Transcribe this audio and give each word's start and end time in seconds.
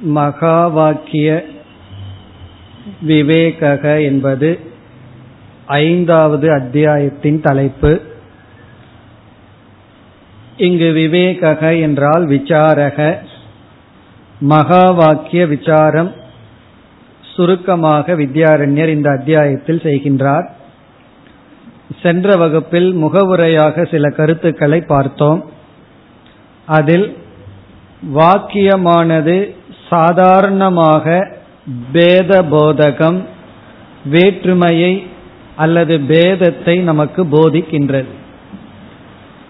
மகா 0.00 0.66
வாக்கிய 0.66 1.44
விவேகக 3.06 4.02
என்பது 4.02 4.60
ஐந்தாவது 5.66 6.52
அத்தியாயத்தின் 6.52 7.40
தலைப்பு. 7.40 8.00
இங்கு 10.56 10.84
விவேகக 10.84 11.80
என்றால் 11.80 12.28
விசாரக. 12.28 13.16
மகா 14.40 14.90
வாக்கிய 14.90 15.46
விசாரம் 15.46 16.12
சுருக்கமாக 17.20 18.12
வித்யாரண்யர் 18.12 18.88
இந்த 18.88 19.10
அத்தியாயத்தில் 19.10 19.78
செய்கின்றார். 19.78 20.48
சென்ற 22.02 22.36
வகுப்பில் 22.36 22.94
முகவுரையாக 22.94 23.84
சில 23.84 24.08
கருத்துக்களை 24.08 24.80
பார்த்தோம். 24.80 25.50
அதில் 26.66 27.16
வாக்கியமானது 28.14 29.54
சாதாரணமாக 29.88 31.34
பேத 31.92 32.42
போதகம் 32.42 33.18
வேற்றுமையை 34.04 35.06
அல்லது 35.56 35.94
பேதத்தை 36.08 36.80
நமக்கு 36.80 37.24
போதிக்கின்றது. 37.24 38.12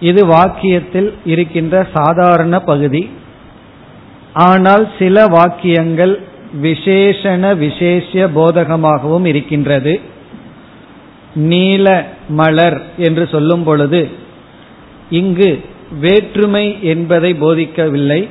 இது 0.01 0.27
வாக்கியத்தில் 0.27 1.13
இருக்கின்ற 1.25 1.89
சாதாரண 1.93 2.61
பகுதி. 2.61 3.11
ஆனால் 4.33 4.91
சில 4.99 5.27
வாக்கியங்கள் 5.27 6.21
விசேஷண 6.63 7.57
விசேஷ 7.57 8.29
போதகமாகவும் 8.35 9.25
இருக்கின்றது. 9.25 10.01
நீல 11.35 12.07
மலர் 12.29 12.83
என்று 12.97 13.29
சொல்லும் 13.29 13.65
பொழுது 13.65 14.09
இங்கு 15.11 15.61
வேற்றுமை 16.01 16.83
என்பதை 16.83 17.33
போதிக்கவில்லை. 17.35 18.29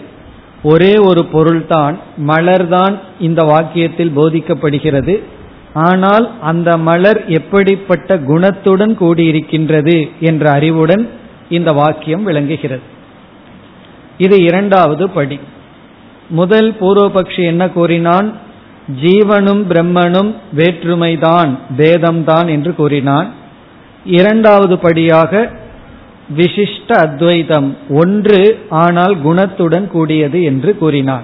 ஒரே 0.71 0.93
ஒரு 1.09 1.21
பொருள்தான் 1.25 1.95
மலர்தான் 2.27 2.95
இந்த 3.19 3.41
வாக்கியத்தில் 3.43 4.15
போதிக்கப்படுகிறது. 4.17 5.15
ஆனால் 5.73 6.25
அந்த 6.41 6.69
மலர் 6.77 7.19
எப்படிப்பட்ட 7.29 8.17
குணத்துடன் 8.29 8.93
கூடியிருக்கின்றது 9.01 9.95
என்ற 10.19 10.51
அறிவுடன் 10.51 11.03
இந்த 11.49 11.71
வாக்கியம் 11.71 12.23
விளங்குகிறது. 12.23 12.85
இது 14.17 14.35
இரண்டாவது 14.43 15.05
படி. 15.09 15.39
முதல் 16.29 16.69
பூர்வபக்ஷி 16.79 17.43
என்ன 17.45 17.63
கூறினான்? 17.69 18.29
ஜீவனும் 19.01 19.63
பிரம்மனும் 19.69 20.31
வேற்றுமைதான் 20.57 21.51
பேதம்தான் 21.77 22.47
என்று 22.47 22.71
கூறினான். 22.75 23.29
இரண்டாவது 24.05 24.75
படியாக 24.79 25.31
விசிஷ்ட 26.37 26.87
அத்வைதம். 26.87 27.77
ஒன்று 27.89 28.59
ஆனால் 28.69 29.15
குணத்துடன் 29.17 29.87
கூடியது 29.87 30.43
என்று 30.43 30.77
கூறினார். 30.77 31.23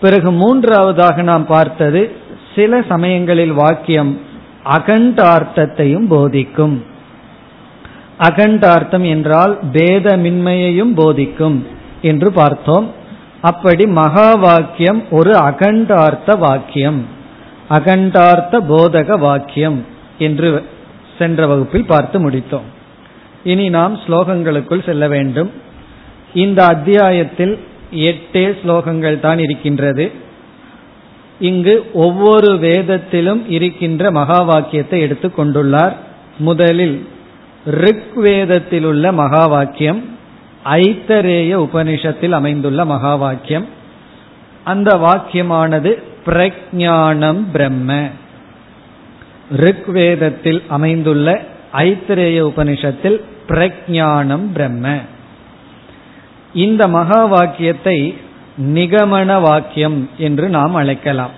பிறகு 0.00 0.30
மூன்றாவதாக 0.30 1.22
நாம் 1.22 1.46
பார்த்தது 1.46 2.10
சில 2.54 2.82
சமயங்களில் 2.88 3.52
வாக்கியம் 3.52 4.20
அகண்டார்த்தத்தையும் 4.64 6.06
போதிக்கும். 6.06 6.84
அகண்டார்த்தம் 8.18 9.08
என்றால் 9.08 9.58
பேதமின்மையையும் 9.72 10.92
போதிக்கும் 10.94 11.66
என்று 12.02 12.32
பார்த்தோம். 12.32 12.90
அப்படி 13.40 13.86
மகா 13.86 14.34
வாக்கியம் 14.34 15.02
ஒரு 15.10 15.32
அகண்டார்த்த 15.32 16.38
வாக்கியம். 16.38 17.06
அகண்டார்த்த 17.68 18.60
போதக 18.68 19.18
வாக்கியம் 19.18 19.84
என்று 20.18 20.66
சென்ற 21.18 21.46
வகுப்பில் 21.46 21.86
பார்த்து 21.86 22.30
முடித்தோம். 22.30 22.68
இனி 23.50 23.66
நாம் 23.68 23.94
ஸ்லோகங்களுக்குள் 24.04 24.86
செல்ல 24.86 25.04
வேண்டும். 25.08 25.50
இந்த 26.34 26.60
அத்தியாயத்தில் 26.64 27.54
எட்டே 28.08 28.44
ஸ்லோகங்கள் 28.60 29.18
தான் 29.20 29.38
இருக்கின்றது. 29.38 30.04
இங்கு 31.40 31.74
ஒவ்வொரு 32.04 32.50
வேதத்திலும் 32.58 33.42
இருக்கின்ற 33.48 34.10
மகா 34.10 34.38
வாக்கியத்தை 34.42 34.98
எடுத்துக் 35.00 35.36
கொண்டுள்ளார். 35.38 35.94
முதலில் 36.38 36.96
ரிக்வேதத்தில் 37.84 38.86
உள்ள 38.90 39.12
மகா 39.12 39.44
வாக்கியம் 39.46 40.00
ஐத்தரேய 40.64 41.52
உபனிஷத்தில் 41.66 42.34
அமைந்துள்ள 42.38 42.84
மகா 42.84 43.14
வாக்கியம் 43.14 43.66
அந்த 44.64 44.90
வாக்கியமானது 45.04 45.90
பிரஜானம் 46.26 47.42
பிரம்ம. 47.52 47.90
ரிக்வேதத்தில் 49.64 50.60
அமைந்துள்ள 50.68 51.28
ஐத்திரேய 51.72 52.38
உபனிஷத்தில் 52.50 53.18
பிரஜானம் 53.48 54.44
பிரம்ம. 54.52 54.98
இந்த 56.54 56.88
மகா 56.88 57.24
வாக்கியத்தை 57.24 58.18
நிகமன 58.74 59.40
வாக்கியம் 59.40 60.10
என்று 60.18 60.48
நாம் 60.48 60.74
அழைக்கலாம். 60.74 61.30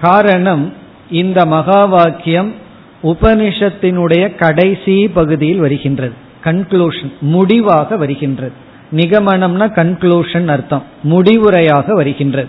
காரணம் 0.00 0.74
இந்த 1.10 1.46
மகா 1.46 1.84
வாக்கியம் 1.84 2.54
உபனிஷத்தினுடைய 3.02 4.34
கடைசி 4.34 5.08
பகுதியில் 5.08 5.58
வருகின்றது. 5.58 6.12
கன்க்ளூஷன் 6.44 7.12
முடிவாக 7.20 7.96
வருகின்றது. 7.96 8.52
நிகமனம்னா 8.92 9.66
கன்க்ளூஷன் 9.70 10.48
அர்த்தம். 10.48 10.82
முடிவுரையாக 11.10 11.92
வருகின்றது. 11.92 12.48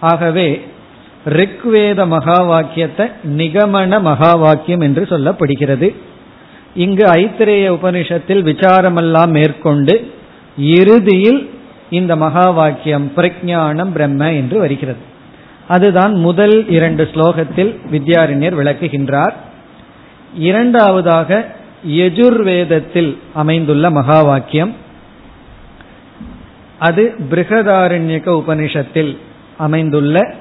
ஆகவே 0.00 0.66
ரிக்வேத 1.26 2.06
மகா 2.06 2.42
வாக்கியத்தை 2.42 3.06
நிகமன 3.36 4.00
மகா 4.00 4.34
வாக்கியம் 4.34 4.80
என்று 4.80 5.06
சொல்லப்படுகிறது. 5.10 5.94
இங்கு 6.74 7.06
ஐத்திரேய 7.06 7.68
உபனிஷத்தில் 7.70 8.42
விசாரமெல்லாம் 8.44 9.28
மேற்கொண்டு 9.28 10.12
இறுதியில் 10.58 11.50
இந்த 11.90 12.16
மகா 12.16 12.50
வாக்கியம் 12.50 13.12
பிரஜானம் 13.16 13.90
பிரம்ம 13.90 14.32
என்று 14.32 14.58
வருகிறது. 14.58 14.98
அதுதான் 15.68 16.14
முதல் 16.14 16.68
இரண்டு 16.68 17.08
ஸ்லோகத்தில் 17.14 17.76
வித்யாரண்யர் 17.92 18.58
விளக்குகின்றார். 18.60 19.32
இரண்டாவதாக 20.34 21.48
யஜுர்வேதத்தில் 21.88 23.16
அமைந்துள்ள 23.34 23.90
மகா 23.90 24.22
வாக்கியம் 24.22 24.74
அது 26.78 27.14
பிருகதாரண்யக 27.30 28.42
உபனிஷத்தில் 28.42 29.18
அமைந்துள்ள 29.56 30.34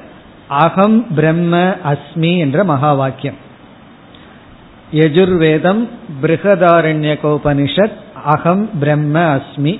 அகம் 0.47 1.07
பிரம்ம 1.16 1.75
அஸ்மி 1.85 2.38
என்ற 2.38 2.63
மகா 2.63 2.94
வாக்கியம் 2.94 3.47
யஜுர்வேதம் 4.94 5.88
பிருகதாரண்யகோபனிஷத் 6.22 7.98
அகம் 8.24 8.70
பிரம்ம 8.80 9.16
அஸ்மி. 9.36 9.80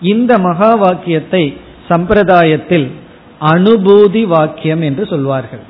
இந்த 0.00 0.38
மகா 0.38 0.74
வாக்கியத்தை 0.74 1.56
சம்பிரதாயத்தில் 1.88 2.90
அனுபூதி 3.40 4.22
வாக்கியம் 4.22 4.80
என்று 4.80 5.06
சொல்வார்கள். 5.06 5.64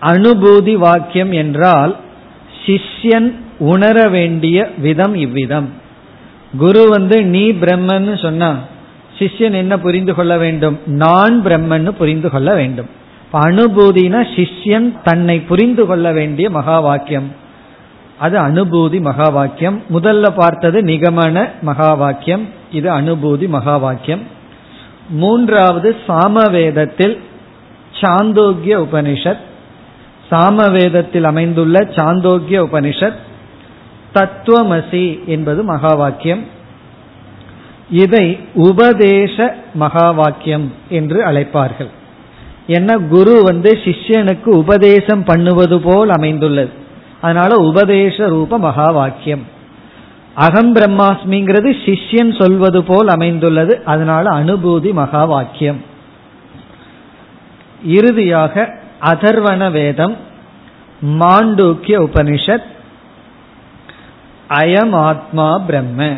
அனுபூதி 0.00 0.74
வாக்கியம் 0.74 1.32
என்றால் 1.32 1.96
சிஷ்யன் 2.66 3.34
உணர 3.58 4.08
வேண்டிய 4.08 4.70
விதம் 4.78 5.14
இவ்விதம். 5.14 5.68
குரு 6.58 6.88
வந்து 6.88 7.24
நீ 7.24 7.52
பிரம்மன்னு 7.52 8.22
சொன்னா 8.22 8.58
சிஷ்யன் 9.18 9.52
என்ன 9.52 9.78
புரிந்து 9.78 10.14
கொள்ள 10.14 10.38
வேண்டும்? 10.38 10.80
நான் 10.86 11.42
பிரம்மன்னு 11.44 11.88
புரிந்து 11.88 12.30
கொள்ள 12.30 12.54
வேண்டும். 12.54 13.00
அனுபூதினா 13.32 14.26
சிஷ்யன் 14.36 15.02
தன்னை 15.04 15.40
புரிந்து 15.40 15.86
கொள்ள 15.86 16.12
வேண்டிய 16.12 16.50
மகா 16.50 16.80
வாக்கியம் 16.80 17.32
அது 18.18 18.38
அனுபூதி 18.38 19.00
மகா 19.00 19.28
வாக்கியம் 19.28 19.82
முதல்ல 19.94 20.30
பார்த்தது 20.36 20.80
நிகமன 20.80 21.48
மகா 21.62 21.94
வாக்கியம் 21.94 22.48
இது 22.72 22.90
அனுபூதி 22.90 23.48
மகா 23.48 23.76
வாக்கியம் 23.76 24.20
மூன்றாவது 25.08 25.96
சாமவேதத்தில் 26.06 27.18
சாந்தோக்கிய 28.00 28.78
உபனிஷத். 28.78 29.42
சாமவேதத்தில் 30.30 31.22
அமைந்துள்ள 31.22 31.78
சாந்தோக்கிய 31.80 32.62
உபனிஷத். 32.62 33.18
தத்துவமசி 34.14 35.24
என்பது 35.24 35.62
மகா 35.62 35.94
வாக்கியம் 35.94 36.44
இதை 37.90 38.38
உபதேச 38.54 39.54
மகா 39.74 40.10
வாக்கியம் 40.10 40.72
என்று 40.88 41.24
அழைப்பார்கள். 41.24 41.88
ஏன்னா 42.68 43.08
குரு 43.08 43.42
வந்து 43.42 43.78
சிஷ்யனுக்கு 43.84 44.46
உபதேசம் 44.46 45.24
பண்ணுவது 45.24 45.80
போல் 45.80 46.08
அமைந்துள்ளது. 46.08 46.70
அதனால 47.20 47.54
உபதேச 47.54 48.28
ரூப 48.28 48.58
மகா 48.58 48.90
வாக்கியம் 48.90 49.46
அகம் 50.34 50.74
பிரம்மாஸ்மிங்கிறது 50.74 51.70
சிஷ்யன் 51.86 52.42
சொல்வது 52.42 52.84
போல் 52.84 53.08
அமைந்துள்ளது. 53.08 53.82
அதனால 53.84 54.30
அனுபூதி 54.30 54.92
மகா 54.92 55.24
வாக்கியம் 55.24 55.84
இறுதியாக 57.84 58.74
அதர்வன 59.00 59.70
வேதம் 59.70 60.16
மாண்டூக்கிய 61.02 61.96
உபனிஷத் 62.06 62.68
அயம் 64.48 64.94
ஆத்மா 64.94 65.58
பிரம்ம. 65.58 66.16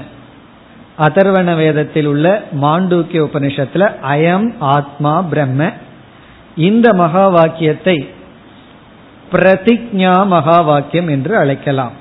அதர்வன 0.98 1.56
வேதத்தில் 1.56 2.06
உள்ள 2.06 2.44
மாண்டூக்கிய 2.62 3.20
உபனிஷத்துல 3.28 3.90
அயம் 4.02 4.54
ஆத்மா 4.58 5.22
பிரம்ம. 5.22 5.72
இந்த 6.56 6.92
மகா 6.92 7.28
வாக்கியத்தை 7.28 8.08
பிரதிஜா 9.32 10.26
மகா 10.26 10.60
வாக்கியம் 10.60 11.08
என்று 11.08 11.36
அழைக்கலாம். 11.36 11.92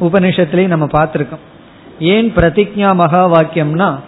உபனிஷத்திலே 0.00 0.66
நம்ம 0.66 0.84
பார்த்துருக்கோம். 0.84 1.44
ஏன் 1.98 2.32
பிரதிஜா 2.36 2.94
மகா 2.94 3.28
வாக்கியம்னா 3.28 4.00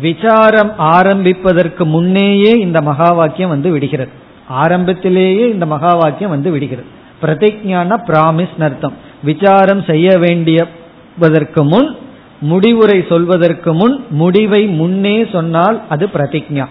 விசாரம் 0.00 0.78
ஆரம்பிப்பதற்கு 0.78 1.86
முன்னேயே 1.86 2.50
இந்த 2.50 2.82
மகா 2.82 3.12
வாக்கியம் 3.12 3.48
வந்து 3.48 3.70
விடுகிறது. 3.70 4.10
ஆரம்பத்திலேயே 4.48 5.50
இந்த 5.50 5.66
மகா 5.66 5.94
வாக்கியம் 5.94 6.30
வந்து 6.30 6.50
விடுகிறது. 6.50 6.86
பிரதிஜான 7.22 8.02
பிராமிஸ் 8.06 8.62
அர்த்தம். 8.62 8.92
விசாரம் 9.22 9.82
செய்ய 9.82 10.18
வேண்டியதற்கு 10.18 11.64
முன் 11.64 11.96
முடிவுரை 12.40 13.04
சொல்வதற்கு 13.08 13.74
முன் 13.74 14.04
முடிவை 14.10 14.66
முன்னே 14.66 15.26
சொன்னால் 15.32 15.82
அது 15.88 16.08
பிரதிஜா. 16.14 16.66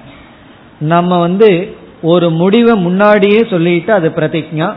நம்ம 0.79 1.19
வந்து 1.19 1.75
ஒரு 2.11 2.27
முடிவை 2.39 2.73
முன்னாடியே 2.85 3.41
சொல்லிட்டு 3.51 3.91
அது 3.93 4.07
பிரதிஜா 4.17 4.69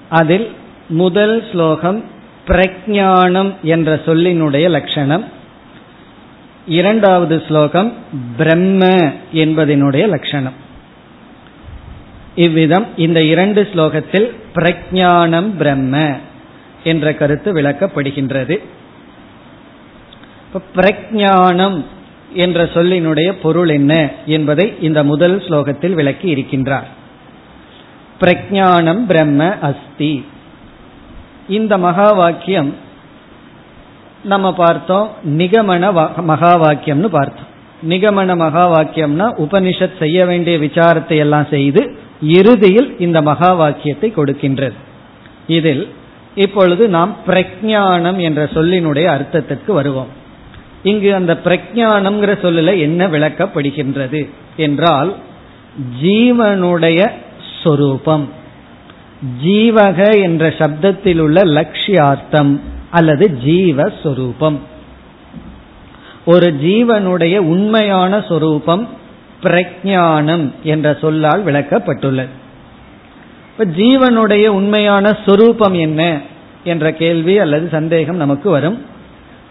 அதில் 0.08 0.50
முதல் 0.88 1.50
ஸ்லோகம் 1.50 2.04
பிரஜானம் 2.46 3.60
என்ற 3.62 4.00
சொல்லினுடைய 4.06 4.70
லட்சணம். 4.70 5.24
இரண்டாவது 6.66 7.42
ஸ்லோகம் 7.46 7.92
பிரம்ம 8.36 8.86
என்பதனுடைய 9.32 10.08
லட்சணம். 10.08 10.52
இவ்விதம் 12.34 12.86
இந்த 12.96 13.22
இரண்டு 13.22 13.68
ஸ்லோகத்தில் 13.72 14.28
பிரஜானம் 14.54 15.50
பிரம்ம 15.56 16.16
என்ற 16.84 17.14
கருத்து 17.14 17.52
விளக்கப்படுகின்றது. 17.52 18.58
பிரஜானம் 20.75 21.84
என்ற 22.34 22.64
சொல்லினுடைய 22.64 23.32
பொருள் 23.43 23.69
என்ன 23.69 24.11
என்பதை 24.26 24.75
இந்த 24.81 25.05
முதல் 25.05 25.38
ஸ்லோகத்தில் 25.38 25.93
விளக்கி 25.93 26.34
இருக்கின்றார். 26.34 26.88
பிரஜானம் 28.20 29.05
பிரம்ம 29.06 29.58
அஸ்தி. 29.58 30.25
இந்த 31.49 31.79
மகா 31.79 32.11
வாக்கியம் 32.11 32.76
நம்ம 34.25 34.55
பார்த்தோம் 34.55 35.11
நிகமன 35.29 35.93
மகா 36.23 36.62
வாக்கியம்னு 36.62 37.06
பார்த்தோம். 37.06 37.50
நிகமன 37.88 38.37
மகா 38.37 38.75
வாக்கியம்னா 38.75 39.32
உபனிஷத் 39.38 39.99
செய்ய 39.99 40.26
வேண்டிய 40.26 40.58
விசாரத்தை 40.58 41.17
எல்லாம் 41.17 41.46
செய்து 41.50 41.96
இறுதியில் 42.23 42.99
இந்த 42.99 43.23
மகா 43.23 43.52
வாக்கியத்தை 43.52 44.12
கொடுக்கின்றது. 44.17 44.73
இதில் 45.46 45.94
இப்பொழுது 46.35 46.88
நாம் 46.88 47.17
பிரஜானம் 47.26 48.17
என்ற 48.17 48.44
சொல்லினுடைய 48.44 49.06
அர்த்தத்திற்கு 49.06 49.73
வருவோம். 49.73 50.20
இங்கு 50.82 51.14
அந்த 51.14 51.38
பிரஜானம்ங்கிற 51.44 52.40
சொல்லில் 52.40 52.81
என்ன 52.81 53.08
விளக்கப்படுகின்றது 53.08 54.29
என்றால் 54.56 55.17
ஜீவனுடைய 56.02 57.11
சொரூபம். 57.64 58.29
ஜீவக 59.44 60.23
என்ற 60.23 60.49
சப்தத்தில் 60.49 61.19
உள்ள 61.19 61.44
லட்சியார்த்தம் 61.44 62.61
அல்லது 62.90 63.38
ஜீவஸ்வரூபம். 63.44 64.58
ஒரு 66.25 66.55
ஜீவனுடைய 66.62 67.38
உண்மையான 67.38 68.25
சொரூபம் 68.28 68.88
பிரஜானம் 69.43 70.50
என்ற 70.62 70.96
சொல்லால் 71.00 71.44
விளக்கப்பட்டுள்ளது. 71.44 72.28
இப்ப 73.50 73.64
ஜீவனுடைய 73.64 74.47
உண்மையான 74.47 75.18
சொரூபம் 75.26 75.75
என்ன 75.75 76.21
என்ற 76.64 76.92
கேள்வி 76.92 77.38
அல்லது 77.38 77.68
சந்தேகம் 77.68 78.16
நமக்கு 78.16 78.50
வரும். 78.50 78.90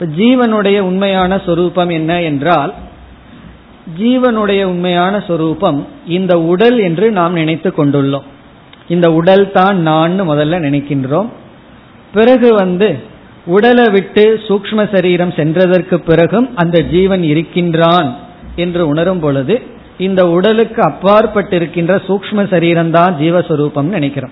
ஜீவனுடைய 0.05 0.79
உண்மையான 0.79 1.41
சொரூபம் 1.45 1.89
என்ன 1.89 2.21
என்றால் 2.21 2.73
ஜீவனுடைய 3.99 4.63
உண்மையான 4.63 5.23
சொரூபம் 5.27 5.87
இந்த 6.07 6.39
உடல் 6.39 6.79
என்று 6.79 7.11
நாம் 7.11 7.33
நினைத்து 7.33 7.73
கொண்டுள்ளோம். 7.77 8.27
இந்த 8.87 9.13
உடல் 9.13 9.51
தான் 9.51 9.81
நான் 9.81 10.29
முதல்ல 10.29 10.59
நினைக்கின்றோம். 10.67 11.29
பிறகு 12.13 12.53
வந்து 12.53 12.99
உடலை 13.45 13.85
விட்டு 13.89 14.41
சூக்ம 14.47 14.95
சரீரம் 14.95 15.29
சென்றதற்கு 15.29 15.95
பிறகும் 15.95 16.55
அந்த 16.55 16.81
ஜீவன் 16.81 17.23
இருக்கின்றான் 17.23 18.15
என்று 18.55 18.87
உணரும் 18.87 19.19
பொழுது 19.19 19.61
இந்த 19.97 20.29
உடலுக்கு 20.29 20.81
அப்பாற்பட்டிருக்கின்ற 20.81 22.01
சூக்ம 22.07 22.43
சரீரம்தான் 22.43 23.15
ஜீவஸ்வரூபம் 23.21 23.89
நினைக்கிறோம். 23.97 24.31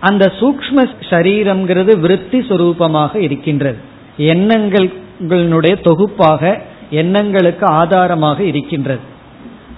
அந்த 0.00 0.32
சூக்ம 0.40 0.88
சரீரம்ங்கிறது 1.10 1.98
விருத்தி 1.98 2.38
சுரூபமாக 2.38 3.16
இருக்கின்றது. 3.16 3.89
எண்ணங்களுடைய 4.28 5.74
தொகுப்பாக 5.88 6.42
எண்ணங்களுக்கு 6.90 7.66
ஆதாரமாக 7.66 8.38
இருக்கின்றது. 8.42 9.04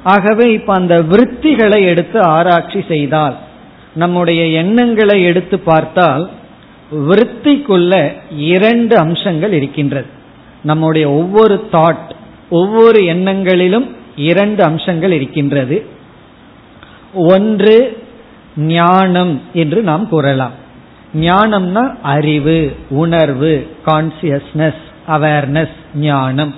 ஆகவே 0.02 0.52
இப்ப 0.52 0.70
அந்த 0.74 0.94
விருத்திகளை 1.02 1.80
எடுத்து 1.84 2.18
ஆராய்ச்சி 2.36 2.80
செய்தால் 2.88 3.36
நம்முடைய 3.94 4.42
எண்ணங்களை 4.62 5.22
எடுத்து 5.22 5.56
பார்த்தால் 5.58 6.24
விருத்திக்குள்ள 7.08 7.94
இரண்டு 8.36 8.94
அம்சங்கள் 8.96 9.52
இருக்கின்றது. 9.52 10.08
நம்முடைய 10.62 11.10
ஒவ்வொரு 11.10 11.54
தாட் 11.72 12.10
ஒவ்வொரு 12.50 13.00
எண்ணங்களிலும் 13.14 13.86
இரண்டு 14.16 14.64
அம்சங்கள் 14.64 15.12
இருக்கின்றது. 15.12 15.76
ஒன்று 17.14 17.76
ஞானம் 18.56 19.34
என்று 19.52 19.82
நாம் 19.82 20.08
கூறலாம். 20.08 20.60
ஞானம்னா 21.14 21.94
அறிவு 22.02 22.76
உணர்வு 22.90 23.66
கான்சியஸ்னஸ் 23.86 24.82
அவேர்னஸ் 25.08 25.76
ஞானம். 25.94 26.54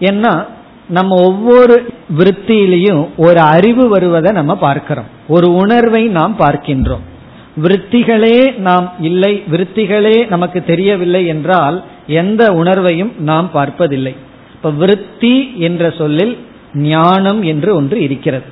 ஏன்னா 0.00 0.46
நம்ம 0.88 1.22
ஒவ்வொரு 1.22 1.92
விற்த்தியிலையும் 2.18 3.08
ஒரு 3.16 3.40
அறிவு 3.40 3.88
வருவதை 3.88 4.32
நம்ம 4.32 4.56
பார்க்கிறோம். 4.56 5.04
ஒரு 5.28 5.54
உணர்வை 5.54 6.06
நாம் 6.06 6.36
பார்க்கின்றோம். 6.38 7.04
விற்த்திகளே 7.62 8.56
நாம் 8.58 8.92
இல்லை 9.00 9.42
விற்த்திகளே 9.52 10.28
நமக்கு 10.28 10.64
தெரியவில்லை 10.64 11.26
என்றால் 11.26 11.84
எந்த 12.06 12.52
உணர்வையும் 12.52 13.18
நாம் 13.18 13.50
பார்ப்பதில்லை. 13.52 14.14
இப்ப 14.52 14.70
விருத்தி 14.70 15.54
என்ற 15.56 15.90
சொல்லில் 15.90 16.38
ஞானம் 16.74 17.42
என்று 17.42 17.74
ஒன்று 17.74 18.02
இருக்கிறது. 18.02 18.44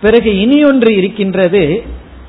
பிறகு 0.00 0.40
இனி 0.40 0.64
ஒன்று 0.64 0.96
இருக்கின்றது 0.96 1.84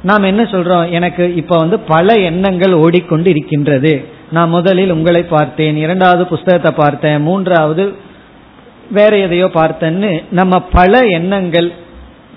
நாம் 0.05 0.23
என்ன 0.23 0.43
சொல்றோம்? 0.43 0.89
எனக்கு 0.89 1.35
இப்ப 1.35 1.57
வந்து 1.57 1.79
பல 1.79 2.13
எண்ணங்கள் 2.13 2.73
ஓடிக்கொண்டு 2.73 3.29
இருக்கின்றது. 3.29 4.05
நான் 4.31 4.49
முதலில் 4.49 4.89
உங்களை 4.89 5.23
பார்த்தேன் 5.23 5.77
இரண்டாவது 5.77 6.27
புஸ்தகத்தை 6.27 6.71
பார்த்தேன் 6.71 7.21
மூன்றாவது 7.21 7.93
வேற 8.91 9.17
எதையோ 9.17 9.45
பார்த்தேன்னு 9.45 10.23
நம்ம 10.31 10.59
பல 10.59 10.99
எண்ணங்கள் 10.99 11.71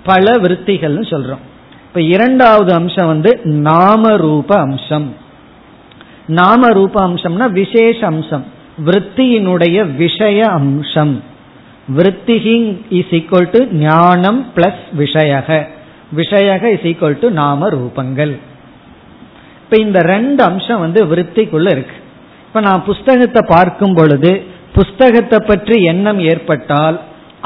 பல 0.03 0.33
விற்த்திகள்னு 0.33 1.05
சொல்றோம். 1.11 1.45
இப்ப 1.87 2.01
இரண்டாவது 2.01 2.73
அம்சம் 2.73 3.07
வந்து 3.07 3.41
நாம 3.45 4.17
ரூப 4.17 4.57
அம்சம். 4.59 5.15
நாம 6.27 6.73
ரூப 6.73 7.09
அம்சம்னா 7.09 7.51
விசேஷ 7.51 8.07
அம்சம். 8.07 8.45
விற்த்தியினுடைய 8.87 9.97
விஷய 9.97 10.47
அம்சம். 10.47 11.23
விற்த்திகி 11.97 12.81
இஸ் 12.89 13.11
ஈக்வல் 13.11 13.49
டு 13.53 13.67
ஞானம் 13.73 14.47
பிளஸ் 14.57 14.85
விஷயக. 14.99 15.77
விஷயக 16.17 16.65
இஸ் 16.75 16.87
ஈக்குவல் 16.91 17.19
டு 17.23 17.29
நாம 17.41 17.69
ரூபங்கள். 17.69 18.35
இப்ப 19.63 19.77
இந்த 19.87 19.99
ரெண்டு 20.13 20.41
அம்சம் 20.43 20.83
வந்து 20.85 21.01
விற்த்திக்குள்ள 21.07 21.71
இருக்கு. 21.77 21.97
இப்ப 22.47 22.61
நான் 22.61 22.85
புஸ்தகத்தை 22.85 23.43
பார்க்கும் 23.49 23.95
பொழுது 23.95 24.33
புஸ்தகத்தை 24.73 25.39
பற்றி 25.47 25.77
எண்ணம் 25.83 26.21
ஏற்பட்டால் 26.31 27.01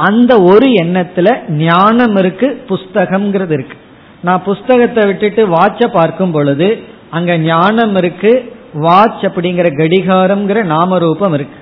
அந்த 0.09 0.33
ஒரு 0.43 0.67
எண்ணத்துல 0.83 1.29
ஞானம் 1.69 2.17
இருக்கு 2.17 2.49
புஸ்தகம்ங்கிறது 2.69 3.55
இருக்கு. 3.59 3.77
நான் 4.27 4.43
புஸ்தகத்தை 4.43 5.03
விட்டுட்டு 5.07 5.43
வாட்ச 5.47 5.87
பார்க்கும் 5.99 6.31
பொழுது 6.31 6.69
அங்க 7.11 7.33
ஞானம் 7.39 7.97
இருக்கு 7.97 8.33
வாட்ச் 8.87 9.25
அப்படிங்கிற 9.29 9.69
கடிகாரம்ங்கிற 9.81 10.59
நாமரூபம் 10.75 11.35
இருக்கு. 11.39 11.59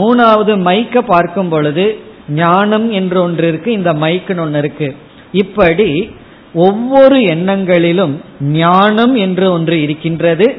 மூணாவது 0.00 0.52
மைக்க 0.68 0.98
பார்க்கும் 0.98 1.48
பொழுது 1.48 1.86
ஞானம் 2.28 2.86
என்று 2.90 3.18
ஒன்று 3.22 3.48
இருக்கு 3.48 3.70
இந்த 3.72 3.92
மைக்குன்னு 3.92 4.44
ஒன்று 4.46 4.58
இருக்கு. 4.58 4.96
இப்படி 5.32 5.88
ஒவ்வொரு 6.54 7.16
எண்ணங்களிலும் 7.16 8.14
ஞானம் 8.40 9.14
என்று 9.14 9.52
ஒன்று 9.52 9.82
இருக்கின்றது. 9.82 10.56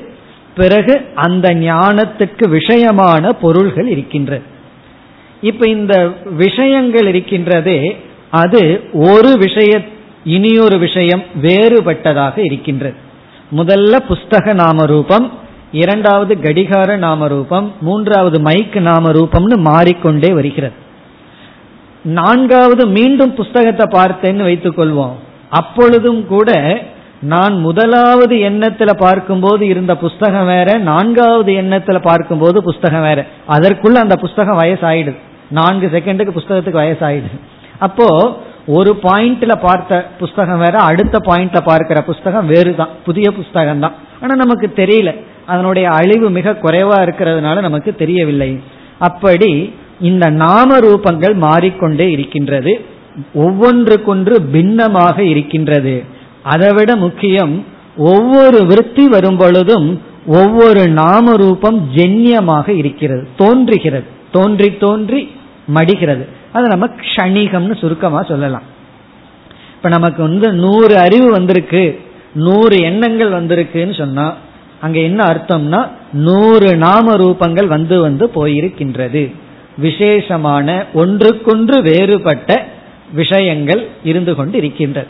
பிறகு 0.55 1.05
அந்த 1.15 1.53
ஞானத்துக்கு 1.53 2.45
விஷயமான 2.47 3.29
பொருள்கள் 3.29 3.87
இருக்கின்றது. 3.87 4.43
இப்ப 5.41 5.67
இந்த 5.67 6.11
விஷயங்கள் 6.29 7.07
இருக்கின்றதே 7.13 7.95
அது 8.31 8.83
ஒரு 8.93 9.37
விஷய 9.37 9.81
இனியொரு 10.25 10.77
விஷயம் 10.77 11.23
வேறுபட்டதாக 11.41 12.37
இருக்கின்றது. 12.37 12.95
முதல்ல 13.57 13.95
புஸ்தக 14.09 14.53
நாம 14.53 14.85
ரூபம் 14.85 15.31
இரண்டாவது 15.71 16.39
கடிகார 16.39 16.97
நாம 16.97 17.27
ரூபம் 17.27 17.73
மூன்றாவது 17.81 18.41
மைக் 18.41 18.77
நாம 18.77 19.11
ரூபம்னு 19.11 19.57
மாறிக்கொண்டே 19.57 20.33
வருகிறது. 20.33 20.73
நான்காவது 22.03 22.87
மீண்டும் 22.87 23.33
புஸ்தகத்தை 23.33 24.01
பார்த்தேன்னு 24.01 24.43
வைத்துக் 24.43 24.79
கொள்வோம் 24.79 25.23
அப்பொழுதும் 25.49 26.27
கூட 26.27 26.51
நான் 27.21 27.55
முதலாவது 27.59 28.35
எண்ணத்துல 28.35 28.93
பார்க்கும்போது 28.93 29.67
இருந்த 29.67 29.95
புஸ்தகம் 29.95 30.45
வேற 30.45 30.77
நான்காவது 30.77 31.53
எண்ணத்துல 31.53 31.99
பார்க்கும்போது 32.01 32.63
புஸ்தகம் 32.63 33.01
வேற. 33.01 33.25
அதற்குள்ள 33.47 33.93
அந்த 33.93 34.15
புஸ்தகம் 34.15 34.59
வயசாயிடுது. 34.59 35.15
நான்கு 35.49 35.87
செகண்டுக்கு 35.87 36.37
புஸ்தகத்துக்கு 36.37 36.81
வயசாயிடுது. 36.81 37.39
அப்போ 37.79 38.37
ஒரு 38.67 38.99
பாயிண்ட்ல 39.03 39.53
பார்த்த 39.61 40.05
புஸ்தகம் 40.19 40.59
வேற 40.59 40.79
அடுத்த 40.79 41.17
பாயிண்ட்ல 41.25 41.61
பார்க்கிற 41.61 42.01
புஸ்தகம் 42.01 42.45
வேறு 42.45 42.75
தான் 42.75 42.89
புதிய 43.05 43.31
புஸ்தகம் 43.31 43.79
தான் 43.79 43.93
ஆனா 44.21 44.35
நமக்கு 44.35 44.73
தெரியல. 44.75 45.15
அதனுடைய 45.45 45.89
அழிவு 45.89 46.29
மிக 46.29 46.51
குறைவா 46.51 46.97
இருக்கிறதுனால 47.05 47.61
நமக்கு 47.61 47.95
தெரியவில்லை. 47.95 48.61
அப்படி 48.99 49.73
இந்த 49.99 50.29
நாம 50.29 50.77
ரூபங்கள் 50.77 51.33
மாறிக்கொண்டே 51.33 52.11
இருக்கின்றது. 52.11 52.85
ஒவ்வொன்றுக்கொன்று 53.33 54.41
பின்னமாக 54.51 55.23
இருக்கின்றது. 55.23 56.03
அதைவிட 56.43 56.95
முக்கியம் 56.95 57.65
ஒவ்வொரு 57.97 58.65
விருத்தி 58.65 59.07
வரும் 59.07 59.37
பொழுதும் 59.37 60.01
ஒவ்வொரு 60.27 60.87
நாம 60.87 61.35
ரூபம் 61.35 61.89
ஜென்யமாக 61.95 62.69
இருக்கிறது 62.69 63.27
தோன்றுகிறது. 63.37 64.03
தோன்றி 64.31 64.77
தோன்றி 64.77 65.29
மடிகிறது. 65.67 66.27
அது 66.51 66.67
நம்ம 66.67 66.89
க்ஷணிகம்னு 67.01 67.77
சுருக்கமா 67.77 68.21
சொல்லலாம். 68.21 68.61
இப்ப 69.75 69.89
நமக்கு 69.89 70.21
வந்து 70.21 70.53
நூறு 70.53 70.97
அறிவு 70.97 71.31
வந்திருக்கு 71.31 71.99
நூறு 72.33 72.77
எண்ணங்கள் 72.81 73.31
வந்திருக்குன்னு 73.31 73.97
சொன்னா 73.97 74.33
அங்க 74.79 74.99
என்ன 74.99 75.23
அர்த்தம்னா 75.23 75.87
நூறு 76.13 76.75
நாம 76.75 77.15
ரூபங்கள் 77.15 77.67
வந்து 77.67 78.01
வந்து 78.01 78.31
போயிருக்கின்றது. 78.35 79.35
விசேஷமான 79.77 80.85
ஒன்றுக்கொன்று 80.93 81.81
வேறுபட்ட 81.81 82.73
விஷயங்கள் 83.13 83.87
இருந்து 84.03 84.35
கொண்டு 84.35 84.57
இருக்கின்றது 84.57 85.07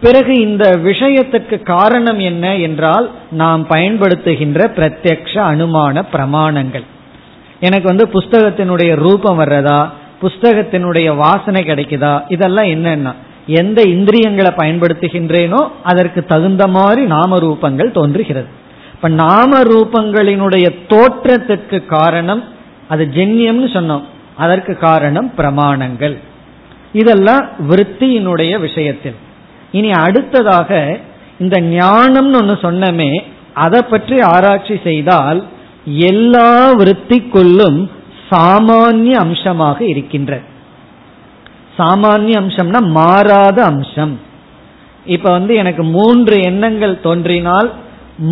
பிறகு 0.00 0.40
இந்த 0.40 0.78
விஷயத்துக்கு 0.84 1.62
காரணம் 1.62 2.18
என்ன 2.18 2.56
என்றால் 2.56 3.10
நாம் 3.30 3.66
பயன்படுத்துகின்ற 3.68 4.60
பிரத்யக்ஷ 4.76 5.34
அனுமான 5.34 6.04
பிரமாணங்கள். 6.12 6.84
எனக்கு 7.60 7.84
வந்து 7.84 8.08
புஸ்தகத்தினுடைய 8.12 8.94
ரூபம் 8.94 9.40
வர்றதா? 9.40 9.88
புஸ்தகத்தினுடைய 10.22 11.16
வாசனை 11.16 11.62
கிடைக்குதா? 11.62 12.22
இதெல்லாம் 12.28 12.64
என்னன்னா 12.64 13.14
எந்த 13.46 13.82
இந்திரியங்களை 13.82 14.50
பயன்படுத்துகின்றேனோ 14.50 15.68
அதற்கு 15.82 16.24
தகுந்த 16.24 16.66
மாதிரி 16.66 17.06
நாம 17.06 17.38
ரூபங்கள் 17.38 17.90
தோன்றுகிறது. 17.90 18.46
இப்ப 18.94 19.08
நாம 19.08 19.62
ரூபங்களினுடைய 19.62 20.78
தோற்றத்திற்கு 20.88 21.86
காரணம் 21.86 22.44
அது 22.88 23.08
ஜென்யம்னு 23.14 23.68
சொன்னோம். 23.72 24.02
அதற்கு 24.36 24.76
காரணம் 24.76 25.32
பிரமாணங்கள். 25.36 26.18
இதெல்லாம் 26.92 27.44
விற்த்தியினுடைய 27.68 28.52
விஷயத்தில். 28.60 29.18
இனி 29.72 29.90
அடுத்ததாக 29.90 30.98
இந்த 31.38 31.56
ஞானம்னு 31.60 32.38
ஒன்று 32.40 32.56
சொன்னமே 32.62 33.12
அதை 33.64 33.80
பற்றி 33.82 34.16
ஆராய்ச்சி 34.20 34.76
செய்தால் 34.84 35.40
எல்லா 35.84 36.50
விற்த்திக்குள்ளும் 36.80 37.78
சாமானிய 38.30 39.14
அம்சமாக 39.24 39.78
இருக்கின்ற. 39.84 40.32
சாமானிய 41.78 42.34
அம்சம்னா 42.42 42.80
மாறாத 42.98 43.58
அம்சம். 43.64 44.14
இப்ப 45.06 45.30
வந்து 45.30 45.54
எனக்கு 45.54 45.82
மூன்று 45.82 46.36
எண்ணங்கள் 46.42 47.00
தோன்றினால் 47.00 47.70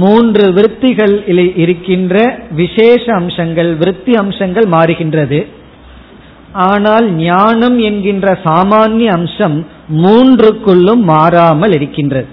மூன்று 0.02 0.52
விற்த்திகள் 0.52 1.14
இருக்கின்ற 1.56 2.16
விசேஷ 2.50 3.04
அம்சங்கள் 3.14 3.70
விற்பி 3.78 4.12
அம்சங்கள் 4.14 4.64
மாறுகின்றது. 4.64 5.40
ஆனால் 6.52 7.14
ஞானம் 7.14 7.78
என்கின்ற 7.78 8.38
சாமானிய 8.44 9.10
அம்சம் 9.10 9.66
மூன்றுக்குள்ளும் 9.88 11.02
மாறாமல் 11.02 11.72
இருக்கின்றது. 11.72 12.28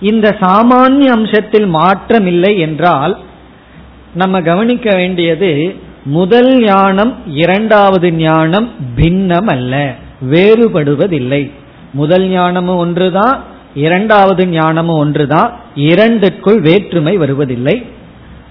இந்த 0.00 0.36
சாமானிய 0.40 1.08
அம்சத்தில் 1.16 1.66
மாற்றம் 1.66 2.26
இல்லை 2.26 2.58
என்றால் 2.58 3.18
நம்ம 4.14 4.40
கவனிக்க 4.40 4.94
வேண்டியது 4.94 5.74
முதல் 6.04 6.60
ஞானம் 6.64 7.16
இரண்டாவது 7.26 8.12
ஞானம் 8.12 8.68
பின்னம் 8.94 9.46
அல்ல 9.46 9.94
வேறுபடுவதில்லை. 10.30 11.50
முதல் 11.92 12.26
ஞானமும் 12.28 12.76
ஒன்றுதான் 12.76 13.38
இரண்டாவது 13.74 14.46
ஞானமும் 14.48 14.98
ஒன்றுதான் 14.98 15.52
இரண்டுக்குள் 15.74 16.60
வேற்றுமை 16.60 17.16
வருவதில்லை. 17.16 17.82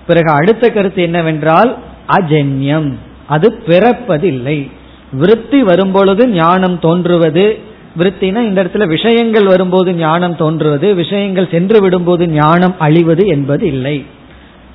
பிறகு 0.08 0.32
அடுத்த 0.32 0.70
கருத்து 0.70 1.02
என்னவென்றால் 1.02 1.78
அஜன்யம் 2.08 2.94
அது 3.28 3.62
பிறப்பதில்லை. 3.68 4.72
விருத்தி 5.12 5.64
வரும்பொழுது 5.64 6.28
ஞானம் 6.28 6.80
தோன்றுவது. 6.80 7.60
விருத்தினா 7.98 8.40
இந்த 8.40 8.64
இடத்துல 8.64 8.88
விஷயங்கள் 8.88 9.46
வரும்போது 9.46 9.94
ஞானம் 9.94 10.36
தோன்றுவது. 10.36 10.96
விஷயங்கள் 10.96 11.48
சென்று 11.52 11.90
விடும்போது 11.90 12.26
ஞானம் 12.26 12.76
அழிவது 12.80 13.28
என்பது 13.28 13.68
இல்லை. 13.68 14.06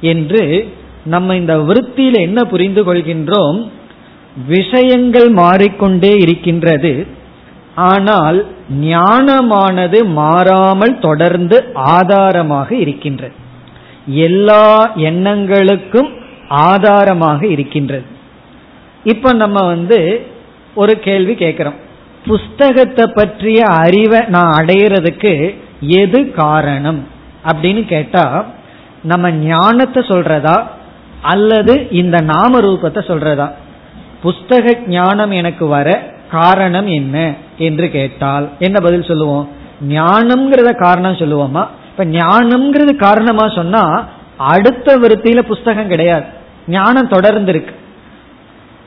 என்று 0.01 0.69
நம்ம 1.05 1.37
இந்த 1.37 1.57
விருத்தியில 1.57 2.21
என்ன 2.21 2.45
புரிந்து 2.45 2.83
கொள்கின்றோம்? 2.85 3.71
விஷயங்கள் 4.47 5.29
மாறிக்கொண்டே 5.29 6.17
இருக்கின்றது. 6.17 7.07
ஆனால் 7.75 8.47
ஞானமானது 8.81 10.05
மாறாமல் 10.05 10.99
தொடர்ந்து 10.99 11.65
ஆதாரமாக 11.75 12.75
இருக்கின்றது. 12.75 13.33
எல்லா 14.07 14.93
எண்ணங்களுக்கும் 14.97 16.09
ஆதாரமாக 16.49 17.47
இருக்கின்றது. 17.47 18.13
இப்ப 19.05 19.33
நம்ம 19.33 19.67
வந்து 19.67 20.27
ஒரு 20.75 20.99
கேள்வி 20.99 21.35
கேட்கிறோம் 21.35 21.75
புஸ்தகத்தை 22.27 23.07
பற்றிய 23.07 23.65
அறிவை 23.65 24.21
நான் 24.27 24.53
அடையிறதுக்கு 24.61 25.59
எது 25.81 26.31
காரணம்? 26.31 27.07
அப்படின்னு 27.47 27.87
கேட்டா 27.87 28.45
நம்ம 29.03 29.31
ஞானத்தை 29.31 30.03
சொல்றதா? 30.03 30.67
அல்லது 31.23 31.89
இந்த 31.91 32.21
நாம 32.21 32.61
ரூபத்தை 32.61 33.01
சொல்றதா? 33.09 33.53
புஸ்தக 34.25 34.87
ஞானம் 34.87 35.31
எனக்கு 35.31 35.67
வர 35.67 36.13
காரணம் 36.31 36.87
என்ன? 36.87 37.35
என்று 37.59 37.91
கேட்டால் 37.91 38.49
என்ன 38.59 38.81
பதில் 38.81 39.03
சொல்லுவோம்? 39.03 39.49
ஞானம்ங்கிறத 39.89 40.77
காரணம் 40.77 41.15
சொல்லுவோமா? 41.15 41.67
இப்ப 41.91 42.05
ஞானம்ங்கிறது 42.05 42.97
காரணமா 42.97 43.49
சொன்னா 43.49 44.09
அடுத்த 44.37 44.99
விருத்தியில 44.99 45.43
புஸ்தகம் 45.43 45.89
கிடையாது. 45.89 46.25
ஞானம் 46.69 47.09
தொடர்ந்து 47.09 47.53
இருக்கு 47.53 47.83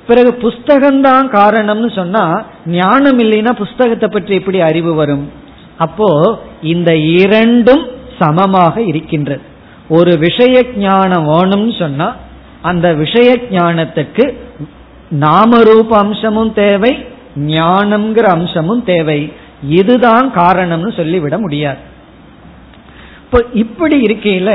பிறகு 0.07 0.31
புஸ்தகம்தான் 0.43 1.27
காரணம்னு 1.37 1.89
சொன்னா 1.99 2.23
ஞானம் 2.79 3.19
இல்லைன்னா 3.23 3.51
புஸ்தகத்தை 3.61 4.07
பற்றி 4.09 4.33
எப்படி 4.39 4.59
அறிவு 4.69 4.91
வரும்? 4.99 5.25
அப்போ 5.85 6.09
இந்த 6.73 6.91
இரண்டும் 7.21 7.83
சமமாக 8.19 8.75
இருக்கின்றது. 8.91 9.43
ஒரு 9.97 10.13
விஷய 10.25 10.55
ஞானம் 10.85 11.27
வேணும்னு 11.33 11.73
சொன்னா 11.79 12.07
அந்த 12.69 12.87
விஷய 13.01 13.29
ஞானத்துக்கு 13.57 14.25
நாமரூப 15.25 15.91
அம்சமும் 16.03 16.53
தேவை 16.63 16.93
ஞானம்ங்கிற 17.57 18.27
அம்சமும் 18.37 18.83
தேவை. 18.93 19.19
இதுதான் 19.79 20.27
காரணம்னு 20.35 20.91
சொல்லிவிட 20.97 21.35
முடியாது. 21.43 21.81
இப்போ 23.23 23.39
இப்படி 23.63 23.95
இருக்கையில 24.07 24.51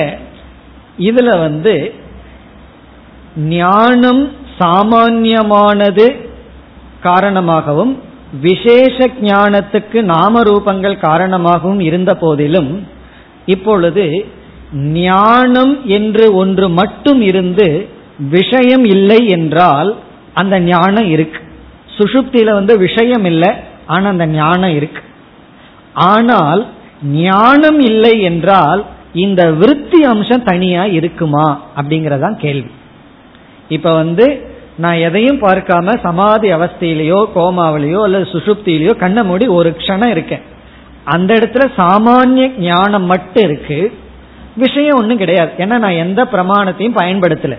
இதுல 1.08 1.30
வந்து 1.44 1.74
ஞானம் 3.56 4.22
சாமான்யமானது 4.58 6.06
காரணமாகவும் 7.00 7.92
விசேஷ 8.40 9.06
ஞானத்துக்கு 9.20 10.02
நாம 10.02 10.42
ரூபங்கள் 10.42 10.96
காரணமாகவும் 10.98 11.80
இருந்த 11.80 12.14
போதிலும் 12.14 12.86
இப்பொழுது 13.46 14.26
ஞானம் 14.74 15.86
என்று 15.86 16.34
ஒன்று 16.34 16.68
மட்டும் 16.68 17.20
இருந்து 17.20 17.88
விஷயம் 18.30 18.84
இல்லை 18.84 19.28
என்றால் 19.28 19.96
அந்த 20.34 20.60
ஞானம் 20.60 21.08
இருக்கு. 21.10 21.40
சுஷுப்தியில 21.96 22.52
வந்து 22.52 22.78
விஷயம் 22.78 23.24
இல்லை 23.24 23.50
ஆனா 23.86 24.08
அந்த 24.08 24.26
ஞானம் 24.26 24.74
இருக்கு. 24.76 25.02
ஆனால் 25.94 26.66
ஞானம் 27.02 27.80
இல்லை 27.80 28.20
என்றால் 28.20 28.84
இந்த 29.12 29.50
விருத்தி 29.50 30.00
அம்சம் 30.02 30.42
தனியா 30.42 30.84
இருக்குமா 30.84 31.60
அப்படிங்கறதான் 31.76 32.36
கேள்வி. 32.36 32.70
இப்ப 33.76 33.90
வந்து 33.94 34.26
நான் 34.76 35.02
எதையும் 35.06 35.40
பார்க்காம 35.40 35.96
சமாதி 36.02 36.48
அவஸ்தையிலேயோ 36.52 37.18
கோமாவிலேயோ 37.34 38.00
அல்லது 38.02 38.24
சுசுப்தியிலேயோ 38.32 38.94
கண்ண 39.02 39.18
மூடி 39.22 39.46
ஒரு 39.58 39.70
க்ஷணம் 39.78 40.12
இருக்கேன். 40.14 40.44
அந்த 41.04 41.30
இடத்துல 41.34 41.64
சாமானிய 41.76 42.46
ஞானம் 42.58 43.06
மட்டும் 43.12 43.44
இருக்கு. 43.44 43.78
விஷயம் 44.56 44.98
ஒன்றும் 44.98 45.22
கிடையாது. 45.22 45.52
ஏன்னா 45.58 45.76
நான் 45.84 46.00
எந்த 46.04 46.20
பிரமாணத்தையும் 46.32 46.98
பயன்படுத்தல. 47.00 47.56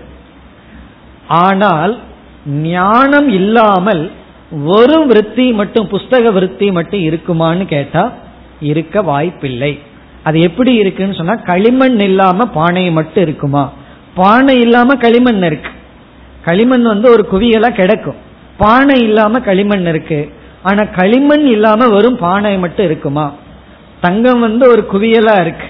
ஆனால் 1.44 1.94
ஞானம் 2.46 3.28
இல்லாமல் 3.28 4.02
வெறும் 4.64 5.08
விற்பி 5.10 5.46
மட்டும் 5.52 5.88
புஸ்தக 5.88 6.26
விற்பி 6.38 6.66
மட்டும் 6.72 7.04
இருக்குமான்னு 7.08 7.64
கேட்டா 7.66 8.04
இருக்க 8.70 9.02
வாய்ப்பில்லை. 9.02 9.72
அது 10.22 10.38
எப்படி 10.40 10.72
இருக்குன்னு 10.74 11.18
சொன்னா 11.20 11.34
களிமண் 11.34 11.98
இல்லாம 12.00 12.44
பானை 12.46 12.84
மட்டும் 12.90 13.22
இருக்குமா? 13.22 13.64
பானை 14.14 14.54
இல்லாம 14.60 14.94
களிமண் 14.94 15.42
இருக்கு. 15.42 15.70
களிமண் 16.44 16.82
வந்து 16.82 17.10
ஒரு 17.10 17.26
குவியலா 17.32 17.70
கிடக்கும். 17.70 18.20
பானை 18.56 19.00
இல்லாம 19.00 19.40
களிமண் 19.40 19.86
இருக்கு. 19.86 20.32
ஆனா 20.62 20.82
களிமண் 20.84 21.46
இல்லாம 21.46 21.88
வெறும் 21.88 22.18
பானை 22.18 22.58
மட்டும் 22.58 22.86
இருக்குமா? 22.86 23.32
தங்கம் 24.00 24.40
வந்து 24.40 24.70
ஒரு 24.70 24.86
குவியலா 24.92 25.40
இருக்கு. 25.40 25.66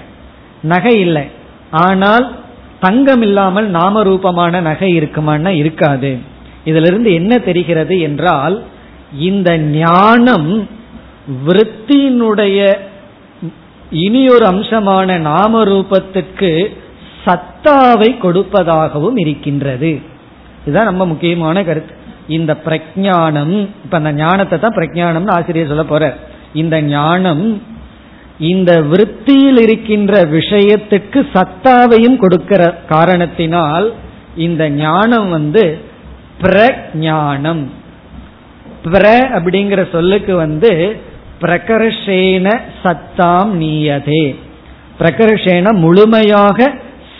நகை 0.61 0.99
இல்லை. 0.99 1.23
ஆனால் 1.71 2.35
தங்கம் 2.79 3.21
இல்லாமல் 3.21 3.67
நாம 3.69 4.03
ரூபமான 4.03 4.61
நகை 4.61 4.99
இருக்குமான்னா 4.99 5.47
இருக்காது. 5.47 6.17
இதுல 6.65 6.87
இருந்து 6.87 7.13
என்ன 7.13 7.37
தெரிகிறது 7.37 7.99
என்றால் 7.99 8.63
இந்த 9.19 9.57
ஞானம் 9.57 10.69
விற்த்தியினுடைய 11.47 12.59
ஒரு 14.29 14.45
அம்சமான 14.45 15.17
நாம 15.17 15.63
ரூபத்துக்கு 15.63 16.51
சத்தாவை 17.25 18.09
கொடுப்பதாகவும் 18.17 19.19
இருக்கின்றது. 19.19 20.13
இதுதான் 20.65 20.89
ரொம்ப 20.91 21.05
முக்கியமான 21.05 21.63
கருத்து. 21.63 21.93
இந்த 22.27 22.57
பிரஜானம் 22.65 23.55
இப்ப 23.83 23.97
அந்த 23.97 24.11
ஞானத்தை 24.13 24.59
தான் 24.59 24.77
பிரஜானம்னு 24.77 25.35
ஆசிரியர் 25.37 25.67
சொல்ல 25.67 25.83
போற 25.83 26.05
இந்த 26.53 26.81
ஞானம் 26.81 27.61
இந்த 28.37 28.81
விற்த்தியில் 28.81 29.59
இருக்கின்ற 29.61 30.23
விஷயத்துக்கு 30.23 31.19
சத்தாவையும் 31.35 32.17
கொடுக்கிற 32.17 32.61
காரணத்தினால் 32.87 33.93
இந்த 34.35 34.69
ஞானம் 34.69 35.29
வந்து 35.29 35.63
பிரஞானம் 36.41 37.63
பிர 38.85 39.05
அப்படிங்கிற 39.37 39.91
சொல்லுக்கு 39.91 40.35
வந்து 40.35 40.71
பிரகர்ஷேன 41.41 42.47
சத்தாம் 42.83 43.53
நீயதே. 43.61 44.35
பிரகர்ஷேன 44.99 45.73
முழுமையாக 45.83 46.73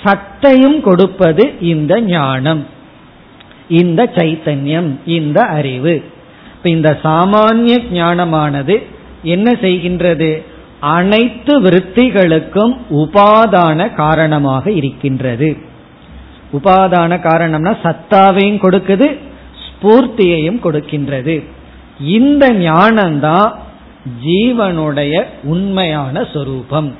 சத்தையும் 0.03 0.81
கொடுப்பது 0.81 1.43
இந்த 1.59 2.01
ஞானம். 2.01 2.61
இந்த 3.69 4.09
சைத்தன்யம் 4.15 4.99
இந்த 5.05 5.41
அறிவு. 5.41 6.03
இப்ப 6.55 6.69
இந்த 6.69 6.99
சாமானிய 7.03 7.83
ஞானமானது 7.93 8.83
என்ன 9.23 9.51
செய்கின்றது? 9.51 10.43
அனைத்து 10.79 11.61
விற்த்திகளுக்கும் 11.61 12.77
உபாதான 12.89 13.93
காரணமாக 13.93 14.71
இருக்கின்றது. 14.71 15.57
உபாதான 16.53 17.19
காரணம்னா 17.19 17.77
சத்தாவையும் 17.83 18.61
கொடுக்குது 18.61 19.17
ஸ்பூர்த்தியையும் 19.65 20.59
கொடுக்கின்றது. 20.63 21.43
இந்த 21.99 22.53
ஞானம்தான் 22.53 23.51
ஜீவனுடைய 24.25 25.23
உண்மையான 25.43 26.27
சொரூபம். 26.33 26.95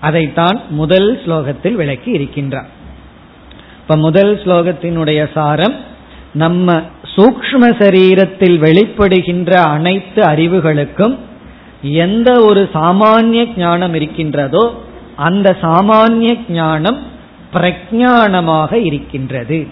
அதைத்தான் 0.00 0.60
முதல் 0.68 1.20
ஸ்லோகத்தில் 1.26 1.72
விளக்கி 1.72 2.18
இருக்கின்றார். 2.18 2.68
இப்ப 3.80 3.96
முதல் 3.96 4.36
ஸ்லோகத்தினுடைய 4.36 5.32
சாரம் 5.34 5.90
நம்ம 6.32 6.82
சூக்ம 7.16 7.62
சரீரத்தில் 7.78 8.56
வெளிப்படுகின்ற 8.58 9.54
அனைத்து 9.54 10.22
அறிவுகளுக்கும் 10.22 11.18
எந்த 11.82 12.44
ஒரு 12.44 12.68
சாமானிய 12.74 13.48
ஞானம் 13.56 13.94
இருக்கின்றதோ 13.94 14.74
அந்த 15.16 15.56
சாமானிய 15.62 16.38
ஞானம் 16.48 16.98
பிரஜானமாக 17.52 18.72
இருக்கின்றது. 18.84 19.66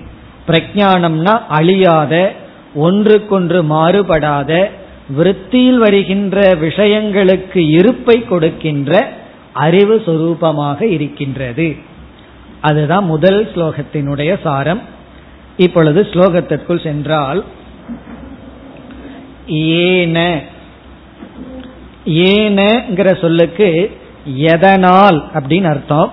பிரஜானம்னா 0.49 1.41
அழியாத 1.49 2.33
ஒன்றுக்கொன்று 2.75 3.63
மாறுபடாத 3.63 4.71
விருத்தியில் 5.17 5.79
வருகின்ற 5.79 6.57
விஷயங்களுக்கு 6.61 7.57
இருப்பை 7.57 8.25
கொடுக்கின்ற 8.25 9.09
அறிவு 9.53 10.03
சுரூபமாக 10.07 10.83
இருக்கின்றது. 10.83 11.77
அதுதான் 12.61 13.05
முதல் 13.05 13.51
ஸ்லோகத்தினுடைய 13.55 14.41
சாரம். 14.43 14.81
இப்பொழுது 15.65 16.01
ஸ்லோகத்திற்குள் 16.13 16.83
சென்றால் 16.83 17.41
ஏன 19.87 20.19
ஏனங்கிற 22.29 23.09
சொல்லுக்கு 23.21 23.69
எதனால் 24.53 25.19
அப்படின்னு 25.35 25.69
அர்த்தம். 25.71 26.11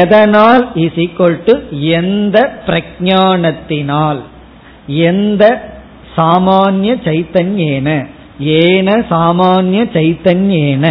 எதனால் 0.00 0.62
இஸ் 0.74 0.98
ஈக்குவல் 1.04 1.38
டு 1.44 1.54
எந்த 1.98 2.38
பிரஜானத்தினால் 2.66 4.20
எந்த 5.08 5.44
சாமானிய 6.16 6.92
சைத்தன்யேன 7.08 7.88
ஏன 8.60 8.88
சாமானிய 9.10 9.82
சைத்தன்யேன 9.96 10.86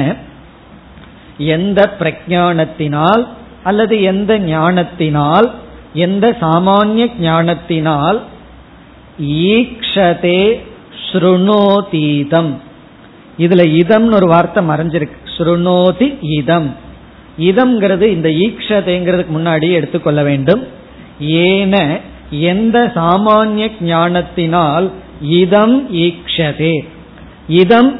எந்த 1.56 1.80
பிரஜானத்தினால் 2.00 3.24
அல்லது 3.64 3.96
எந்த 4.02 4.32
ஞானத்தினால் 4.40 5.48
எந்த 5.94 6.38
சாமானிய 6.40 7.12
ஞானத்தினால் 7.20 8.24
ஈக்ஷதே 9.22 10.60
ஸ்ருணோதீதம். 11.12 12.54
இதுல 13.40 13.64
இதம்னு 13.82 14.14
ஒரு 14.14 14.28
வார்த்தை 14.28 14.68
மறைஞ்சிருக்கு. 14.68 15.12
ஸ்ருணோதி 15.38 16.18
இதம். 16.22 16.76
இதம்ங்கிறது 17.40 18.02
இந்த 18.02 18.30
ஈக்ஷதைங்கிறதுக்கு 18.30 19.28
முன்னாடி 19.38 19.72
எடுத்துக்கொள்ள 19.72 20.24
வேண்டும். 20.24 20.68
ஏன 21.20 22.00
எந்த 22.30 22.92
சாமானிய 22.96 23.72
ஞானத்தினால் 23.80 24.92
இதம் 25.22 25.96
ஈக்ஷதே. 25.96 26.88
இதம் 27.48 28.00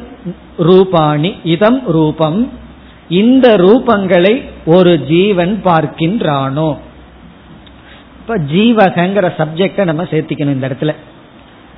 ரூபாணி 0.56 1.34
இதம் 1.44 1.86
ரூபம். 1.86 2.52
இந்த 3.08 3.56
ரூபங்களை 3.56 4.44
ஒரு 4.64 5.04
ஜீவன் 5.04 5.60
பார்க்கின்றானோ? 5.64 6.78
இப்ப 8.28 8.40
ஜீவகங்கிற 8.54 9.26
சப்ஜெக்ட 9.38 9.84
நம்ம 9.84 10.02
சேர்த்திக்கணும் 10.02 10.56
இந்த 10.56 10.68
இடத்துல. 10.68 10.92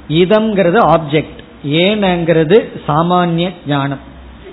இதம்ங்கிறது 0.09 0.79
ஆப்ஜெக்ட் 0.95 1.41
ஏனங்கிறது 1.83 2.57
சாமானிய 2.89 3.51
ஞானம். 3.67 4.01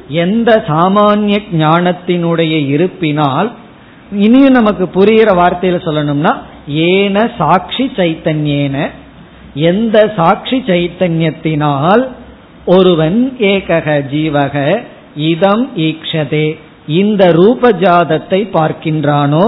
எந்த 0.10 0.64
சாமானிய 0.68 1.38
ஞானத்தினுடைய 1.54 2.68
இருப்பினால் 2.68 3.52
இனியும் 4.12 4.58
நமக்கு 4.60 4.86
புரிகிற 4.86 5.30
வார்த்தையில 5.42 5.80
சொல்லணும்னா 5.88 6.34
ஏன 6.68 7.32
சாட்சி 7.38 7.92
சைத்தன்யேன. 7.96 8.90
எந்த 9.54 10.14
சாட்சி 10.16 10.64
சைத்தன்யத்தினால் 10.68 12.08
ஒருவன் 12.66 13.36
ஏகக 13.40 14.00
ஜீவக 14.14 14.84
இதம் 15.16 15.70
ஈக்ஷதே. 15.78 16.48
இந்த 16.88 17.24
ரூபஜாதத்தை 17.34 18.42
பார்க்கின்றானோ 18.58 19.48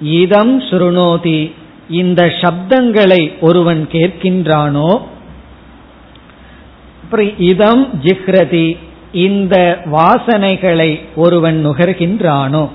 இதம் 0.00 0.60
சுருணோதி. 0.60 1.52
இந்த 1.88 2.24
சப்தங்களை 2.24 3.38
ஒருவன் 3.40 3.88
கேட்கின்றானோ? 3.92 5.00
இதம் 7.38 8.00
ஜிஹ்ரதி. 8.02 8.76
இந்த 9.12 9.82
வாசனைகளை 9.92 11.00
ஒருவன் 11.16 11.66
நுகர்கின்றானோ? 11.66 12.68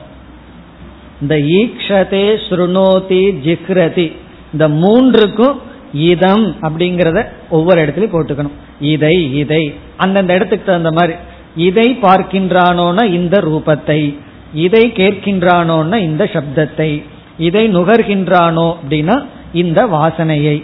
இந்த 1.22 1.36
ஈக்ஷதே 1.36 2.40
ஸ்ருணோதி 2.50 3.36
ஜிஹ்ரதி. 3.46 4.16
இந்த 4.52 4.70
மூன்றுக்கும் 4.70 5.60
இதம் 5.94 6.56
அப்படிங்கிறத 6.62 7.26
ஒவ்வொரு 7.50 7.86
இடத்துலயும் 7.86 8.16
போட்டுக்கணும். 8.16 8.82
இதை 8.82 9.38
இதை 9.38 9.74
அந்தந்த 9.98 10.34
இடத்துக்கு 10.34 10.66
தகுந்த 10.66 10.92
மாதிரி. 10.92 11.18
இதை 11.56 11.98
பார்க்கின்றானோன்னா 12.02 13.04
இந்த 13.04 13.40
ரூபத்தை. 13.40 14.18
இதை 14.54 14.92
கேட்கின்றானோன்னா 14.96 15.96
இந்த 15.96 16.24
சப்தத்தை 16.24 17.04
இதை 17.38 17.76
நுகர்கின்றானோ 17.76 18.76
அப்படின்னா 18.84 19.26
இந்த 19.54 19.86
வாசனையை. 19.86 20.64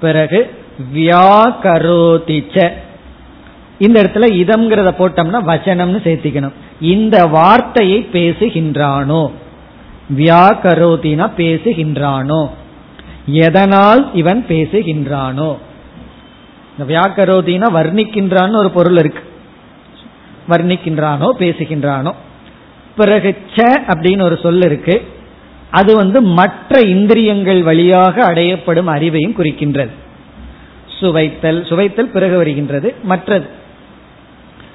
பிறகு 0.00 0.50
வியாகரோதிச்ச. 0.94 2.70
இந்த 3.78 4.02
இடத்துல 4.02 4.16
இதம்ங்கிறத 4.16 4.90
போட்டோம்னா 4.98 5.42
வச்சனம்னு 5.46 6.00
சேர்த்திக்கணும். 6.06 6.52
இந்த 6.80 7.26
வார்த்தையை 7.26 8.08
பேசுகின்றானோ. 8.12 9.30
வியாகரோதினா 10.16 11.30
பேசுகின்றானோ. 11.36 12.48
எதனால் 13.26 14.10
இவன் 14.14 14.44
பேசுகின்றானோ. 14.48 15.56
இந்த 16.78 17.00
வியாக்கரோதினா 17.00 17.70
வர்ணிக்கின்றான்னு 17.74 18.56
ஒரு 18.56 18.70
பொருள் 18.70 18.96
இருக்கு. 18.96 19.22
வர்ணிக்கின்றானோ 20.48 21.30
பேசுகின்றானோ. 21.38 22.12
பிறகு 23.00 23.30
ச 23.54 23.66
அப்படின்னு 23.92 24.22
ஒரு 24.22 24.36
சொல் 24.42 24.64
இருக்கு. 24.68 24.96
அது 25.80 25.92
வந்து 26.00 26.18
மற்ற 26.38 26.80
இந்திரியங்கள் 26.94 27.62
வழியாக 27.68 28.16
அடையப்படும் 28.30 28.90
அறிவையும் 28.94 29.38
குறிக்கின்றது. 29.38 29.94
சுவைத்தல் 30.98 31.60
சுவைத்தல் 31.68 32.14
பிறகு 32.16 32.36
வருகின்றது. 32.36 32.88
மற்றது 33.04 33.48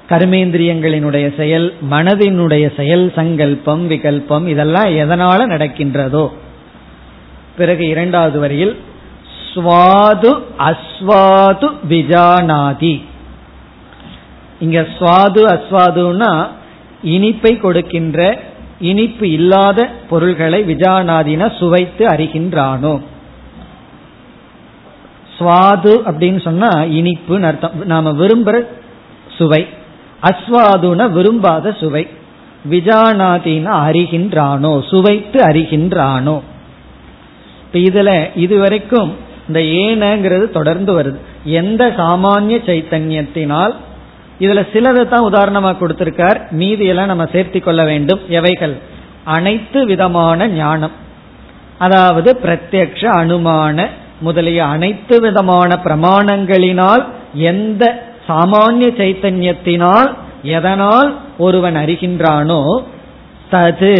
கர்மேந்திரியங்களினுடைய 0.08 1.26
செயல் 1.36 1.66
மனதினுடைய 1.90 2.64
செயல் 2.76 3.04
சங்கல்பம் 3.16 3.84
விகல்பம் 3.90 4.46
இதெல்லாம் 4.46 4.90
எதனால 5.02 5.40
நடக்கின்றதோ. 5.52 6.24
பிறகு 7.58 7.84
இரண்டாவது 7.94 8.38
வரியில் 8.44 8.74
ஸ்வாது 9.46 10.30
அஸ்வாது 10.68 11.68
விஜானாதி. 11.90 12.94
இங்க 14.60 14.80
சுவாது 14.98 15.42
அஸ்வாதுன்னா 15.54 16.32
இனிப்பை 17.04 17.56
கொடுக்கின்ற 17.56 18.38
இனிப்பு 18.80 19.30
இல்லாத 19.30 19.88
பொருள்களை 20.08 20.74
விஜானாதின 20.74 21.56
சுவைத்து 21.56 22.06
அறிகின்றானோ? 22.06 23.00
சுவாது 25.38 25.98
அப்படின்னு 26.06 26.40
சொன்னா 26.40 26.82
இனிப்பு 26.82 27.44
அர்த்தம். 27.44 27.84
நாம 27.84 28.12
விரும்புற 28.12 28.66
சுவை. 29.36 29.66
அஸ்வாதுன 30.22 31.10
விரும்பாத 31.10 31.72
சுவை. 31.72 32.06
விஜானாதின 32.70 33.66
அறிகின்றானோ? 33.88 34.88
சுவைத்து 34.88 35.44
அறிகின்றானோ? 35.44 36.40
இப்ப 37.72 38.02
இதுல 38.02 38.30
இதுவரைக்கும் 38.34 39.16
இந்த 39.46 39.60
ஏனங்கிறது 39.60 40.50
தொடர்ந்து 40.50 41.02
வருது. 41.02 41.18
எந்த 41.44 41.94
சாமானிய 41.96 42.58
சைத்தன்யத்தினால் 42.66 43.74
இதுல 44.40 44.62
சிலதை 44.72 45.08
தான் 45.08 45.26
உதாரணமா 45.32 45.70
கொடுத்திருக்கார். 45.76 46.50
மீதியெல்லாம் 46.50 47.06
நம்ம 47.06 47.24
சேர்த்தி 47.24 47.60
கொள்ள 47.60 47.84
வேண்டும். 47.84 48.20
எவைகள்? 48.28 48.76
அனைத்து 49.24 49.86
விதமான 49.86 50.48
ஞானம். 50.48 50.92
அதாவது 51.78 52.38
பிரத்யக்ஷ 52.42 53.04
அனுமான 53.04 53.88
முதலிய 54.20 54.64
அனைத்து 54.64 55.20
விதமான 55.20 55.78
பிரமாணங்களினால் 55.84 57.04
எந்த 57.34 58.12
சாமானிய 58.28 58.88
சைத்தன்யத்தினால் 59.00 60.10
எதனால் 60.42 61.16
ஒருவன் 61.38 61.76
அறிகின்றானோ 61.76 62.82
தது 63.50 63.96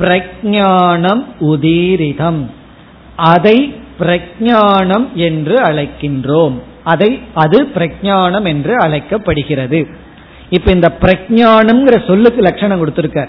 பிரஜானம் 0.00 1.24
உதீரிதம். 1.40 2.42
அதை 3.16 3.74
பிரஜானம் 4.00 5.12
என்று 5.12 5.56
அழைக்கின்றோம். 5.62 6.62
அதை 6.84 7.10
அது 7.34 7.58
பிரஜானம் 7.76 8.46
என்று 8.52 8.74
அழைக்கப்படுகிறது. 8.76 9.80
இப்ப 10.50 10.70
இந்த 10.70 10.88
பிரஜானம்ங்கிற 11.04 11.96
சொல்லுக்கு 12.06 12.40
லட்சணம் 12.42 12.78
கொடுத்திருக்க 12.78 13.22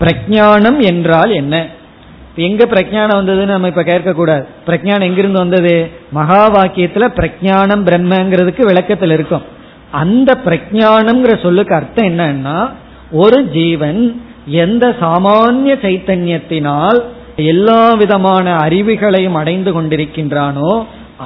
பிரஜானம் 0.00 0.78
என்றால் 0.82 1.32
என்ன? 1.40 1.54
எங்க 2.48 2.62
பிரஜானம் 2.64 3.18
வந்ததுன்னு 3.20 3.54
நம்ம 3.56 3.70
இப்ப 3.72 3.82
கேட்க 3.82 4.12
கூடாது 4.12 4.44
பிரஜானம் 4.66 5.06
எங்கிருந்து 5.08 5.38
வந்தது? 5.38 5.74
மகா 6.10 6.42
வாக்கியத்துல 6.56 7.08
பிரஜானம் 7.20 7.84
பிரம்மங்கிறதுக்கு 7.88 8.62
விளக்கத்தில் 8.64 9.10
இருக்கும். 9.10 9.44
அந்த 10.02 10.30
பிரஜானம்ங்கிற 10.46 11.34
சொல்லுக்கு 11.42 11.74
அர்த்தம் 11.74 12.08
என்னன்னா 12.10 12.58
ஒரு 13.22 13.38
ஜீவன் 13.56 14.00
எந்த 14.62 14.84
சாமானிய 15.00 15.74
சைத்தன்யத்தினால் 15.84 16.98
எல்லா 17.50 17.82
விதமான 17.94 18.46
அறிவுகளையும் 18.56 19.38
அடைந்து 19.40 19.70
கொண்டிருக்கின்றானோ 19.72 20.72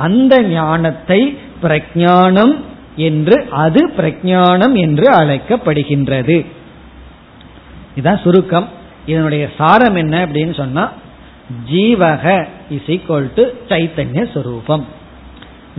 அந்த 0.04 0.34
ஞானத்தை 0.50 1.20
பிரஜானம் 1.62 2.54
என்று 2.96 3.46
அது 3.50 3.90
பிரஜானம் 3.96 4.74
என்று 4.74 5.10
அழைக்கப்படுகின்றது. 5.10 6.46
இதான் 8.00 8.22
சுருக்கம். 8.22 8.68
இதனுடைய 9.06 9.48
சாரம் 9.58 9.94
என்ன 9.94 10.26
அப்படின்னு 10.26 10.54
சொன்னா 10.54 10.92
ஜீவக 11.72 12.46
இஸ் 12.70 12.88
ஈக்வல் 12.88 13.28
டு 13.34 13.44
சைத்தன்ய 13.68 14.22
சுரூபம். 14.34 14.82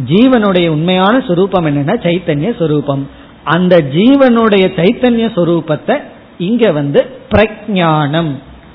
ஜீவனுடைய 0.06 0.68
உண்மையான 0.68 1.18
சுரூபம் 1.18 1.68
என்னன்னா 1.70 1.96
சைத்தன்ய 2.06 2.52
சுரூபம். 2.60 3.04
அந்த 3.44 3.84
ஜீவனுடைய 3.94 4.65
சைத்தன்ய 4.80 5.28
சுரூபத்தை 5.36 6.02
இங்க 6.38 6.72
வந்து 6.72 7.20
பிரஜானம் 7.32 8.32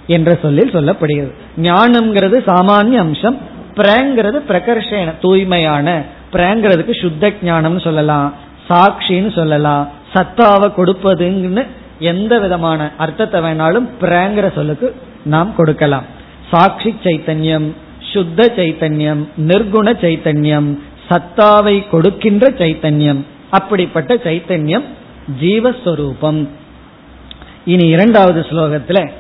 என்ற 0.06 0.38
சொல்லில் 0.42 0.70
சொல்லப்படுகிறது. 0.70 1.32
ஞானம்ங்கிறது 1.56 2.38
சாமானிய 2.46 2.96
அம்சம் 2.96 3.38
பிரங்கிறது 3.76 4.38
பிரகர்ஷன 4.48 5.12
தூய்மையான. 5.20 6.02
பிரங்கிறதுக்கு 6.34 7.00
சுத்த 7.00 7.32
ஞானம்னு 7.42 7.80
சொல்லலாம். 7.80 8.34
சாட்சின்னு 8.68 9.34
சொல்லலாம். 9.34 9.84
சத்தாவை 10.14 10.68
கொடுப்பதுன்னு 10.76 11.66
எந்த 11.98 12.38
விதமான 12.38 12.90
அர்த்தத்தை 12.98 13.40
வேணாலும் 13.40 13.88
பிரங்கிற 14.00 14.54
சொல்லுக்கு 14.54 14.94
நாம் 15.24 15.54
கொடுக்கலாம். 15.54 16.06
சாட்சி 16.50 16.96
சைத்தன்யம் 17.04 17.68
சுத்த 18.12 18.52
சைத்தன்யம் 18.56 19.22
நிர்குண 19.38 19.86
சைத்தன்யம் 20.02 20.68
சத்தாவை 21.08 21.88
கொடுக்கின்ற 21.88 22.50
சைத்தன்யம் 22.50 23.20
அப்படிப்பட்ட 23.50 24.14
சைத்தன்யம் 24.14 24.84
ஜீவஸ்வரூபம். 25.40 26.40
இனி 27.64 27.86
இரண்டாவது 27.86 28.40
ஸ்லோகத்துல 28.40 29.10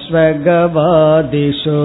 मनुष्याश्वगवादिषु 0.07 1.81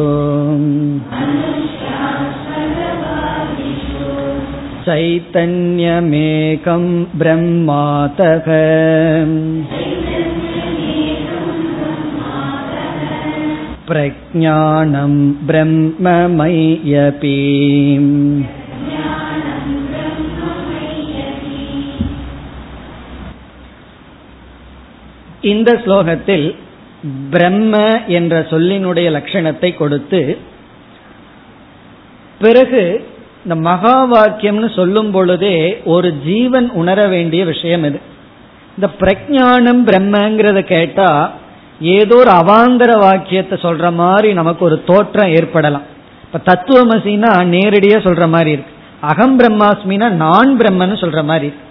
चैतन्यमेकं 4.86 6.84
ब्रह्मातः 7.22 8.48
प्रज्ञानं 13.86 15.14
ब्रह्ममय्यपि 15.48 17.38
இந்த 25.52 25.70
ஸ்லோகத்தில் 25.84 26.48
பிரம்ம 27.32 27.76
என்ற 28.18 28.34
சொல்லினுடைய 28.50 29.08
லட்சணத்தை 29.12 29.70
கொடுத்து 29.76 30.20
பிறகு 32.40 32.84
இந்த 33.46 33.56
மகா 33.68 33.96
வாக்கியம்னு 34.12 34.70
சொல்லும் 34.76 35.12
பொழுதே 35.12 35.56
ஒரு 35.86 36.10
ஜீவன் 36.24 36.68
உணர 36.74 37.00
வேண்டிய 37.08 37.42
விஷயம் 37.46 37.86
இது 37.86 38.00
இந்த 38.78 38.88
பிரஜானம் 39.02 39.82
பிரம்மங்கிறத 39.88 40.60
கேட்டா 40.66 41.10
ஏதோ 41.81 42.17
ஒரு 42.17 42.31
அவாந்தர 42.31 42.99
வாக்கியத்தை 42.99 43.59
சொல்ற 43.63 43.95
மாதிரி 43.95 44.33
நமக்கு 44.33 44.65
ஒரு 44.65 44.85
தோற்றம் 44.85 45.33
ஏற்படலாம். 45.35 45.83
இப்ப 46.23 46.39
தத்துவமசினா 46.39 47.31
நேரடியா 47.55 47.99
சொல்ற 48.07 48.29
மாதிரி 48.29 48.51
இருக்கு. 48.51 48.73
அகம் 49.01 49.39
பிரம்மாஸ்மினா 49.39 50.11
நான் 50.11 50.59
பிரம்மன்னு 50.59 50.97
சொல்ற 51.03 51.25
மாதிரி 51.25 51.47
இருக்கு. 51.47 51.65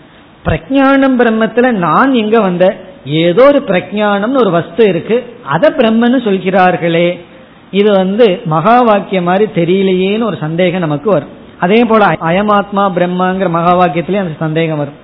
பிரஜானம் 0.45 1.17
பிரம்மத்துல 1.19 1.71
நான் 1.71 2.13
எங்க 2.13 2.39
வந்த 2.39 2.77
ஏதோ 3.03 3.45
ஒரு 3.45 3.63
பிரஜானம்னு 3.67 4.37
ஒரு 4.37 4.49
வஸ்து 4.49 4.83
இருக்கு. 4.89 5.37
அதை 5.43 5.69
பிரம்மன்னு 5.77 6.23
சொல்கிறார்களே. 6.23 7.19
இது 7.71 7.91
வந்து 7.91 8.41
மகா 8.45 8.81
வாக்கியம் 8.81 9.23
மாதிரி 9.23 9.45
தெரியலையேன்னு 9.55 10.23
ஒரு 10.23 10.37
சந்தேகம் 10.37 10.79
நமக்கு 10.79 11.09
வரும். 11.09 11.29
அதே 11.59 11.83
போல 11.83 12.05
அயமாத்மா 12.05 12.83
பிரம்மாங்கிற 12.97 13.49
மகா 13.49 13.73
வாக்கியத்திலே 13.79 14.19
அந்த 14.19 14.35
சந்தேகம் 14.39 14.77
வரும். 14.77 14.99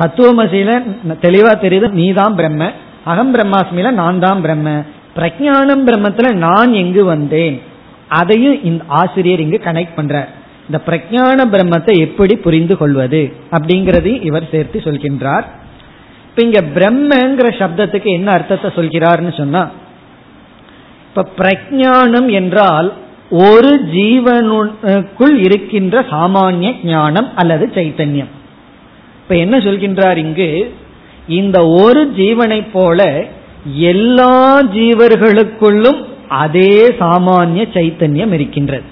தத்துவமசியில 0.00 0.82
தெளிவா 1.06 1.52
தெரியுது 1.64 1.90
நீ 1.90 2.12
தான் 2.12 2.34
பிரம்ம. 2.34 2.72
அகம் 3.12 3.32
பிரம்மாஸ்மியில 3.34 3.90
நான் 4.00 4.22
தான் 4.24 4.42
பிரம்ம. 4.44 4.68
பிரஜானம் 5.18 5.84
பிரம்மத்துல 5.88 6.28
நான் 6.46 6.72
எங்கு 6.82 7.02
வந்தேன்? 7.04 7.56
அதையும் 8.18 8.58
இந்த 8.68 8.82
ஆசிரியர் 9.00 9.42
இங்கு 9.44 9.58
கனெக்ட் 9.64 9.96
பண்றார். 9.96 10.30
இந்த 10.68 10.78
பிரஜான 10.88 11.44
பிரம்மத்தை 11.54 11.94
எப்படி 12.06 12.34
புரிந்து 12.46 12.74
கொள்வது? 12.80 13.20
அப்படிங்கறதையும் 13.56 14.24
இவர் 14.28 14.50
சேர்த்து 14.52 14.78
சொல்கின்றார். 14.86 15.46
இப்ப 16.28 16.42
இங்க 16.46 16.60
பிரம்மங்கிற 16.76 17.48
சப்தத்துக்கு 17.60 18.10
என்ன 18.18 18.28
அர்த்தத்தை 18.36 18.70
சொல்கிறார்னு 18.78 19.32
சொன்னா 19.40 19.62
இப்ப 21.08 21.24
பிரஜானம் 21.38 22.28
என்றால் 22.40 22.88
ஒரு 23.46 23.70
ஜீவனுக்குள் 23.94 25.34
இருக்கின்ற 25.46 26.00
சாமானிய 26.10 26.70
ஞானம் 26.90 27.28
அல்லது 27.40 27.64
சைத்தன்யம். 27.76 28.30
இப்ப 29.22 29.34
என்ன 29.44 29.56
சொல்கின்றார் 29.66 30.18
இங்கு? 30.24 30.48
இந்த 31.28 31.66
ஒரு 31.66 32.12
ஜீவனை 32.16 32.66
போல 32.72 33.26
எல்லா 33.74 34.62
ஜீவர்களுக்குள்ளும் 34.62 36.00
அதே 36.28 36.72
சாமானிய 36.98 37.62
சைத்தன்யம் 37.74 38.32
இருக்கின்றது. 38.32 38.86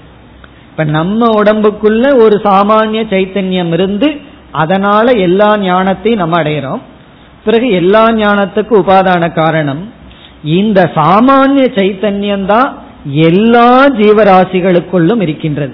இப்ப 0.71 0.83
நம்ம 0.83 1.29
உடம்புக்குள்ள 1.41 2.05
ஒரு 2.23 2.41
சாமானிய 2.43 3.01
சைத்தன்யம் 3.13 3.71
இருந்து 3.73 4.09
அதனால 4.51 5.11
எல்லா 5.11 5.57
ஞானத்தையும் 5.57 6.21
நம்ம 6.23 6.41
அடையிறோம். 6.41 6.81
பிறகு 7.45 7.69
எல்லா 7.71 8.03
ஞானத்துக்கு 8.09 8.73
உபாதான 8.81 9.33
காரணம் 9.33 9.81
இந்த 10.43 10.91
சாமானிய 10.95 11.65
சைத்தன்யம் 11.75 12.45
தான் 12.45 12.69
எல்லா 13.11 13.87
ஜீவராசிகளுக்குள்ளும் 13.87 15.21
இருக்கின்றது. 15.21 15.73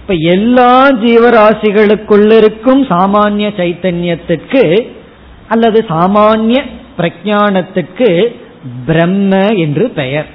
இப்ப 0.00 0.14
எல்லா 0.14 0.90
ஜீவராசிகளுக்குள்ளிருக்கும் 1.04 2.82
சாமானிய 2.92 3.48
சைத்தன்யத்துக்கு 3.56 4.62
அல்லது 5.48 5.84
சாமானிய 5.88 6.58
பிரஜானத்துக்கு 6.98 8.36
பிரம்ம 8.86 9.54
என்று 9.54 9.90
பெயர். 9.90 10.26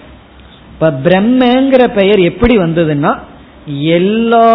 இப்ப 0.74 0.91
பிரம்மங்கிற 1.04 1.88
பெயர் 1.88 2.19
எப்படி 2.19 2.58
வந்ததுன்னா 2.58 3.19
எல்லா 3.82 4.47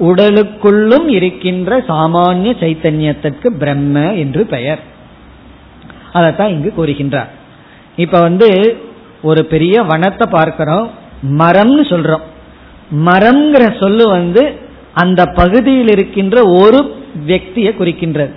உடலுக்குள்ளும் 0.00 1.08
இருக்கின்ற 1.08 1.78
சாமானிய 1.88 2.52
சைத்தன்யத்திற்கு 2.62 3.48
பிரம்ம 3.58 4.14
என்று 4.14 4.46
பெயர். 4.46 4.82
அதைத்தான் 6.12 6.48
இங்கு 6.48 6.72
கூறுகின்றார். 6.76 7.30
இப்ப 7.96 8.20
வந்து 8.20 8.48
ஒரு 9.22 9.44
பெரிய 9.44 9.82
வனத்தை 9.82 10.26
பார்க்கிறோம் 10.30 10.90
மரம்னு 11.38 11.84
சொல்றோம். 11.92 12.24
மரம்ங்கிற 13.06 13.82
சொல்லு 13.82 14.08
வந்து 14.08 14.42
அந்த 14.92 15.26
பகுதியில் 15.26 15.88
இருக்கின்ற 15.88 16.42
ஒரு 16.44 16.96
வியக்தியை 17.26 17.70
குறிக்கின்றது. 17.74 18.32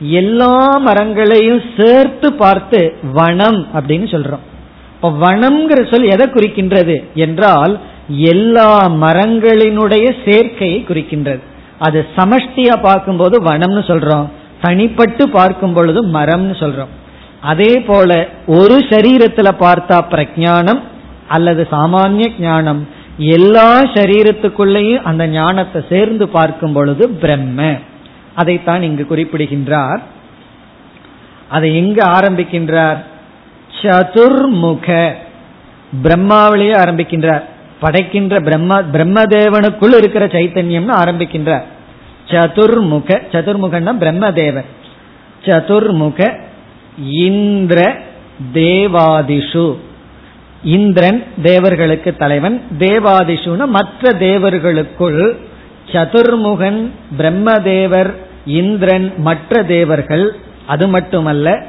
எல்லா 0.00 0.78
மரங்களையும் 0.78 1.62
சேர்த்து 1.76 2.32
பார்த்து 2.32 2.96
வனம் 3.12 3.66
அப்படின்னு 3.74 4.08
சொல்றோம். 4.14 4.44
இப்ப 4.94 5.10
வனம்ங்கிற 5.10 5.80
சொல் 5.92 6.12
எதை 6.14 6.26
குறிக்கின்றது 6.26 6.96
என்றால் 7.14 7.80
எல்லா 8.08 8.88
மரங்களினுடைய 8.88 10.06
சேர்க்கையை 10.24 10.80
குறிக்கின்றது. 10.88 11.40
அது 11.78 12.06
சமஷ்டியா 12.16 12.80
பார்க்கும்போது 12.80 13.42
வனம்னு 13.42 13.82
சொல்றோம். 13.90 14.26
தனிப்பட்டு 14.62 15.22
பார்க்கும் 15.22 15.72
பொழுது 15.72 16.06
மரம்னு 16.06 16.54
சொல்றோம். 16.62 16.92
அதே 17.40 17.80
போல 17.80 18.28
ஒரு 18.46 18.78
சரீரத்துல 18.78 19.48
பார்த்தா 19.60 19.98
பிரஜானம் 20.10 20.80
அல்லது 21.28 21.66
சாமானிய 21.70 22.32
ஞானம். 22.38 22.88
எல்லா 23.18 23.80
சரீரத்துக்குள்ளேயும் 23.80 25.02
அந்த 25.02 25.26
ஞானத்தை 25.26 25.84
சேர்ந்து 25.88 26.28
பார்க்கும் 26.28 26.72
பொழுது 26.72 27.10
பிரம்ம. 27.10 27.78
அதைத்தான் 28.36 28.82
இங்கு 28.82 29.06
குறிப்பிடுகின்றார். 29.06 30.00
அதை 31.48 31.76
எங்கு 31.76 32.06
ஆரம்பிக்கின்றார்? 32.06 33.02
சதுர்முக. 33.82 35.12
பிரம்மாவிலேயே 36.02 36.74
ஆரம்பிக்கின்றார். 36.74 37.42
படைக்கின்ற 37.80 38.40
பிரம்ம 38.40 38.82
பிரம்மதேவனுக்குள் 38.82 39.96
இருக்கிற 39.96 40.26
சைத்தன்யம்னு 40.26 40.92
ஆரம்பிக்கின்றார். 40.92 41.62
சதுர்முக 42.26 43.22
சதுர்முகன்னா 43.32 43.92
பிரம்மதேவன். 44.00 44.64
சதுர்முக 45.44 46.38
இந்திர 47.10 47.98
தேவாதிஷு. 48.54 49.76
இந்திரன் 50.64 51.24
தேவர்களுக்கு 51.42 52.16
தலைவன். 52.16 52.62
தேவாதிஷுன்னு 52.78 53.66
மற்ற 53.66 54.12
தேவர்களுக்குள் 54.12 55.36
சதுர்முகன் 55.86 56.90
பிரம்மதேவர் 57.18 58.14
இந்திரன் 58.46 59.14
மற்ற 59.16 59.62
தேவர்கள் 59.62 60.36
அது 60.66 60.88
மட்டுமல்ல 60.88 61.66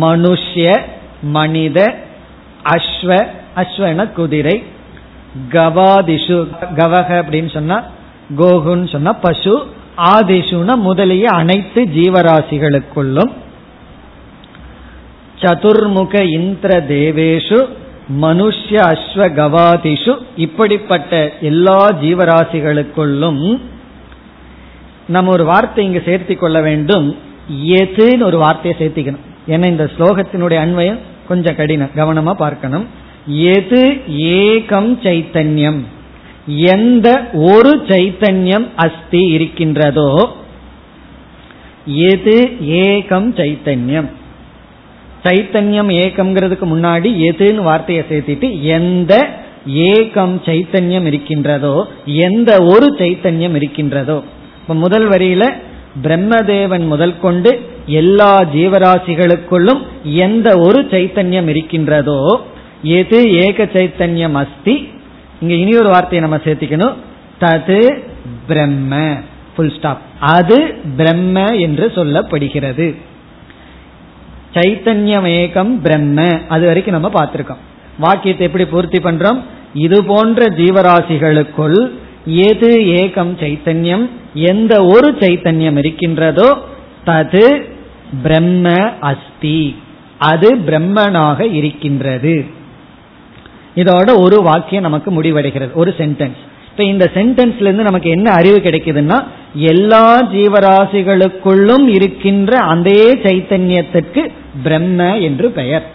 மனுஷ்ய 0.00 0.80
மனித 1.22 1.94
அஸ்வ 2.64 3.26
அஸ்வன 3.56 4.12
குதிரை 4.12 4.62
கவாதிஷு 5.52 6.46
கவக 6.76 7.08
அப்படின்னு 7.22 7.52
சொன்னா 7.52 7.82
கோகுன்னு 8.38 8.90
சொன்னா 8.92 9.12
பசு 9.12 9.66
ஆதிஷுன 9.96 10.76
முதலிய 10.76 11.28
அனைத்து 11.28 11.82
ஜீவராசிகளுக்குள்ளும். 11.82 13.30
சதுர்முக 15.40 16.22
இந்திர 16.22 16.80
தேவேஷு 16.80 17.68
மனுஷ்ய 18.20 18.76
அஸ்வ 18.92 19.28
கவாதிஷு 19.40 20.18
இப்படிப்பட்ட 20.36 21.32
எல்லா 21.40 21.88
ஜீவராசிகளுக்குள்ளும் 22.02 23.60
நம்ம 25.08 25.30
ஒரு 25.30 25.44
வார்த்தை 25.44 25.84
இங்கு 25.84 26.02
சேர்த்தி 26.06 26.36
கொள்ள 26.36 26.60
வேண்டும். 26.60 27.16
எதுன்னு 27.64 28.22
ஒரு 28.22 28.38
வார்த்தையை 28.38 28.76
சேர்த்திக்கணும். 28.80 29.24
ஏன்னா 29.48 29.66
இந்த 29.66 29.90
ஸ்லோகத்தினுடைய 29.98 30.58
அன்வயம் 30.66 30.98
கொஞ்சம் 31.28 31.56
கடினம். 31.56 31.90
கவனமா 31.96 32.32
பார்க்கணும். 32.32 32.86
எது 33.28 33.82
ஏகம் 34.40 34.90
சைத்தன்யம்? 35.04 35.80
எந்த 36.46 37.08
ஒரு 37.32 37.82
சைத்தன்யம் 37.86 38.66
அஸ்தி 38.76 39.22
இருக்கின்றதோ 39.26 40.10
எது 41.86 42.36
ஏகம் 42.60 43.28
சைத்தன்யம்? 43.40 44.08
சைத்தன்யம் 45.24 45.90
ஏகம்ங்கிறதுக்கு 46.02 46.66
முன்னாடி 46.74 47.10
எதுன்னு 47.30 47.62
வார்த்தையை 47.62 48.04
சேர்த்திட்டு 48.10 48.60
எந்த 48.60 49.28
ஏகம் 49.66 50.36
சைத்தன்யம் 50.44 51.04
இருக்கின்றதோ 51.04 51.88
எந்த 52.04 52.50
ஒரு 52.62 52.94
சைத்தன்யம் 52.98 53.54
இருக்கின்றதோ 53.54 54.18
இப்ப 54.66 54.78
முதல் 54.78 55.08
வரியில 55.08 55.52
பிரம்மதேவன் 56.02 56.86
முதல் 56.86 57.20
கொண்டு 57.20 57.68
எல்லா 57.86 58.40
ஜீவராசிகளுக்குள்ளும் 58.54 59.86
எந்த 60.02 60.56
ஒரு 60.56 60.82
சைத்தன்யம் 60.82 61.48
இருக்கின்றதோ 61.48 62.46
எது 62.82 63.30
ஏக 63.30 63.64
சைத்தன்யம் 63.64 64.32
அஸ்தி? 64.32 64.88
இங்க 65.40 65.54
இனி 65.54 65.76
ஒரு 65.76 65.88
வார்த்தையை 65.88 66.28
நம்ம 66.28 66.44
சேர்த்திக்கணும். 66.44 66.94
தது 67.40 68.02
பிரம்ம. 68.48 69.16
புல் 69.56 69.76
ஸ்டாப் 69.76 70.00
அது 70.20 70.74
பிரம்ம 70.96 71.56
என்று 71.56 71.92
சொல்லப்படுகிறது. 71.94 72.96
சைத்தன்யம் 74.54 75.28
ஏகம் 75.40 75.80
பிரம்ம. 75.80 76.40
அது 76.48 76.66
வரைக்கும் 76.66 77.00
நம்ம 77.00 77.24
பார்த்திருக்கோம். 77.24 77.62
வாக்கியத்தை 77.98 78.46
எப்படி 78.46 78.66
பூர்த்தி 78.66 78.98
பண்றோம்? 78.98 79.40
இது 79.74 80.04
போன்ற 80.04 80.44
ஜீவராசிகளுக்குள் 80.44 81.90
எது 82.26 82.78
ஏகம் 82.78 83.36
சைத்தன்யம்? 83.40 84.10
எந்த 84.34 84.84
ஒரு 84.84 85.16
சைத்தன்யம் 85.20 85.76
இருக்கின்றதோ 85.76 86.58
தது 87.06 87.62
பிரம்ம 88.22 88.92
அஸ்தி. 89.00 89.76
அது 90.18 90.56
பிரம்மனாக 90.56 91.52
இருக்கின்றது. 91.52 92.44
இதோட 93.76 94.16
ஒரு 94.16 94.42
வாக்கியம் 94.42 94.82
நமக்கு 94.82 95.22
முடிவடைகிறது. 95.22 95.72
ஒரு 95.72 95.94
சென்டென்ஸ் 95.98 96.36
இப்ப 96.70 96.88
இந்த 96.88 97.10
சென்டென்ஸ்ல 97.14 97.60
இருந்து 97.60 97.82
நமக்கு 97.82 98.10
என்ன 98.10 98.30
அறிவு 98.30 98.58
கிடைக்குதுன்னா 98.58 99.24
எல்லா 99.54 100.22
ஜீவராசிகளுக்குள்ளும் 100.24 101.86
இருக்கின்ற 101.86 102.58
அதே 102.58 103.12
சைத்தன்யத்திற்கு 103.12 104.28
பிரம்ம 104.62 105.18
என்று 105.18 105.50
பெயர். 105.50 105.86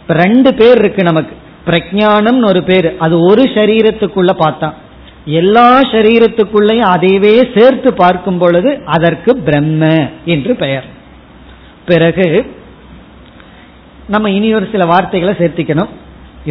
இப்ப 0.00 0.14
ரெண்டு 0.14 0.54
பேர் 0.54 0.78
இருக்கு 0.78 1.02
நமக்கு. 1.02 1.36
பிரஜானம் 1.66 2.44
ஒரு 2.46 2.62
பேர். 2.62 2.94
அது 2.98 3.20
ஒரு 3.20 3.42
சரீரத்துக்குள்ள 3.42 4.30
பார்த்தா. 4.38 4.72
எல்லா 5.36 5.66
சரீரத்துக்குள்ளையும் 5.92 6.90
அதைவே 6.94 7.34
சேர்த்து 7.54 7.90
பார்க்கும் 8.02 8.38
பொழுது 8.42 8.70
அதற்கு 8.96 9.30
பிரம்ம 9.46 9.84
என்று 10.34 10.52
பெயர். 10.62 10.86
பிறகு 11.90 12.26
நம்ம 14.14 14.30
இனி 14.36 14.48
ஒரு 14.58 14.66
சில 14.72 14.84
வார்த்தைகளை 14.92 15.34
சேர்த்திக்கணும். 15.40 15.90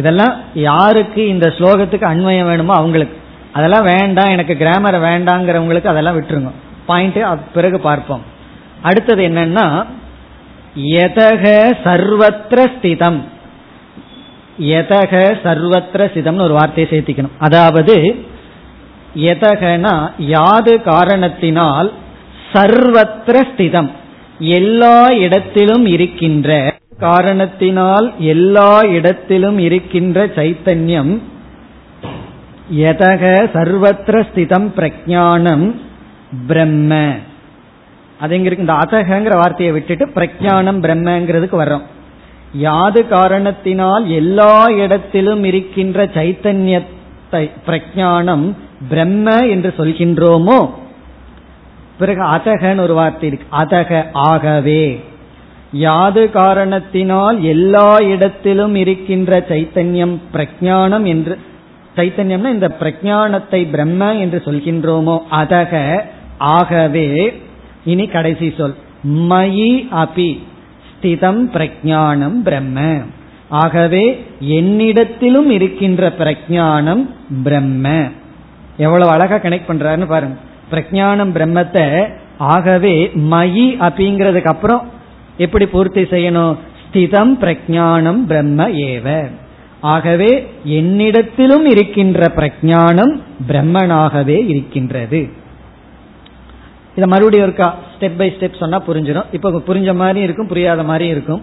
இதெல்லாம் 0.00 0.34
யாருக்கு 0.68 1.20
இந்த 1.34 1.46
ஸ்லோகத்துக்கு 1.58 2.10
அண்மயம் 2.12 2.48
வேணுமோ 2.50 2.74
அவங்களுக்கு. 2.80 3.16
அதெல்லாம் 3.56 3.88
வேண்டாம் 3.94 4.32
எனக்கு 4.34 4.54
கிராமரை 4.62 4.98
வேண்டாங்கிறவங்களுக்கு 5.08 5.92
அதெல்லாம் 5.92 6.16
விட்டுருங்க. 6.18 6.52
பாயிண்ட் 6.88 7.18
பிறகு 7.56 7.78
பார்ப்போம். 7.88 8.22
அடுத்தது 8.88 9.22
என்னன்னா 9.28 9.66
எதக 11.04 11.44
சர்வத்திர 11.86 12.60
ஸ்திதம். 12.74 13.20
எதக 14.78 15.14
சர்வத்திர 15.46 16.02
ஸ்திதம்னு 16.12 16.46
ஒரு 16.48 16.56
வார்த்தையை 16.58 16.88
சேர்த்திக்கணும். 16.92 17.36
அதாவது 17.46 17.94
எதகனா 19.14 20.10
யாது 20.18 20.82
காரணத்தினால் 20.82 21.92
சர்வத்திர 22.52 23.40
ஸ்திதம். 23.56 23.90
எல்லா 24.38 25.10
இடத்திலும் 25.10 25.86
இருக்கின்ற 25.86 26.74
காரணத்தினால் 26.98 28.12
எல்லா 28.18 28.82
இடத்திலும் 28.82 29.58
இருக்கின்ற 29.58 30.26
சைத்தன்யம் 30.26 31.18
எதக 32.72 33.22
சர்வத்திர 33.54 34.26
ஸ்திதம் 34.34 34.68
பிரஜானம் 34.76 35.74
பிரம்ம. 36.46 37.14
அது 38.20 38.34
எங்க 38.34 38.50
இருக்கு? 38.50 38.66
இந்த 38.66 38.72
அதகங்கிற 38.72 39.34
வார்த்தையை 39.34 39.74
விட்டுட்டு 39.74 40.06
பிரஜானம் 40.06 40.80
பிரம்மங்கிறதுக்கு 40.84 41.56
வர்றோம். 41.62 41.82
யாது 42.52 43.08
காரணத்தினால் 43.08 44.10
எல்லா 44.10 44.66
இடத்திலும் 44.68 45.44
இருக்கின்ற 45.44 46.04
சைத்தன்யத்தை 46.04 47.50
பிரஜானம் 47.66 48.54
பிரம்ம 48.88 49.46
என்று 49.46 49.74
சொல்கின்றோமோ? 49.76 50.70
பிறகு 51.98 52.22
அதகன்னு 52.22 52.80
ஒரு 52.80 52.94
வார்த்தை 52.94 53.28
இருக்கு. 53.28 53.56
அதக 53.56 54.04
ஆகவே. 54.12 55.04
யாது 55.72 56.30
காரணத்தினால் 56.30 57.42
எல்லா 57.42 57.98
இடத்திலும் 58.00 58.74
இருக்கின்ற 58.74 59.44
சைத்தன்யம் 59.48 60.18
பிரஜானம் 60.32 61.04
என்று 61.04 61.38
சைத்தன்யம்னா 61.96 62.52
இந்த 62.52 62.76
பிரஜானத்தை 62.80 63.70
பிரம்ம 63.70 64.14
என்று 64.14 64.42
சொல்கின்றோமோ 64.44 65.18
அதக 65.30 66.00
ஆகவே. 66.38 67.42
இனி 67.84 68.06
கடைசி 68.06 68.54
சொல். 68.58 68.74
மயி 69.06 69.88
அபி. 69.92 70.38
ஸ்திதம் 70.92 71.50
பிரஜானம் 71.52 72.42
பிரம்ம. 72.42 73.00
ஆகவே 73.48 74.26
என்னிடத்திலும் 74.40 75.48
இருக்கின்ற 75.48 76.12
பிரஜானம் 76.18 77.08
பிரம்ம. 77.44 78.08
எவ்வளவு 78.84 79.10
அழகா 79.10 79.36
கனெக்ட் 79.36 79.68
பண்றாருன்னு 79.70 80.06
பாருங்க. 80.14 80.36
பிரஜானம் 80.72 81.32
பிரம்மத்தை 81.36 81.84
ஆகவே 82.38 82.94
மயி 83.32 83.66
அப்படிங்கிறதுக்கு 83.86 84.52
அப்புறம் 84.54 84.82
எப்படி 85.44 85.66
பூர்த்தி 85.66 86.02
செய்யணும்? 86.02 86.54
ஸ்திதம் 86.84 87.32
பிரஜானம் 87.42 88.20
பிரம்ம 88.30 88.68
ஏவ. 88.68 89.30
ஆகவே 89.80 90.30
என்னிடத்திலும் 90.76 91.66
இருக்கின்ற 91.72 92.20
பிரஜானம் 92.36 93.12
பிரம்மனாகவே 93.48 94.38
இருக்கின்றது. 94.52 95.20
இதை 96.96 97.08
மறுபடியும் 97.10 97.46
இருக்கா 97.48 97.68
ஸ்டெப் 97.92 98.16
பை 98.18 98.28
ஸ்டெப் 98.36 98.60
சொன்னா 98.62 98.78
புரிஞ்சிடும் 98.88 99.28
இப்ப 99.32 99.62
புரிஞ்ச 99.68 99.94
மாதிரி 99.94 100.20
இருக்கும் 100.20 100.50
புரியாத 100.52 100.82
மாதிரி 100.82 101.06
இருக்கும். 101.14 101.42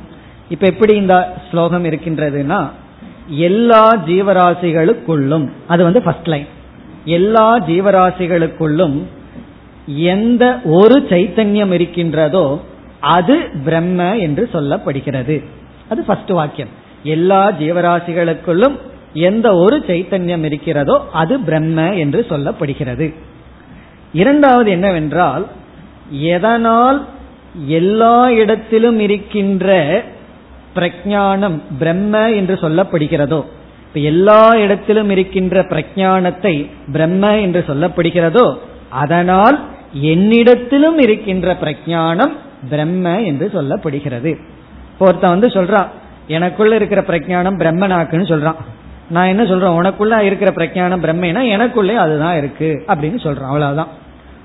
இப்ப 0.50 0.64
எப்படி 0.68 0.96
இந்த 0.96 1.16
ஸ்லோகம் 1.50 1.86
இருக்கின்றதுன்னா 1.86 2.60
எல்லா 3.48 3.84
ஜீவராசிகளுக்குள்ளும் 4.08 5.48
அது 5.68 5.84
வந்து 5.84 6.02
ஃபர்ஸ்ட் 6.02 6.30
லைன் 6.34 6.50
எல்லா 7.06 7.60
ஜீவராசிகளுக்குள்ளும் 7.60 9.02
எந்த 9.88 10.60
ஒரு 10.66 11.06
சைத்தன்யம் 11.10 11.74
இருக்கின்றதோ 11.74 12.62
அது 13.00 13.36
பிரம்ம 13.66 14.18
என்று 14.18 14.50
சொல்லப்படுகிறது. 14.54 15.44
அது 15.90 16.04
ஃபர்ஸ்ட் 16.04 16.30
வாக்கியம். 16.30 16.70
எல்லா 17.04 17.52
ஜீவராசிகளுக்குள்ளும் 17.52 18.76
எந்த 19.14 19.56
ஒரு 19.56 19.84
சைத்தன்யம் 19.88 20.44
இருக்கிறதோ 20.44 21.06
அது 21.14 21.40
பிரம்ம 21.40 21.94
என்று 21.94 22.26
சொல்லப்படுகிறது. 22.30 23.14
இரண்டாவது 24.14 24.72
என்னவென்றால் 24.72 25.46
எதனால் 26.10 27.06
எல்லா 27.68 28.30
இடத்திலும் 28.30 29.00
இருக்கின்ற 29.00 29.70
பிரஜானம் 30.76 31.62
பிரம்ம 31.80 32.32
என்று 32.32 32.54
சொல்லப்படுகிறதோ 32.54 33.46
இப்ப 33.96 34.08
எல்லா 34.08 34.56
இடத்திலும் 34.56 35.10
இருக்கின்ற 35.10 35.62
பிரஜானத்தை 35.62 36.70
பிரம்ம 36.92 37.40
என்று 37.40 37.64
சொல்லப்படுகிறதோ 37.68 38.58
அதனால் 38.90 39.60
என்னிடத்திலும் 40.02 40.98
இருக்கின்ற 40.98 41.58
பிரஜானம் 41.62 42.32
பிரம்ம 42.70 43.22
என்று 43.22 43.50
சொல்லப்படுகிறது. 43.54 44.38
ஒருத்தன் 45.00 45.30
வந்து 45.30 45.48
சொல்றான் 45.48 45.88
எனக்குள்ள 46.28 46.76
இருக்கிற 46.76 47.02
பிரஜானம் 47.02 47.60
பிரம்மனாக்குன்னு 47.60 48.28
சொல்றான். 48.28 48.56
நான் 49.10 49.28
என்ன 49.28 49.46
சொல்றேன்? 49.46 49.82
உனக்குள்ள 49.82 50.20
இருக்கிற 50.20 50.52
பிரஜானம் 50.52 51.02
பிரம்மனா 51.02 51.42
எனக்குள்ளே 51.42 51.96
அதுதான் 51.96 52.38
இருக்கு. 52.38 52.84
அப்படின்னு 52.88 53.20
சொல்றான். 53.24 53.46
அவ்வளவுதான். 53.46 53.88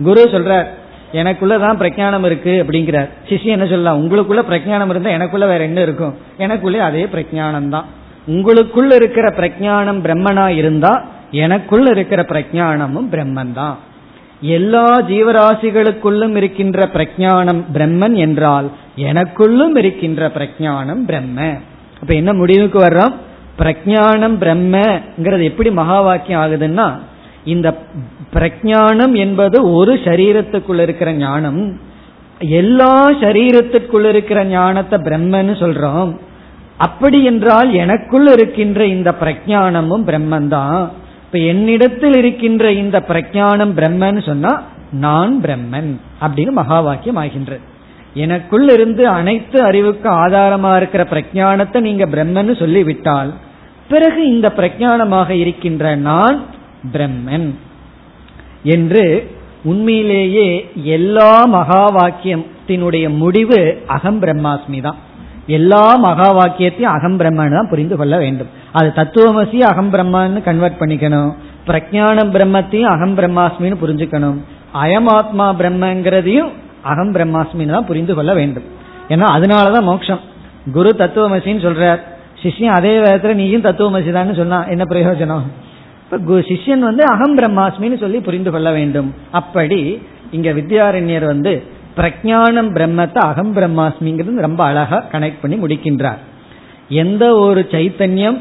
குரு 0.05 0.29
சொல்ற 0.33 0.65
எனக்குள்ளதான் 1.13 1.81
பிரஜானம் 1.83 2.25
இருக்கு 2.25 2.67
அப்படிங்கிறார். 2.69 3.09
சிஷி 3.29 3.45
என்ன 3.45 3.65
சொல்லலாம் 3.65 4.05
உங்களுக்குள்ள 4.05 4.43
பிரஜானம் 4.51 4.89
இருந்தா 4.89 5.11
எனக்குள்ள 5.11 5.47
வேற 5.47 5.65
என்ன 5.65 5.81
இருக்கும்? 5.81 6.17
எனக்குள்ளே 6.39 6.79
அதே 6.79 7.05
பிரஜானம் 7.05 7.69
தான் 7.69 7.99
உங்களுக்குள்ள 8.27 8.95
இருக்கிற 8.95 9.29
பிரஜானம் 9.29 10.01
பிரம்மனா 10.05 10.49
இருந்தா 10.49 11.03
எனக்குள்ள 11.31 11.91
இருக்கிற 11.91 12.23
பிரஜானமும் 12.23 13.09
பிரம்மன் 13.13 13.53
தான் 13.53 13.79
எல்லா 14.41 15.01
ஜீவராசிகளுக்குள்ளும் 15.01 16.37
இருக்கின்ற 16.37 16.87
பிரஜானம் 16.87 17.63
பிரம்மன் 17.75 18.17
என்றால் 18.17 18.71
எனக்குள்ளும் 18.97 19.77
இருக்கின்ற 19.77 20.29
பிரஜானம் 20.29 21.03
பிரம்ம. 21.07 21.59
அப்ப 22.01 22.15
என்ன 22.15 22.33
முடிவுக்கு 22.33 22.79
வர்றோம்? 22.79 23.15
பிரஜானம் 23.59 24.37
பிரம்மங்கிறது 24.43 25.43
எப்படி 25.43 25.71
மகா 25.71 26.01
வாக்கியம் 26.01 26.43
ஆகுதுன்னா 26.43 26.99
இந்த 27.45 27.79
பிரஜானம் 28.33 29.13
என்பது 29.13 29.73
ஒரு 29.73 29.95
சரீரத்துக்குள்ள 29.95 30.81
இருக்கிற 30.81 31.13
ஞானம். 31.13 31.81
எல்லா 32.39 33.11
சரீரத்திற்குள்ள 33.11 34.09
இருக்கிற 34.09 34.45
ஞானத்தை 34.45 34.99
பிரம்மன்னு 34.99 35.55
சொல்றோம். 35.61 36.21
அப்படி 36.81 37.25
என்றால் 37.25 37.71
எனக்குள் 37.75 38.29
இருக்கின்ற 38.33 38.81
இந்த 38.87 39.11
பிரஜானமும் 39.21 40.05
பிரம்மன் 40.05 40.49
தான் 40.49 40.79
இப்ப 41.25 41.39
என்னிடத்தில் 41.47 42.17
இருக்கின்ற 42.17 42.73
இந்த 42.75 42.99
பிரஜானம் 43.09 43.73
பிரம்மன் 43.75 44.21
சொன்னா 44.21 44.53
நான் 45.01 45.35
பிரம்மன் 45.43 45.91
அப்படின்னு 46.21 46.53
மகா 46.53 46.79
வாக்கியம் 46.81 47.17
ஆகின்றது. 47.17 47.63
எனக்குள் 48.17 48.69
இருந்து 48.69 49.03
அனைத்து 49.11 49.59
அறிவுக்கு 49.63 50.09
ஆதாரமா 50.23 50.77
இருக்கிற 50.77 51.03
பிரஜானத்தை 51.05 51.81
நீங்க 51.81 52.07
பிரம்மன் 52.07 52.53
சொல்லிவிட்டால் 52.55 53.31
பிறகு 53.91 54.21
இந்த 54.27 54.49
பிரஜானமாக 54.57 55.31
இருக்கின்ற 55.43 55.85
நான் 56.03 56.39
பிரம்மன் 56.93 57.49
என்று 58.75 59.05
உண்மையிலேயே 59.65 60.49
எல்லா 60.97 61.31
மகா 61.55 61.85
வாக்கியத்தினுடைய 61.97 63.07
முடிவு 63.19 63.61
அகம் 63.89 64.21
பிரம்மாஸ்மி 64.23 64.81
தான் 64.81 64.99
எல்லா 65.59 65.83
மகா 66.05 66.29
வாக்கியத்தையும் 66.39 66.95
அகம் 66.97 67.19
பிரம்மன் 67.21 67.57
தான் 67.57 67.71
புரிந்து 67.73 67.97
கொள்ள 68.01 68.15
வேண்டும். 68.23 68.51
அது 68.79 68.89
தத்துவமசி 68.99 69.59
அகம் 69.71 69.91
பிரம்மான்னு 69.95 70.41
கன்வெர்ட் 70.49 70.81
பண்ணிக்கணும். 70.81 71.31
பிரஜான 71.69 72.25
பிரம்மத்தையும் 72.35 72.93
அகம் 72.95 73.15
பிரம்மாஸ்மின்னு 73.19 73.81
புரிஞ்சுக்கணும். 73.83 74.39
அயமாத்மா 74.83 75.47
பிரம்மங்கிறதையும் 75.61 76.51
அகம் 76.93 77.13
பிரம்மாஸ்மின்னு 77.15 77.77
தான் 77.77 77.89
புரிந்து 77.91 78.15
கொள்ள 78.19 78.33
வேண்டும். 78.41 78.67
ஏன்னா 79.13 79.27
அதனாலதான் 79.37 79.89
மோட்சம். 79.91 80.23
குரு 80.77 80.91
தத்துவமசின்னு 81.03 81.65
சொல்றார். 81.67 82.01
சிஷ்யன் 82.43 82.77
அதே 82.77 82.93
விதத்துல 83.05 83.35
நீயும் 83.41 83.67
தத்துவமசி 83.67 84.11
தான் 84.19 84.39
சொன்னா 84.43 84.61
என்ன 84.75 84.85
பிரயோஜனம்? 84.93 85.45
இப்ப 86.05 86.39
சிஷ்யன் 86.51 86.87
வந்து 86.91 87.03
அகம் 87.15 87.37
பிரம்மாஸ்மின்னு 87.39 87.99
சொல்லி 88.05 88.19
புரிந்து 88.29 88.51
கொள்ள 88.55 88.69
வேண்டும். 88.79 89.11
அப்படி 89.41 89.81
இங்க 90.37 90.49
வித்யாரண்யர் 90.59 91.27
வந்து 91.33 91.53
பிரஜானம் 91.97 92.71
பிரம்மத்தை 92.77 93.21
அகம் 93.31 93.53
பிரம்மாஸ்மிங்கிறது 93.57 94.47
ரொம்ப 94.47 94.65
அழகா 94.65 94.99
கனெக்ட் 95.13 95.43
பண்ணி 95.43 95.57
முடிக்கின்றார். 95.57 96.21
எந்த 97.03 97.25
ஒரு 97.37 97.61
சைத்தன்யம் 97.71 98.39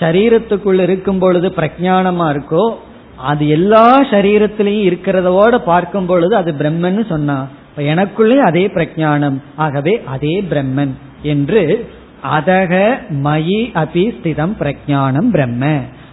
சரீரத்துக்குள்ள 0.00 0.80
இருக்கும் 0.88 1.18
பொழுது 1.18 1.48
பிரஜானமா 1.58 2.26
இருக்கோ 2.34 2.64
அது 3.30 3.48
எல்லா 3.48 3.84
சரீரத்திலையும் 4.10 4.88
இருக்கிறதோட 4.90 5.56
பார்க்கும் 5.64 6.06
பொழுது 6.06 6.36
அது 6.36 6.50
பிரம்மன் 6.52 7.00
சொன்னா 7.08 7.36
எனக்குள்ளே 7.92 8.36
அதே 8.38 8.64
பிரஜானம் 8.66 9.36
ஆகவே 9.56 9.94
அதே 10.14 10.34
பிரம்மன் 10.50 10.92
என்று 11.22 11.62
அதக 12.36 12.72
மயி 13.24 13.60
அபி 13.82 14.04
ஸ்திதம் 14.16 14.54
பிரஜானம் 14.60 15.28
பிரம்ம. 15.34 15.64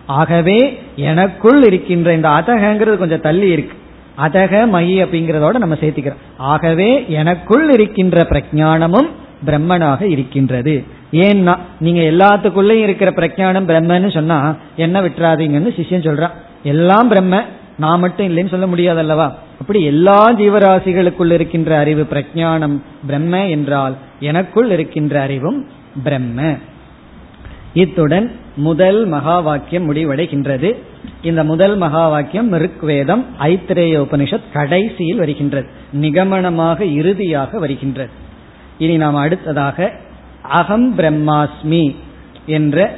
ஆகவே 0.06 0.60
எனக்குள் 0.96 1.60
இருக்கின்ற 1.64 2.14
இந்த 2.14 2.30
அதகங்கிறது 2.30 2.98
கொஞ்சம் 2.98 3.26
தள்ளி 3.28 3.48
இருக்கு. 3.52 3.76
அதக 4.18 4.54
மயி 4.76 4.96
அப்படிங்கிறதோட 5.04 5.58
நம்ம 5.58 5.76
சேர்த்திக்கிறோம். 5.76 6.22
ஆகவே 6.38 7.06
எனக்குள் 7.10 7.70
இருக்கின்ற 7.70 8.22
பிரஜானமும் 8.22 9.10
பிரம்மனாக 9.46 10.02
இருக்கின்றது. 10.02 10.84
ஏன்னா 11.12 11.58
நீங்க 11.80 12.02
எல்லாத்துக்குள்ளயும் 12.02 12.86
இருக்கிற 12.88 13.12
பிரஜானம் 13.12 13.68
பிரம்மன்னு 13.70 14.14
சொன்னா 14.14 14.56
என்ன 14.76 15.02
விட்டுறாதீங்கன்னு 15.02 15.76
சிஷ்யன் 15.80 16.08
சொல்றான். 16.08 16.36
எல்லாம் 16.64 17.08
பிரம்ம 17.08 17.44
நான் 17.78 18.00
மட்டும் 18.00 18.28
இல்லைன்னு 18.28 18.50
சொல்ல 18.50 18.68
முடியாது 18.68 19.00
அல்லவா 19.00 19.36
அப்படி 19.60 19.84
எல்லா 19.84 20.32
ஜீவராசிகளுக்குள் 20.32 21.32
இருக்கின்ற 21.32 21.78
அறிவு 21.78 22.08
பிரஜானம் 22.12 22.78
பிரம்ம 23.08 23.48
என்றால் 23.48 23.96
எனக்குள் 24.20 24.72
இருக்கின்ற 24.72 25.22
அறிவும் 25.22 25.68
பிரம்ம. 26.04 26.56
இத்துடன் 27.74 28.32
முதல் 28.56 29.06
மகா 29.06 29.40
வாக்கியம் 29.40 29.94
முடிவடைகின்றது. 29.94 30.76
இந்த 31.22 31.44
முதல் 31.44 31.76
மகா 31.76 32.10
வாக்கியம் 32.10 32.54
ரிக்வேதம் 32.54 33.24
ஐத்திரேய 33.40 33.96
உபனிஷத் 34.00 34.52
கடைசியில் 34.54 35.18
வருகின்றது. 35.18 35.68
நிகமனமாக 36.02 36.82
இறுதியாக 36.82 37.60
வருகின்றது. 37.60 38.10
இனி 38.78 38.98
நாம் 38.98 39.16
அடுத்ததாக 39.16 39.92
அகம் 40.42 40.98
பிரம்மாஸ்மி 40.98 41.96
என்ற 42.46 42.96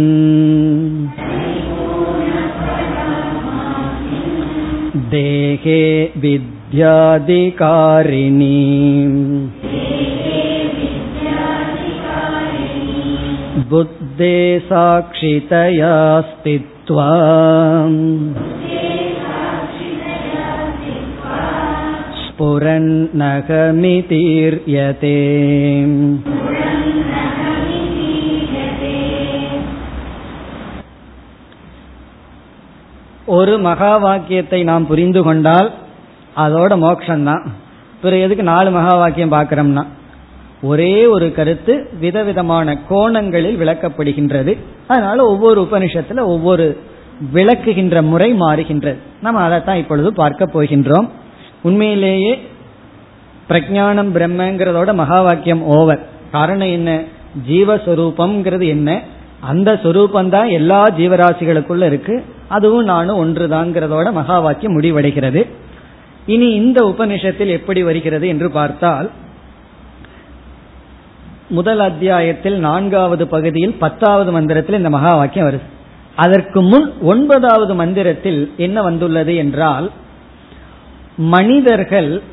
देहे 5.10 6.12
विद्याधिकारिणी 6.16 7.14
बुद्धे 13.68 14.58
साक्षितया 14.68 16.20
स्थित्वा 16.30 17.08
स्फुरन्नगमितीर्यते 22.38 25.14
ஒரு 33.28 33.58
மகா 33.58 33.96
வாக்கியத்தை 33.96 34.64
நாம் 34.64 34.86
புரிந்து 34.86 35.22
கொண்டால் 35.22 35.72
அதோட 36.36 36.78
மோட்சம்தான் 36.78 37.50
பிறகு 38.02 38.22
எதுக்கு 38.22 38.44
நாலு 38.44 38.70
மகா 38.70 38.96
வாக்கியம் 38.96 39.32
பார்க்கிறோம்னா 39.32 39.84
ஒரே 40.62 41.06
ஒரு 41.06 41.32
கருத்து 41.32 41.88
விதவிதமான 42.00 42.82
கோணங்களில் 42.88 43.56
விளக்கப்படுகின்றது 43.56 44.58
அதனால 44.88 45.24
ஒவ்வொரு 45.24 45.62
உபனிஷத்துல 45.62 46.26
ஒவ்வொரு 46.26 46.76
விளக்குகின்ற 47.34 48.02
முறை 48.02 48.34
மாறுகின்றது 48.34 48.96
நம்ம 49.20 49.40
அதைத்தான் 49.40 49.76
இப்பொழுது 49.76 50.12
பார்க்க 50.12 50.46
போகின்றோம் 50.46 51.08
உண்மையிலேயே 51.61 52.41
பிரஜானம் 53.49 54.11
பிரம்மங்கிறதோட 54.15 54.93
மகா 54.93 55.21
வாக்கியம் 55.21 55.61
ஓவர். 55.61 56.07
காரணம் 56.31 56.67
என்ன? 56.67 57.03
ஜீவஸ்வரூபம்ங்கிறது 57.49 58.67
என்ன? 58.67 59.01
அந்த 59.39 59.79
சொரூபம் 59.83 60.29
தான் 60.29 60.47
எல்லா 60.47 60.89
ஜீவராசிகளுக்குள்ள 60.89 61.85
இருக்கு. 61.85 62.23
அதுவும் 62.47 62.83
நானும் 62.83 63.19
ஒன்றுதாங்கிறதோட 63.25 64.11
மகா 64.11 64.39
வாக்கியம் 64.39 64.81
முடிவடைகிறது. 64.81 65.47
இனி 66.25 66.49
இந்த 66.49 66.85
உபனிஷத்தில் 66.85 67.47
எப்படி 67.47 67.83
வருகிறது 67.83 68.27
என்று 68.27 68.51
பார்த்தால் 68.51 69.09
முதல் 71.49 71.79
அத்தியாயத்தில் 71.79 72.57
நான்காவது 72.57 73.27
பகுதியில் 73.27 73.73
பத்தாவது 73.73 74.31
மந்திரத்தில் 74.31 74.77
இந்த 74.77 74.89
மகா 74.89 75.15
வாக்கியம் 75.15 75.49
வருது. 75.49 75.61
அதற்கு 76.15 76.61
முன் 76.61 76.93
ஒன்பதாவது 77.01 77.75
மந்திரத்தில் 77.75 78.53
என்ன 78.57 78.81
வந்துள்ளது 78.81 79.35
என்றால் 79.35 79.91
மனிதர்கள் 81.19 82.23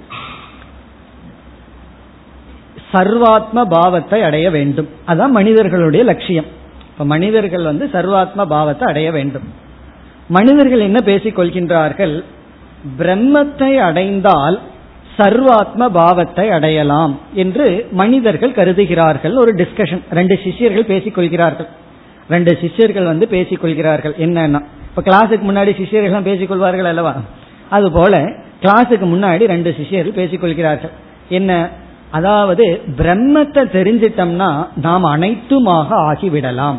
சர்வாத்ம 2.93 3.64
பாவத்தை 3.68 4.22
அடைய 4.22 4.51
வேண்டும். 4.51 4.89
அதான் 5.07 5.28
மனிதர்களுடைய 5.28 6.05
லட்சியம். 6.05 6.45
இப்ப 6.91 7.05
மனிதர்கள் 7.05 7.62
வந்து 7.62 7.91
சர்வாத்ம 7.93 8.45
பாவத்தை 8.45 8.89
அடைய 8.89 9.12
வேண்டும். 9.12 9.43
மனிதர்கள் 10.28 10.80
என்ன 10.80 11.01
பேசிக் 11.01 11.39
கொள்கின்றார்கள்? 11.39 12.24
பிரம்மத்தை 12.99 13.76
அடைந்தால் 13.76 14.61
சர்வாத்ம 15.18 15.89
பாவத்தை 15.89 16.51
அடையலாம் 16.51 17.20
என்று 17.34 17.89
மனிதர்கள் 17.93 18.53
கருதுகிறார்கள். 18.53 19.34
ஒரு 19.34 19.55
டிஸ்கஷன் 19.55 20.03
ரெண்டு 20.11 20.34
சிஷியர்கள் 20.45 20.91
பேசிக்கொள்கிறார்கள் 20.93 21.68
ரெண்டு 22.28 22.59
சிஷியர்கள் 22.61 23.05
வந்து 23.05 23.26
பேசிக்கொள்கிறார்கள் 23.30 24.14
என்னன்னா 24.18 24.61
இப்ப 24.89 25.03
கிளாஸுக்கு 25.03 25.45
முன்னாடி 25.51 25.72
சிஷியர்கள் 25.80 26.28
பேசிக்கொள்வார்கள் 26.30 26.84
அல்லவா? 26.84 27.14
அது 27.70 27.93
போல 27.93 28.45
கிளாஸுக்கு 28.62 29.07
முன்னாடி 29.07 29.46
ரெண்டு 29.46 29.74
சிஷியர்கள் 29.78 30.18
பேசிக்கொள்கிறார்கள். 30.20 30.94
என்ன? 31.28 31.68
அதாவது 32.11 32.80
பிரம்மத்தை 32.96 33.62
தெரிஞ்சிட்டோம்னா 33.76 34.66
நாம் 34.74 35.04
அனைத்துமாக 35.04 35.86
ஆகிவிடலாம். 35.90 36.76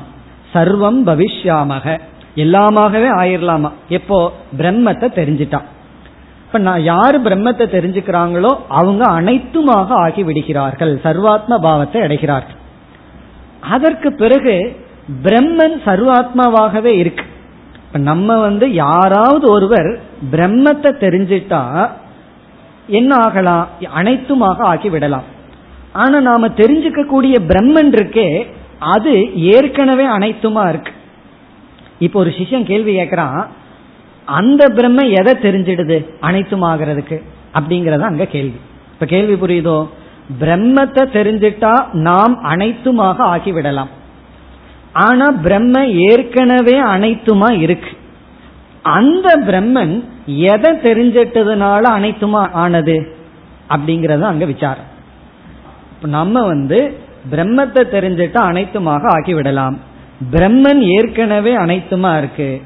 சர்வம் 0.53 0.99
பவிஷ்யாமக. 1.05 1.99
எல்லாமாகவே 2.36 3.09
ஆயிரலாமா? 3.09 3.71
எப்போ? 3.89 4.34
பிரம்மத்தை 4.57 5.07
தெரிஞ்சிட்டான். 5.19 5.67
இப்ப 6.45 6.59
நான் 6.59 6.82
யார் 6.82 7.21
பிரம்மத்தை 7.21 7.65
தெரிஞ்சுக்கிறாங்களோ 7.75 8.57
அவங்க 8.67 9.05
அனைத்துமாக 9.05 9.88
ஆகி 9.88 10.23
விடுகிறார்கள் 10.23 10.99
சர்வாத்ம 11.03 11.57
பாவத்தை 11.57 12.01
அடைகிறார்கள். 12.01 12.57
அதற்கு 13.59 14.13
பிறகு 14.13 14.86
பிரம்மன் 15.23 15.78
சர்வாத்மாவாகவே 15.86 16.93
இருக்கு. 16.95 17.23
நம்ம 17.94 18.40
வந்து 18.40 18.74
யாராவது 18.74 19.52
ஒருவர் 19.52 20.00
பிரம்மத்தை 20.32 20.92
தெரிஞ்சிட்டா 21.06 21.90
என்ன 22.88 23.16
ஆகலாம்? 23.16 23.68
அனைத்துமாக 23.96 24.58
ஆக்கி 24.62 24.90
விடலாம் 24.90 25.24
ஆனா 25.94 26.20
நாம 26.20 26.48
தெரிஞ்சுக்க 26.48 27.06
கூடிய 27.06 27.40
பிரம்மன் 27.40 27.92
இருக்கே 27.94 28.48
அது 28.80 29.34
ஏற்கனவே 29.34 30.06
அனைத்துமா 30.06 30.70
இருக்கு. 30.70 30.92
இப்போ 32.00 32.20
ஒரு 32.20 32.30
சிஷ்யன் 32.30 32.64
கேள்வி 32.64 32.98
கேட்கிறான் 32.98 33.48
அந்த 34.26 34.70
பிரம்ம 34.70 35.04
எதை 35.04 35.34
தெரிஞ்சிடுது 35.34 36.06
அனைத்துமாகிறதுக்கு? 36.22 37.24
அப்படிங்கறத 37.54 38.00
அங்க 38.00 38.26
கேள்வி. 38.26 38.60
இப்ப 38.94 39.06
கேள்வி 39.06 39.34
புரியுதோ? 39.34 39.88
பிரம்மத்தை 40.40 41.04
தெரிஞ்சிட்டா 41.18 41.86
நாம் 41.92 42.44
அனைத்துமாக 42.44 43.18
ஆகிவிடலாம். 43.18 43.88
ஆனா 44.98 45.32
பிரம்ம 45.32 45.86
ஏற்கனவே 45.88 46.80
அனைத்துமா 46.80 47.50
இருக்கு. 47.60 47.89
அந்த 48.82 49.28
பிரம்மன் 49.48 50.04
எதை 50.26 50.72
தெரிஞ்சிட்டதுனால 50.72 51.84
அனைத்துமா 51.98 52.52
ஆனது? 52.52 53.16
அப்படிங்கறது 53.70 54.22
அங்க 54.22 54.45
விசாரம். 54.45 54.89
நம்ம 56.04 56.45
வந்து 56.45 56.98
பிரம்மத்தை 57.32 57.82
தெரிஞ்சிட்டா 57.95 58.41
அனைத்துமாக 58.50 59.04
ஆக்கிவிடலாம் 59.16 59.78
பிரம்மன் 60.32 60.80
ஏற்கனவே 60.80 61.56
அனைத்துமா 61.56 62.18
இருக்கு. 62.18 62.62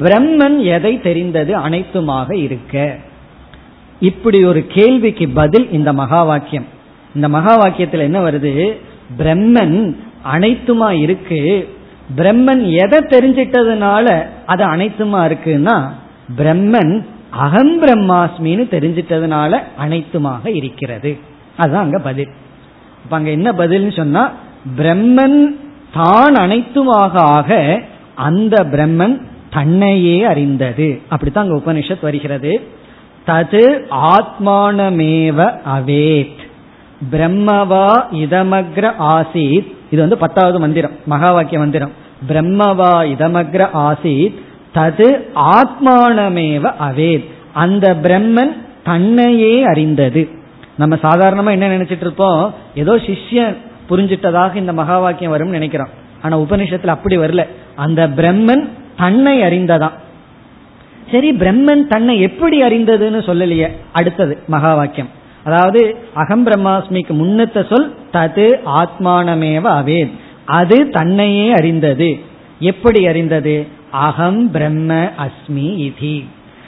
பிரம்மன் 0.00 0.58
எதை 0.58 1.00
தெரிந்தது 1.00 1.52
அனைத்துமாக 1.56 2.34
இருக்க? 2.34 2.96
இப்படி 4.00 4.44
ஒரு 4.44 4.66
கேள்விக்கு 4.66 5.28
பதில் 5.28 5.70
இந்த 5.70 5.92
மகா 5.92 6.22
வாக்கியம் 6.22 6.66
இந்த 7.14 7.28
மகா 7.28 7.52
வாக்கியத்தில் 7.58 8.06
என்ன 8.08 8.18
வருது? 8.20 8.76
பிரம்மன் 9.18 9.96
அனைத்துமா 10.34 10.88
இருக்கு? 11.00 11.40
பிரம்மன் 12.16 12.70
எதை 12.70 12.98
தெரிஞ்சிட்டதுனால 12.98 14.26
அது 14.46 14.64
அனைத்துமா 14.64 15.28
இருக்குன்னா 15.28 15.88
பிரம்மன் 16.36 17.04
அகம் 17.30 17.82
பிரம்மாஸ்மின்னு 17.82 18.66
தெரிஞ்சிட்டதுனால 18.70 19.58
அனைத்துமாக 19.88 20.54
இருக்கிறது. 20.54 21.18
அதுதான் 21.56 21.82
அங்க 21.82 21.98
பதில். 21.98 22.28
இப்ப 23.04 23.16
அங்க 23.16 23.30
என்ன 23.30 23.52
பதில்னு 23.52 23.96
சொன்னா 23.96 24.32
பிரம்மன் 24.76 25.44
தான் 25.92 26.34
அனைத்துமாக 26.34 27.12
ஆக 27.12 27.80
அந்த 28.14 28.64
பிரம்மன் 28.64 29.20
தன்னையே 29.50 30.24
அறிந்தது. 30.24 31.00
அப்படித்தான் 31.08 31.50
அங்க 31.50 31.72
உபனிஷத் 31.72 32.02
வருகிறது. 32.02 32.60
தது 33.26 33.78
ஆத்மானமேவ 33.90 35.58
அவேத். 35.76 36.44
பிரம்மவா 37.12 38.04
இதமக்ர 38.12 38.92
ஆசீத். 38.98 39.74
இது 39.90 40.00
வந்து 40.00 40.18
பத்தாவது 40.18 40.60
மந்திரம் 40.60 40.90
மகா 41.06 41.32
வாக்கிய 41.32 41.58
மந்திரம். 41.58 41.92
பிரம்மவா 42.28 42.92
இதமக்ர 43.04 43.68
ஆசித் 43.74 44.34
தது 44.74 45.24
ஆத்மானமேவ 45.34 46.72
அவேத். 46.80 47.24
அந்த 47.52 47.94
பிரம்மன் 47.94 48.56
தன்னையே 48.84 49.64
அறிந்தது. 49.64 50.28
நம்ம 50.76 50.96
சாதாரணமா 50.96 51.50
என்ன 51.50 51.78
நினைச்சிட்டு 51.78 52.00
இருப்போம்? 52.00 52.54
ஏதோ 52.74 52.96
சிஷ்யன் 52.96 53.56
புரிஞ்சிட்டதாக 53.90 54.54
இந்த 54.54 54.72
மகா 54.72 54.98
வாக்கியம் 54.98 55.36
வரும்னு 55.36 55.48
நினைக்கிறோம். 55.48 55.88
ஆனா 56.22 56.38
உபனிஷத்துல 56.38 56.86
அப்படி 56.86 57.18
வரல. 57.18 57.46
அந்த 57.74 58.08
பிரம்மன் 58.08 58.68
தன்னை 58.96 59.40
அறிந்ததான். 59.40 59.92
சரி 61.10 61.30
பிரம்மன் 61.30 61.86
தன்னை 61.86 62.20
எப்படி 62.20 62.62
அறிந்ததுன்னு 62.62 63.22
சொல்லலையே 63.26 63.70
அடுத்தது 63.92 64.38
மகா 64.46 64.74
வாக்கியம் 64.74 65.08
அதாவது 65.46 65.96
அகம் 66.14 66.46
பிரம்மாஸ்மிக்கு 66.46 67.12
முன்னத்த 67.22 67.66
சொல் 67.68 67.88
தது 68.12 68.46
ஆத்மானமேவ 68.82 69.64
அவேத். 69.80 70.14
அது 70.44 70.88
தன்னையே 70.88 71.52
அறிந்தது. 71.52 72.18
எப்படி 72.60 73.06
அறிந்தது? 73.06 73.66
அகம் 73.90 74.50
பிரம்ம 74.50 75.10
அஸ்மி 75.24 75.68
இதி. 75.88 76.24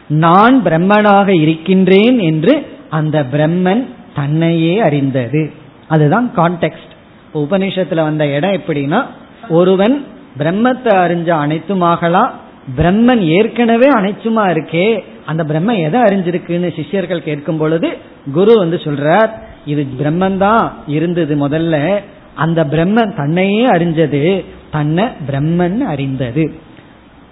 நான் 0.06 0.62
பிரம்மனாக 0.64 1.28
இருக்கின்றேன் 1.40 2.18
என்று 2.18 2.54
அந்த 2.90 3.26
பிரம்மன் 3.32 3.84
தன்னையே 4.14 4.80
அறிந்தது. 4.80 5.52
அதுதான் 5.88 6.32
கான்டெக்ட் 6.36 6.92
உபனிஷத்துல 7.34 8.02
வந்த 8.02 8.26
இடம் 8.26 8.50
எப்படின்னா 8.50 9.06
ஒருவன் 9.48 10.04
பிரம்மத்தை 10.38 10.92
அறிஞ்ச 11.04 11.30
அனைத்துமாகலாம் 11.44 12.30
பிரம்மன் 12.76 13.20
ஏற்கனவே 13.36 13.88
அனைச்சுமா 13.88 14.44
இருக்கே 14.54 15.02
அந்த 15.26 15.44
பிரம்ம 15.44 15.74
எதை 15.74 16.00
அறிஞ்சிருக்குன்னு 16.00 16.74
சிஷ்யர்கள் 16.76 17.22
கேட்கும் 17.22 17.58
பொழுது 17.58 17.88
குரு 18.32 18.58
வந்து 18.58 18.76
சொல்றார் 18.76 19.30
இது 19.64 19.86
பிரம்மன் 20.00 20.36
தான் 20.36 20.72
இருந்தது 20.86 21.48
முதல்ல 21.48 22.02
அந்த 22.34 22.64
பிரம்மன் 22.64 23.14
தன்னையே 23.14 23.66
அறிஞ்சது 23.66 24.44
தன்னை 24.70 25.04
பிரம்மன் 25.28 25.80
அறிந்தது. 25.80 26.44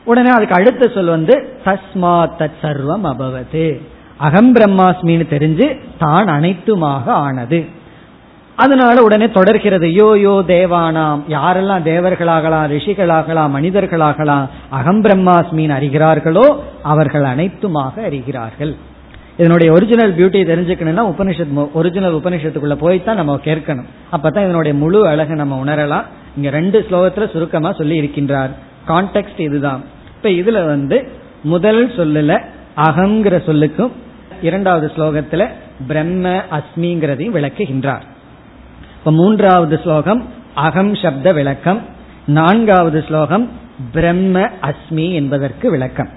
உடனே 0.05 0.31
அதுக்கு 0.31 0.55
அடுத்த 0.55 0.89
சொல் 0.89 1.07
வந்து 1.07 1.35
தஸ்மா 1.65 2.15
தத் 2.39 2.59
சர்வம் 2.63 3.07
அபவது. 3.13 3.81
அகம் 4.17 4.55
பிரம்மாஸ்மின்னு 4.55 5.27
தெரிஞ்சு 5.31 5.67
தான் 5.99 6.27
அனைத்துமாக 6.27 7.07
ஆனது. 7.07 7.67
அதனால 8.57 9.03
உடனே 9.03 9.27
தொடர்கிறது. 9.31 9.87
யோ 10.01 10.09
யோ 10.25 10.35
தேவானாம். 10.53 11.21
யாரெல்லாம் 11.37 11.87
தேவர்களாகலாம் 11.91 12.69
ரிஷிகளாகலாம் 12.75 13.55
மனிதர்களாகலாம் 13.57 14.45
அகம் 14.79 15.03
பிரம்மாஸ்மின் 15.05 15.75
அறிகிறார்களோ 15.79 16.47
அவர்கள் 16.93 17.27
அனைத்துமாக 17.33 17.95
அறிகிறார்கள். 18.09 18.73
இதனுடைய 19.41 19.73
ஒரிஜினல் 19.73 20.15
பியூட்டி 20.19 20.41
தெரிஞ்சுக்கணும்னா 20.51 21.05
உபனிஷத் 21.13 21.53
ஒரிஜினல் 21.79 22.17
உபனிஷத்துக்குள்ள 22.21 22.77
போய் 22.85 23.05
தான் 23.05 23.21
நம்ம 23.21 23.35
கேட்கணும். 23.49 23.89
அப்பதான் 24.15 24.47
இதனுடைய 24.49 24.75
முழு 24.83 25.01
அழகு 25.13 25.35
நம்ம 25.43 25.61
உணரலாம். 25.65 26.07
இங்க 26.37 26.51
ரெண்டு 26.59 26.79
ஸ்லோகத்துல 26.89 27.31
சுருக்கமா 27.33 27.73
சொல்லி 27.73 28.01
இருக்கின்றார் 28.01 28.53
கான்டெக்ட் 28.89 29.41
இதுதான். 29.49 29.85
இப்ப 30.17 30.29
இதுல 30.41 30.67
வந்து 30.73 30.99
முதல் 31.55 31.83
சொல்லுல 31.99 32.33
அகங்கிற 32.89 33.37
சொல்லுக்கும் 33.49 33.95
இரண்டாவது 34.49 34.87
ஸ்லோகத்துல 34.97 35.45
பிரம்ம 35.89 36.29
அஸ்மிங்கிறதையும் 36.59 37.37
விளக்குகின்றார். 37.39 38.05
இப்ப 39.07 39.19
மூன்றாவது 39.19 39.81
ஸ்லோகம் 39.83 40.29
அகம் 40.55 40.95
சப்த 40.95 41.33
விளக்கம். 41.33 41.83
நான்காவது 42.27 43.05
ஸ்லோகம் 43.09 43.51
பிரம்ம 43.93 44.49
அஸ்மி 44.63 45.13
என்பதற்கு 45.13 45.71
விளக்கம். 45.71 46.09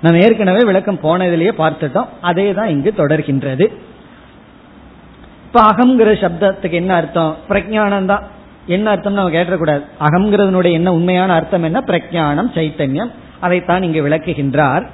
நம்ம 0.00 0.18
ஏற்கனவே 0.18 0.64
விளக்கம் 0.64 0.98
போனதிலேயே 1.02 1.52
பார்த்துட்டோம் 1.58 2.06
அதே 2.20 2.52
தான் 2.52 2.68
இங்கு 2.68 2.92
தொடர்கின்றது. 2.96 3.72
இப்ப 5.46 5.62
அகம்ங்கிற 5.62 6.12
சப்தத்துக்கு 6.22 6.70
என்ன 6.70 6.94
அர்த்தம்? 6.94 7.36
பிரஜானம் 7.48 8.04
தான் 8.04 8.22
என்ன 8.66 8.90
அர்த்தம் 8.90 9.12
நம்ம 9.12 9.30
கேட்டக்கூடாது. 9.30 9.82
அகம்ங்கிறதுனுடைய 10.00 10.72
என்ன 10.72 10.92
உண்மையான 10.92 11.32
அர்த்தம் 11.32 11.62
என்ன? 11.62 11.80
பிரஜானம் 11.86 12.52
சைத்தன்யம். 12.54 13.10
அதைத்தான் 13.40 13.82
இங்கு 13.82 14.08
விளக்குகின்றார். 14.08 14.86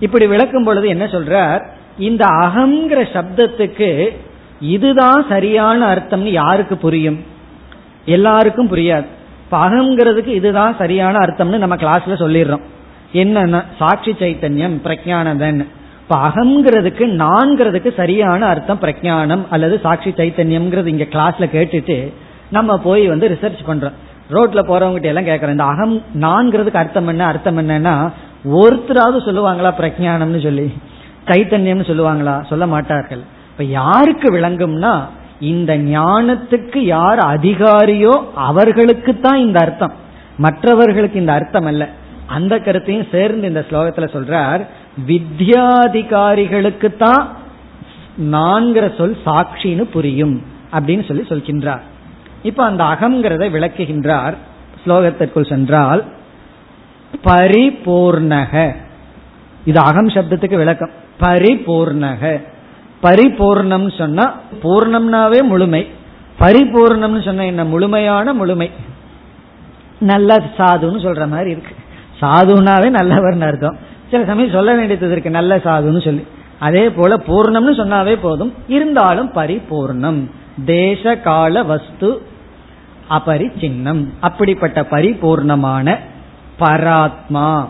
இப்படி 0.00 0.26
விளக்கும் 0.26 0.64
பொழுது 0.64 0.88
என்ன 0.88 1.04
சொல்றார்? 1.04 1.64
இந்த 1.98 2.24
அகங்கிற 2.24 3.02
சப்தத்துக்கு 3.12 4.16
இதுதான் 4.60 5.26
சரியான 5.28 5.94
அர்த்தம்னு 5.94 6.32
யாருக்கு 6.32 6.76
புரியும்? 6.76 7.24
எல்லாருக்கும் 8.04 8.70
புரியாது. 8.70 9.04
இப்ப 9.44 9.68
அகங்கிறதுக்கு 9.68 10.26
இதுதான் 10.26 10.76
சரியான 10.78 11.18
அர்த்தம்னு 11.18 11.56
நம்ம 11.56 11.76
கிளாஸ்ல 11.76 12.12
சொல்லிடுறோம். 12.18 12.62
என்னன்னா 13.12 13.62
சாட்சி 13.78 14.10
சைத்தன்யம் 14.10 14.76
பிரஜானதன். 14.84 15.66
இப்ப 16.00 16.28
அகங்கிறதுக்கு 16.28 17.04
நான்கிறதுக்கு 17.24 17.94
சரியான 17.96 18.46
அர்த்தம் 18.46 18.78
பிரஜானம் 18.80 19.40
அல்லது 19.50 19.80
சாட்சி 19.82 20.10
சைத்தன்யம்ங்கிறது 20.10 20.86
இங்க 20.86 21.04
கிளாஸ்ல 21.04 21.38
கேட்டுட்டு 21.38 22.12
நம்ம 22.50 22.78
போய் 22.78 23.06
வந்து 23.06 23.28
ரிசர்ச் 23.28 23.68
பண்றோம். 23.68 23.92
ரோட்ல 24.30 24.62
போறவங்ககிட்ட 24.62 25.02
எல்லாம் 25.02 25.26
கேட்கறோம் 25.26 25.50
இந்த 25.50 25.64
அகம் 25.64 26.02
நான்கிறதுக்கு 26.14 26.74
அர்த்தம் 26.74 27.06
என்ன? 27.06 27.26
அர்த்தம் 27.26 27.58
என்னன்னா 27.58 28.12
ஒருத்தராவது 28.44 29.18
சொல்லுவாங்களா 29.26 29.72
பிரஜானம்னு 29.78 30.42
சொல்லி? 30.42 30.72
சைத்தன்யம்னு 31.26 31.88
சொல்லுவாங்களா? 31.90 32.46
சொல்ல 32.46 32.66
மாட்டார்கள். 32.66 33.20
இப்ப 33.56 33.70
யாருக்கு 33.70 34.32
விளங்கும்னா 34.32 35.06
இந்த 35.40 35.78
ஞானத்துக்கு 35.78 36.78
யார் 36.78 37.18
அதிகாரியோ 37.18 38.22
அவர்களுக்கு 38.34 39.20
தான் 39.20 39.38
இந்த 39.38 39.60
அர்த்தம். 39.60 39.92
மற்றவர்களுக்கு 40.36 41.20
இந்த 41.20 41.32
அர்த்தம் 41.32 41.64
அல்ல. 41.64 41.88
அந்த 42.26 42.58
கருத்தையும் 42.58 43.06
சேர்ந்து 43.10 43.48
இந்த 43.48 43.64
ஸ்லோகத்துல 43.70 44.08
சொல்றார். 44.16 44.66
வித்யாதிகாரிகளுக்கு 45.06 46.96
தான் 46.96 47.28
நான்கிற 48.32 48.96
சொல் 48.96 49.16
சாட்சின்னு 49.26 49.80
புரியும் 49.80 50.42
அப்படின்னு 50.72 51.04
சொல்லி 51.04 51.22
சொல்கின்றார். 51.22 51.80
இப்ப 52.42 52.64
அந்த 52.64 52.84
அகங்கிறத 52.84 53.50
விளக்குகின்றார். 53.50 54.34
ஸ்லோகத்திற்குள் 54.86 55.48
சென்றால் 55.48 56.04
பரிபூர்ணக. 57.24 58.74
இது 59.64 59.80
அகம் 59.80 60.08
சப்தத்துக்கு 60.08 60.56
விளக்கம். 60.56 60.90
பரிபூர்ணக. 61.20 62.42
பரிபூர்ணம் 63.02 63.98
சொன்னா 63.98 64.40
பூர்ணம்னாவே 64.62 65.42
முழுமை. 65.42 65.90
பரிபூர்ணம்னு 66.40 67.24
சொன்ன 67.24 67.46
என்ன? 67.46 67.64
முழுமையான 67.64 68.32
முழுமை. 68.32 68.70
நல்ல 69.98 70.36
சாதுன்னு 70.36 70.98
சொல்ற 70.98 71.28
மாதிரி 71.28 71.50
இருக்கு. 71.50 71.74
சாதுனாவே 72.20 73.00
நல்லவர்னு 73.00 73.46
அர்த்தம். 73.46 73.78
சில 74.10 74.24
சமயம் 74.24 74.50
சொல்ல 74.50 74.74
வேண்டியது 74.74 75.10
இருக்கு 75.10 75.30
நல்ல 75.30 75.56
சாதுன்னு 75.56 76.04
சொல்லி. 76.04 76.26
அதே 76.58 76.90
போல 76.90 77.16
பூர்ணம்னு 77.16 77.74
சொன்னாவே 77.74 78.18
போதும். 78.22 78.54
இருந்தாலும் 78.68 79.32
பரிபூர்ணம். 79.32 80.30
தேச 80.64 81.16
கால 81.16 81.62
வஸ்து 81.62 82.22
அபரிச்சின்னம். 83.10 84.08
அப்படிப்பட்ட 84.20 84.80
பரிபூர்ணமான 84.80 85.98
பராத்மா. 86.60 87.66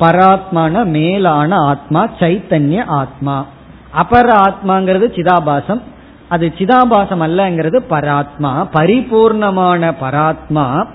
பராத்மான 0.00 0.84
மேலான 0.84 1.56
ஆத்மா 1.56 2.08
சைத்தன்ய 2.20 2.84
ஆத்மா. 2.84 3.46
அபர 3.94 4.28
ஆத்மாங்கிறது 4.46 5.14
சிதாபாசம். 5.14 5.82
அது 6.28 6.52
சிதாபாசம் 6.58 7.22
அல்லங்கிறது 7.22 7.78
பராத்மா. 7.90 8.68
பரிபூர்ணமான 8.74 9.94
பராத்மா. 10.00 10.86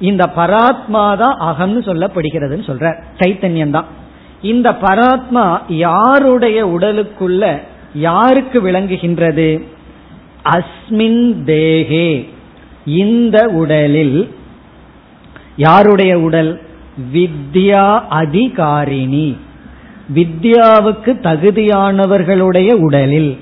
இந்த 0.00 0.30
பராத்மா 0.36 1.16
தான் 1.16 1.38
அகம்னு 1.40 1.82
சொல்லப்படுகிறதுன்னு 1.82 2.66
சொல்ற. 2.66 3.02
சைத்தன்யம் 3.18 3.70
தான் 3.70 3.84
இந்த 4.42 4.70
பராத்மா 4.70 5.60
யாருடைய 5.68 6.66
உடலுக்குள்ள 6.66 7.60
யாருக்கு 7.94 8.62
விளங்குகின்றது? 8.62 9.68
அஸ்மின் 10.44 11.34
தேகே. 11.44 12.28
இந்த 12.84 13.48
உடலில் 13.48 14.34
யாருடைய 15.56 16.20
உடல்? 16.20 16.60
வித்யா 17.12 18.00
அதிகாரிணி. 18.08 19.36
வித்யாவுக்கு 20.14 21.12
தகுதியானவர்களுடைய 21.22 22.72
உடலில் 22.72 23.38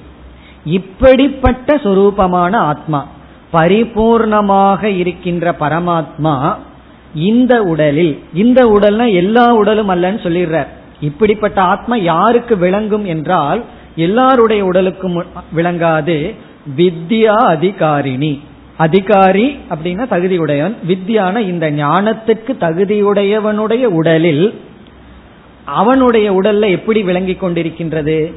இப்படிப்பட்ட 0.65 1.77
சொரூபமான 1.77 2.53
ஆத்மா 2.53 3.07
பரிபூர்ணமாக 3.53 4.83
இருக்கின்ற 4.85 5.55
பரமாத்மா 5.61 6.55
இந்த 7.15 7.63
உடலில் 7.63 8.23
இந்த 8.35 8.65
உடல்னா 8.67 9.13
எல்லா 9.13 9.55
உடலும் 9.55 9.89
அல்லன்னு 9.89 10.23
சொல்லிடுறார். 10.27 10.67
இப்படிப்பட்ட 11.01 11.61
ஆத்மா 11.61 11.97
யாருக்கு 11.97 12.59
விளங்கும் 12.59 13.05
என்றால் 13.05 13.65
எல்லாருடைய 13.97 14.65
உடலுக்கும் 14.65 15.25
விளங்காது 15.57 16.35
வித்யா 16.77 17.37
அதிகாரிணி. 17.55 18.41
அதிகாரி 18.77 19.47
அப்படின்னா 19.71 20.05
தகுதியுடையவன் 20.11 20.77
வித்யான 20.89 21.39
இந்த 21.39 21.71
ஞானத்துக்கு 21.71 22.53
தகுதியுடையவனுடைய 22.61 23.85
உடலில் 23.85 24.61
அவனுடைய 25.65 26.33
உடல்ல 26.33 26.71
எப்படி 26.71 27.03
விளங்கி 27.03 27.33
கொண்டிருக்கின்றது? 27.33 28.33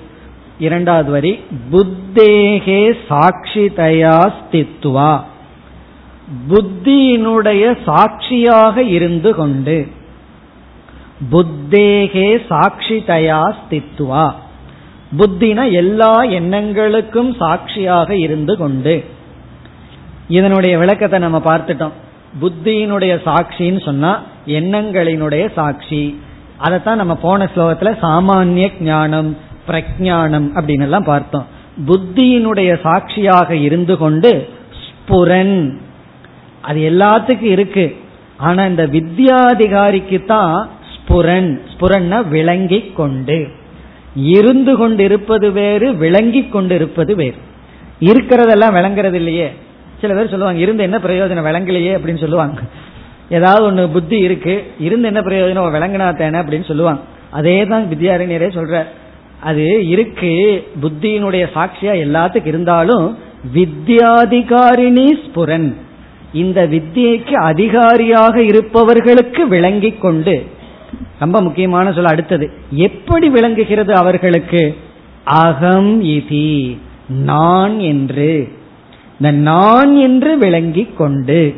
இரண்டாவது 0.59 1.11
வரி 1.11 1.39
புத்தேகே 1.71 2.97
சாட்சிதயா 3.09 4.31
ஸ்தித்வா. 4.37 5.21
புத்தியினுடைய 6.49 7.77
சாட்சியாக 7.85 8.83
இருந்து 8.83 9.35
கொண்டு 9.35 9.87
புத்தேகே 11.31 12.41
சாட்சிதயா 12.49 13.53
ஸ்தித்வா. 13.59 14.31
புத்தின 15.17 15.71
எல்லா 15.71 16.21
எண்ணங்களுக்கும் 16.21 17.37
சாட்சியாக 17.37 18.15
இருந்து 18.15 18.57
கொண்டு 18.57 19.05
இதனுடைய 20.27 20.77
விளக்கத்தை 20.77 21.19
நம்ம 21.19 21.37
பார்த்துட்டோம். 21.37 21.91
புத்தியினுடைய 22.41 23.13
சாட்சின்னு 23.25 23.83
சொன்னா 23.83 24.21
எண்ணங்களினுடைய 24.47 25.53
சாட்சி. 25.53 26.19
அதைத்தான் 26.63 26.97
நம்ம 26.97 27.15
போன 27.15 27.49
ஸ்லோகத்துல 27.55 27.91
சாமானிய 28.01 28.71
ஞானம் 28.79 29.37
பிரஜானம் 29.67 30.47
அப்படின்னு 30.55 30.81
எல்லாம் 30.81 31.03
பார்த்தோம். 31.03 31.45
புத்தியினுடைய 31.87 32.81
சாட்சியாக 32.81 33.55
இருந்து 33.55 33.97
கொண்டு 33.97 34.49
ஸ்புரன். 34.83 35.77
அது 36.61 36.79
எல்லாத்துக்கும் 36.79 37.51
இருக்கு. 37.55 37.95
ஆனா 38.37 38.65
இந்த 38.65 38.87
வித்யாதிகாரிக்கு 38.87 40.25
தான் 40.25 40.69
ஸ்புரன். 40.93 41.61
ஸ்புரன்னா 41.73 42.27
விளங்கி 42.27 42.91
கொண்டு. 42.95 43.47
இருந்து 44.15 44.77
கொண்டு 44.77 45.03
இருப்பது 45.03 45.51
வேறு 45.51 45.95
விளங்கி 45.95 46.43
கொண்டு 46.47 46.75
இருப்பது 46.75 47.15
வேறு. 47.15 47.35
இருக்கிறதெல்லாம் 47.99 48.75
விளங்குறது 48.79 49.13
இல்லையே. 49.13 49.53
சில 50.01 50.13
பேர் 50.13 50.29
சொல்லுவாங்க 50.29 50.59
இருந்து 50.59 50.83
என்ன 50.83 50.97
பிரயோஜனம்? 50.97 51.47
விளங்கலையே 51.49 51.93
அப்படின்னு 51.97 52.19
சொல்லுவாங்க. 52.19 52.59
ஏதாவது 53.29 53.65
ஒன்று 53.65 53.89
புத்தி 53.89 54.17
இருக்கு 54.17 54.63
இருந்து 54.79 55.07
என்ன 55.07 55.21
பிரயோஜனம்? 55.21 55.75
விளங்கினா 55.75 56.17
தானே 56.17 56.39
அப்படின்னு 56.39 56.65
சொல்லுவாங்க 56.65 57.01
அதே 57.29 57.65
தான் 57.65 57.83
வித்யாரண்யரே 57.83 58.49
சொல்ற. 58.57 58.83
அது 59.41 59.87
இருக்கு 59.87 60.67
புத்தியினுடைய 60.81 61.47
சாட்சியா 61.55 61.93
எல்லாத்துக்கும் 62.05 62.45
இருந்தாலும் 62.45 63.17
வித்யாதிகாரிணி 63.53 65.17
ஸ்புரன். 65.23 65.73
இந்த 66.33 66.67
வித்தியைக்கு 66.67 67.31
அதிகாரியாக 67.31 68.43
இருப்பவர்களுக்கு 68.43 69.47
விளங்கி 69.47 69.91
கொண்டு. 69.91 70.45
ரொம்ப 71.19 71.41
முக்கியமான 71.41 71.93
சொல்ல 71.93 72.09
அடுத்தது. 72.09 72.51
எப்படி 72.71 73.29
விளங்குகிறது 73.29 73.95
அவர்களுக்கு? 73.95 74.75
அகம் 75.23 76.03
இதி 76.03 76.77
நான் 77.07 77.79
என்று. 77.79 78.49
இந்த 79.19 79.31
நான் 79.31 79.95
என்று 79.95 80.37
விளங்கிக் 80.37 80.97
கொண்டு. 80.97 81.53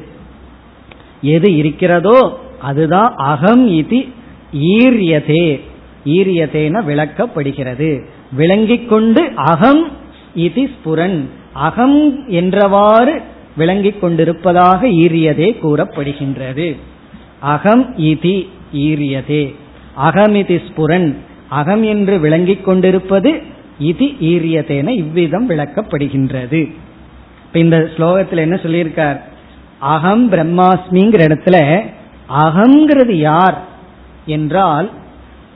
எது 1.21 1.55
இருக்கிறதோ 1.55 2.39
அதுதான் 2.59 3.13
அகம் 3.15 3.67
இது 3.67 4.05
ஈரியதே. 4.53 5.61
ஈரியதேன 6.05 6.83
விளக்கப்படுகிறது. 6.87 8.05
விளங்கிக் 8.31 8.89
கொண்டு 8.89 9.31
அகம் 9.35 9.87
இது 10.35 10.69
ஸ்புரன். 10.73 11.23
அகம் 11.53 12.29
என்றவாறு 12.29 13.21
விளங்கிக் 13.57 14.01
கொண்டிருப்பதாக 14.01 14.87
ஈரியதே 14.87 15.55
கூறப்படுகின்றது. 15.63 16.75
அகம் 17.39 17.95
இதி 17.97 18.47
ஈரியதே. 18.73 19.55
அகமிதி 20.03 20.61
ஸ்புரன். 20.67 21.15
அகம் 21.49 21.83
என்று 21.83 22.19
விளங்கிக் 22.19 22.65
கொண்டிருப்பது 22.65 23.41
இது 23.79 24.05
ஈரியதேன 24.05 24.89
இவ்விதம் 24.89 25.49
விளக்கப்படுகின்றது. 25.49 26.71
இந்த 27.53 27.89
ஸ்லோகத்தில் 27.97 28.37
என்ன 28.37 28.55
சொல்லியிருக்கார்? 28.55 29.19
அகம் 29.85 30.31
பிரம்மாஸ்மிங்கிற 30.31 31.23
இடத்துல 31.27 31.81
அகங்கிறது 32.43 33.11
யார் 33.11 33.57
என்றால் 34.25 34.89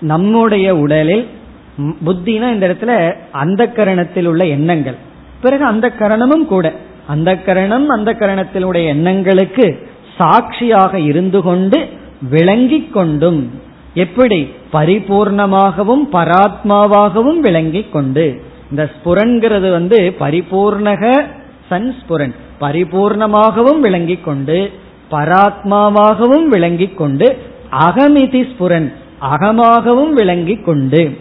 நம்முடைய 0.02 0.76
உடலில் 0.76 1.28
புத்தினா 2.06 2.54
இந்த 2.54 2.68
இடத்துல 2.68 3.14
அந்த 3.32 3.72
கரணத்தில் 3.76 4.26
உள்ள 4.26 4.46
எண்ணங்கள். 4.46 4.96
பிறகு 5.42 5.64
அந்த 5.66 5.92
கரணமும் 6.00 6.46
கூட. 6.46 6.74
அந்த 7.08 7.38
கரணம் 7.38 7.88
அந்த 7.88 8.16
கரணத்தினுடைய 8.20 8.86
எண்ணங்களுக்கு 8.86 9.90
சாட்சியாக 10.18 11.00
இருந்து 11.00 11.42
கொண்டு 11.42 11.90
விளங்கிக் 12.30 12.94
கொண்டும். 12.94 13.62
எப்படி? 13.94 14.54
பரிபூர்ணமாகவும் 14.74 16.06
பராத்மாவாகவும் 16.12 17.40
விளங்கிக் 17.40 17.92
கொண்டு. 17.92 18.44
இந்த 18.70 18.90
ஸ்புரன்கிறது 18.94 19.72
வந்து 19.72 20.16
பரிபூர்ணக 20.20 21.26
சன்ஸ்புரன் 21.70 22.36
பரிபூர்ணமாகவும் 22.62 23.80
விளங்கிக் 23.80 24.24
கொண்டு 24.24 24.72
பராத்மாவாகவும் 25.12 26.48
விளங்கிக் 26.48 26.98
கொண்டு 26.98 27.38
அகமிதி 27.72 28.42
ஸ்புரன் 28.52 28.94
அகமாகவும் 29.22 30.10
விளங்கிக் 30.10 30.66
கொண்டு 30.66 31.18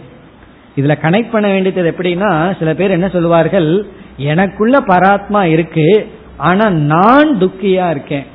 இதுல 0.75 0.95
கனெக்ட் 1.01 1.31
பண்ண 1.31 1.47
வேண்டியது 1.47 1.91
எப்படின்னா 1.91 2.57
சில 2.59 2.73
பேர் 2.73 2.91
என்ன 2.91 3.07
சொல்லுவார்கள் 3.07 3.85
எனக்குள்ள 4.17 4.77
பராத்மா 4.77 5.41
இருக்கு 5.43 6.07
ஆனா 6.37 6.69
நான் 6.69 7.29
துக்கியா 7.29 7.89
இருக்கேன். 7.89 8.25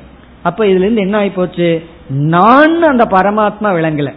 அப்ப 0.43 0.65
இதுல 0.65 0.85
இருந்து 0.85 1.01
என்ன 1.01 1.17
ஆகி 1.17 1.29
போச்சு 1.29 1.83
நான் 2.09 2.81
அந்த 2.81 3.03
பரமாத்மா 3.05 3.69
விளங்கல. 3.77 4.13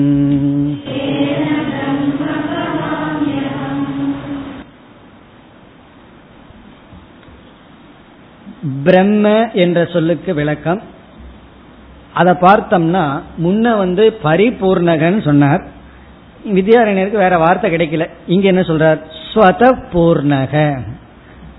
பிரம்ம 8.87 9.28
என்ற 9.53 9.78
சொல்லுக்கு 9.93 10.34
விளக்கம். 10.34 10.82
அதை 12.12 12.32
பார்த்தோம்னா 12.41 13.05
முன்ன 13.45 13.76
வந்து 13.76 14.05
பரிபூர்ணகன் 14.24 15.24
சொன்னார். 15.24 15.62
வித்யாரண்யருக்கு 16.55 17.22
வேற 17.24 17.39
வார்த்தை 17.39 17.68
கிடைக்கல. 17.70 18.05
இங்க 18.26 18.47
என்ன 18.47 18.61
சொல்றார்? 18.61 19.01
ஸ்வத 19.30 19.62
பூர்ணக 19.93 20.55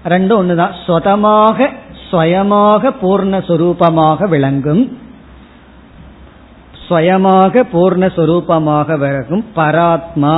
ரெண்டும் 0.06 0.40
ஒண்ணுதான். 0.42 0.76
ஸ்வதமாக 0.86 1.70
ஸ்வயமாக 2.10 2.92
பூர்ணஸ்வரூபமாக 3.02 4.28
விளங்கும். 4.28 4.84
ஸ்வயமாக 6.88 7.64
பூர்ணஸ்வரூபமாக 7.74 8.98
விளங்கும். 8.98 9.46
பராத்மா. 9.56 10.38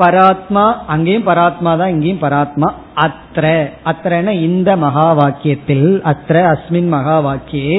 பராத்மா 0.00 0.64
அங்கேயும் 0.86 1.26
பராத்மா 1.26 1.70
தான் 1.80 1.92
இங்கேயும் 1.94 2.22
பராத்மா. 2.22 2.68
அத்திர 3.04 3.46
அத்திரன 3.90 4.32
இந்த 4.48 4.76
மகா 4.76 5.08
வாக்கியத்தில் 5.20 5.88
அத்திர 6.12 6.36
அஸ்மின் 6.52 6.88
மகா 6.94 7.16
வாக்கியே 7.26 7.76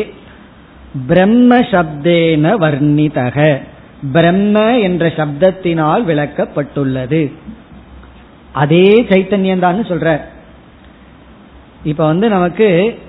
பிரம்ம 1.08 1.60
சப்தேன 1.72 2.52
வர்ணிதக. 2.64 3.38
பிரம்ம 4.16 4.80
என்ற 4.88 5.08
சப்தத்தினால் 5.20 6.04
விளக்கப்பட்டுள்ளது. 6.10 7.22
அதே 8.64 8.88
சைத்தன்யம் 9.12 9.66
தான் 9.66 9.90
சொல்ற. 9.92 10.10
இப்ப 11.92 12.02
வந்து 12.06 12.30
நமக்கு 12.30 13.00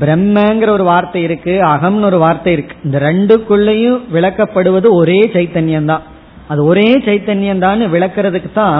பிரம்மங்கிற 0.00 0.68
ஒரு 0.68 0.84
வார்த்தை 0.84 1.22
இருக்கு 1.22 1.54
அகம்னு 1.74 2.08
ஒரு 2.10 2.18
வார்த்தை 2.18 2.52
இருக்கு. 2.52 2.76
இந்த 2.84 2.98
ரெண்டுக்குள்ளேயும் 3.08 4.00
விளக்கப்படுவது 4.16 4.88
ஒரே 5.00 5.20
சைத்தன்யம் 5.34 5.90
தான் 5.92 6.04
அது 6.50 6.60
ஒரே 6.70 6.88
சைத்தன்யம் 7.06 7.64
தான் 7.64 7.82
விளக்குறதுக்கு 7.94 8.50
தான் 8.60 8.78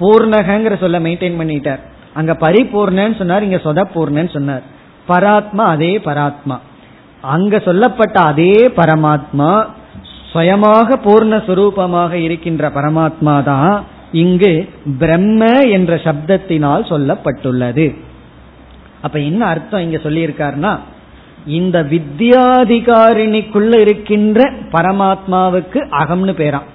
பூர்ணகங்கிற 0.00 0.74
சொல்ல 0.82 0.96
மெயின்டைன் 1.06 1.38
பண்ணிட்டார். 1.40 1.82
அங்க 2.18 2.32
பரிபூர்ணன்னு 2.44 3.18
சொன்னார் 3.20 3.46
இங்க 3.46 3.58
சொதப்பூர்ணன்னு 3.66 4.32
சொன்னார். 4.36 4.64
பராத்மா 5.10 5.64
அதே 5.74 5.92
பராத்மா. 6.08 6.56
அங்க 7.34 7.54
சொல்லப்பட்ட 7.68 8.16
அதே 8.30 8.54
பரமாத்மா 8.78 9.50
சுயமாக 10.32 10.98
பூர்ணஸ்வரூபமாக 11.06 12.12
இருக்கின்ற 12.26 12.64
பரமாத்மா 12.78 13.34
தான் 13.50 13.74
இங்கு 14.22 14.52
பிரம்ம 15.00 15.42
என்ற 15.76 15.92
சப்தத்தினால் 16.06 16.90
சொல்லப்பட்டுள்ளது. 16.92 17.86
அப்ப 19.04 19.16
என்ன 19.30 19.42
அர்த்தம் 19.52 19.84
இங்க 19.86 19.98
சொல்லியிருக்காருன்னா 20.06 20.72
இந்த 21.58 21.76
வித்யாதிகாரிணிக்குள்ள 21.92 23.74
இருக்கின்ற 23.84 24.40
பரமாத்மாவுக்கு 24.74 25.80
அகம்னு 26.02 26.34
பேரான் 26.40 26.66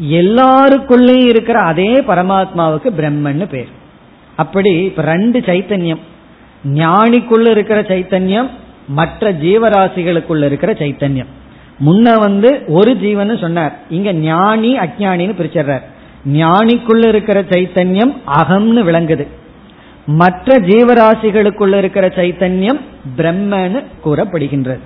எல்லாருக்குள்ளேயும் 0.00 1.28
இருக்கிற 1.28 1.58
அதே 1.58 1.92
பரமாத்மாவுக்கு 1.92 2.90
பிரம்மன்னு 2.98 3.48
பேர். 3.48 3.68
அப்படி 4.36 4.84
இப்ப 4.84 5.02
ரெண்டு 5.02 5.40
சைத்தன்யம். 5.40 5.98
ஞானிக்குள்ள 6.74 7.50
இருக்கிற 7.50 7.82
சைத்தன்யம் 7.82 8.48
மற்ற 8.88 9.32
ஜீவராசிகளுக்குள்ள 9.32 10.44
இருக்கிற 10.44 10.72
சைத்தன்யம். 10.72 11.26
முன்ன 11.86 12.18
வந்து 12.18 12.64
ஒரு 12.66 12.96
ஜீவன் 12.96 13.36
சொன்னார். 13.36 13.78
இங்க 13.90 14.12
ஞானி 14.12 14.78
அஜானின்னு 14.78 15.34
பிரிச்சிடுறார் 15.38 15.82
ஞானிக்குள்ள 16.26 17.08
இருக்கிற 17.08 17.42
சைத்தன்யம் 17.42 18.14
அகம்னு 18.26 18.82
விளங்குது. 18.82 19.26
மற்ற 20.06 20.60
ஜீவராசிகளுக்குள்ள 20.60 21.78
இருக்கிற 21.78 22.08
சைத்தன்யம் 22.08 22.80
பிரம்மன்னு 23.16 23.84
கூறப்படுகின்றது. 24.04 24.80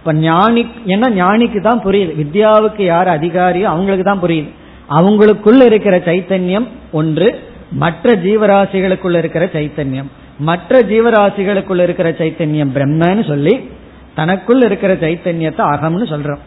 இப்ப 0.00 0.12
ஞானி 0.12 0.66
ஏன்னா 0.86 1.08
ஞானிக்கு 1.14 1.60
தான் 1.60 1.82
புரியுது. 1.84 2.12
வித்யாவுக்கு 2.20 2.82
யார் 2.82 3.08
அதிகாரியோ 3.08 3.62
அவங்களுக்கு 3.62 4.04
தான் 4.04 4.22
புரியுது. 4.22 4.50
அவங்களுக்குள்ள 4.88 5.62
இருக்கிற 5.64 5.98
சைத்தன்யம் 5.98 6.66
ஒன்று 6.90 7.28
மற்ற 7.72 8.14
ஜீவராசிகளுக்குள்ள 8.14 9.18
இருக்கிற 9.18 9.44
சைத்தன்யம். 9.46 10.08
மற்ற 10.38 10.80
ஜீவராசிகளுக்குள்ள 10.82 11.82
இருக்கிற 11.82 12.10
சைத்தன்யம் 12.10 12.72
பிரம்மன்னு 12.76 13.26
சொல்லி 13.26 13.70
தனக்குள் 14.14 14.62
இருக்கிற 14.62 14.94
சைத்தன்யத்தை 14.94 15.64
அகம்னு 15.74 16.06
சொல்றோம். 16.12 16.42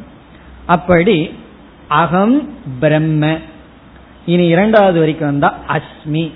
அப்படி 0.66 1.32
அகம் 1.88 2.50
பிரம்ம. 2.80 3.40
இனி 4.26 4.48
இரண்டாவது 4.48 5.00
வரைக்கும் 5.00 5.30
வந்தா 5.30 5.54
அஸ்மி. 5.68 6.32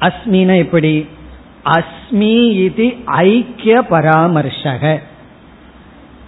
அஸ்மின 0.00 0.56
எப்படி? 0.56 1.06
அஸ்மி 1.78 2.34
இது 2.66 2.86
ஐக்கிய 3.06 3.74
பராமர்ஷக. 3.90 5.00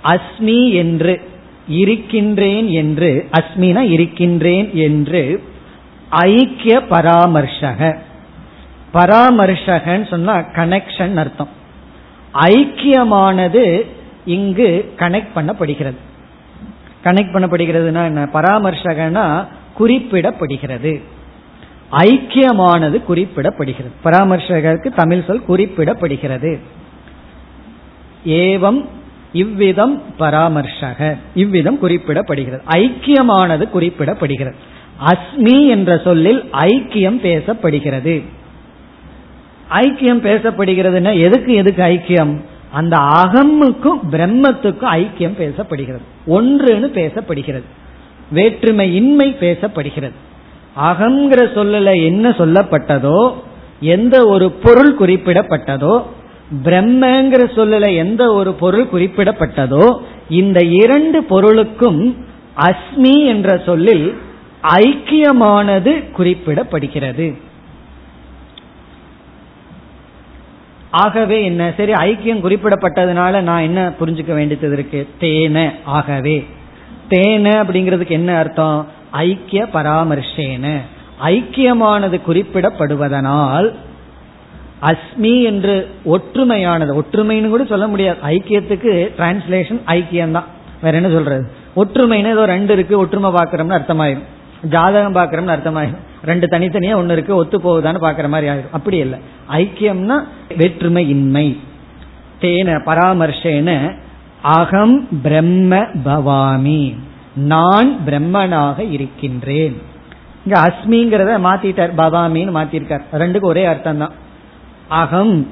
அஸ்மி 0.04 0.72
என்று 0.72 1.20
இருக்கின்றேன் 1.68 2.66
என்று 2.66 3.28
அஸ்மினா 3.38 3.80
இருக்கின்றேன் 3.80 4.74
என்று 4.74 5.44
ஐக்கிய 6.10 6.82
பராமர்ஷக. 6.90 7.96
பராமர்ஷகன்னு 8.94 10.08
சொன்னா 10.08 10.38
கனெக்ஷன் 10.38 11.16
அர்த்தம். 11.16 11.48
ஐக்கியமானது 12.34 13.86
இங்கு 14.24 14.94
கனெக்ட் 14.98 15.28
பண்ணப்படுகிறது. 15.36 15.96
கனெக்ட் 17.04 17.32
பண்ணப்படுகிறதுனா 17.32 18.04
என்ன? 18.04 18.28
பராமர்ஷகனா 18.32 19.46
குறிப்பிடப்படுகிறது. 19.78 21.02
ஐக்கியமானது 21.92 23.02
குறிப்பிடப்படுகிறது. 23.08 23.90
பராமர்ஷகருக்கு 24.04 24.94
தமிழ் 24.94 25.22
சொல் 25.26 25.42
குறிப்பிடப்படுகிறது. 25.48 26.58
ஏவம் 28.26 28.84
இவ்விதம் 29.34 30.02
பராமர்ஷக 30.18 31.16
இவ்விதம் 31.34 31.78
குறிப்பிடப்படுகிறது. 31.82 32.60
ஐக்கியமானது 32.66 33.64
குறிப்பிடப்படுகிறது. 33.74 34.54
அஸ்மி 35.04 35.68
என்ற 35.68 36.00
சொல்லில் 36.04 36.42
ஐக்கியம் 36.52 37.20
பேசப்படுகிறது. 37.22 38.22
ஐக்கியம் 39.70 40.22
பேசப்படுகிறதுனா 40.22 41.18
எதுக்கு 41.20 41.54
எதுக்கு 41.54 41.82
ஐக்கியம்? 41.82 42.40
அந்த 42.72 42.96
அகமுக்கும் 42.96 44.00
பிரம்மத்துக்கும் 44.10 44.92
ஐக்கியம் 44.92 45.38
பேசப்படுகிறது. 45.38 46.04
ஒன்றுன்னு 46.26 46.90
பேசப்படுகிறது. 46.94 47.68
வேற்றுமை 48.30 48.94
இன்மை 48.94 49.36
பேசப்படுகிறது. 49.40 50.18
அகங்கிற 50.76 51.40
சொல்லல 51.56 52.04
என்ன 52.04 52.30
சொல்லப்பட்டதோ 52.30 53.34
எந்த 53.80 54.24
ஒரு 54.24 54.50
பொருள் 54.50 54.96
குறிப்பிடப்பட்டதோ 54.98 56.02
பிரம்மங்கிற 56.62 57.50
சொல்லல 57.56 57.96
எந்த 57.96 58.32
ஒரு 58.32 58.52
பொருள் 58.52 58.86
குறிப்பிடப்பட்டதோ 58.92 59.98
இந்த 60.28 60.64
இரண்டு 60.64 61.24
பொருளுக்கும் 61.24 62.26
அஸ்மி 62.56 63.26
என்ற 63.26 63.62
சொல்லில் 63.66 64.16
ஐக்கியமானது 64.62 66.04
குறிப்பிடப்படுகிறது. 66.18 67.38
ஆகவே 70.90 71.44
என்ன? 71.44 71.72
சரி 71.76 71.92
ஐக்கியம் 71.92 72.42
குறிப்பிடப்பட்டதுனால 72.42 73.40
நான் 73.40 73.62
என்ன 73.62 73.92
புரிஞ்சுக்க 74.00 74.34
வேண்டியது 74.34 74.72
இருக்கு? 74.72 75.08
தேன 75.20 75.70
ஆகவே. 75.84 76.46
தேன 77.10 77.62
அப்படிங்கிறதுக்கு 77.62 78.08
என்ன 78.08 78.36
அர்த்தம்? 78.36 78.86
ஐக்கிய 79.10 79.66
பராமர்ஷேன. 79.72 80.80
ஐக்கியமானது 81.24 82.20
குறிப்பிடப்படுவதனால் 82.28 83.74
அஸ்மி 84.82 85.42
என்று 85.42 85.88
ஒற்றுமையானது. 86.04 87.02
ஒற்றுமைன்னு 87.02 87.48
கூட 87.48 87.64
சொல்ல 87.64 87.86
முடியாது. 87.86 88.18
ஐக்கியத்துக்கு 88.26 88.92
டிரான்ஸ்லேஷன் 89.18 89.80
ஐக்கியம் 89.86 90.30
தான் 90.30 90.44
வேற 90.82 90.96
என்ன 90.96 91.08
சொல்றது? 91.08 91.50
ஒற்றுமைன்னு 91.76 92.30
ஏதோ 92.30 92.46
ரெண்டு 92.46 92.72
இருக்கு 92.72 92.98
ஒற்றுமை 92.98 93.30
பாக்கிறோம்னு 93.30 93.78
அர்த்தமாயிரும். 93.78 94.26
ஜாதகம் 94.62 95.16
பாக்கிறோம்னு 95.16 95.54
அர்த்தமாயிரும். 95.54 96.02
ரெண்டு 96.24 96.46
தனித்தனியா 96.46 96.96
ஒன்னு 96.96 97.12
இருக்கு 97.12 97.36
ஒத்து 97.36 97.58
போகுதான்னு 97.58 98.04
பாக்குற 98.06 98.28
மாதிரி 98.28 98.50
ஆயிரும். 98.52 98.72
அப்படி 98.72 98.96
இல்லை. 98.96 99.18
ஐக்கியம்னா 99.48 100.24
வேற்றுமை 100.56 101.08
இன்மை 101.08 101.60
தேன 102.40 102.80
பராமர்ஷேன 102.86 103.96
அகம் 104.42 105.08
பிரம்ம 105.22 105.86
பவாமி. 106.04 106.94
நான் 107.34 107.96
பிரம்மனாக 108.06 108.90
இருக்கின்றேன். 108.90 109.82
இங்க 110.46 110.60
அஸ்மிங்கிறத 110.60 111.38
மாத்திட்டார். 111.48 111.92
பவாமின்னு 111.96 112.56
மாத்திருக்கார். 112.58 113.04
ரெண்டுக்கும் 113.12 113.52
ஒரே 113.52 113.64
அர்த்தம் 113.64 113.98
தான் 113.98 114.12
அகம். 114.88 115.48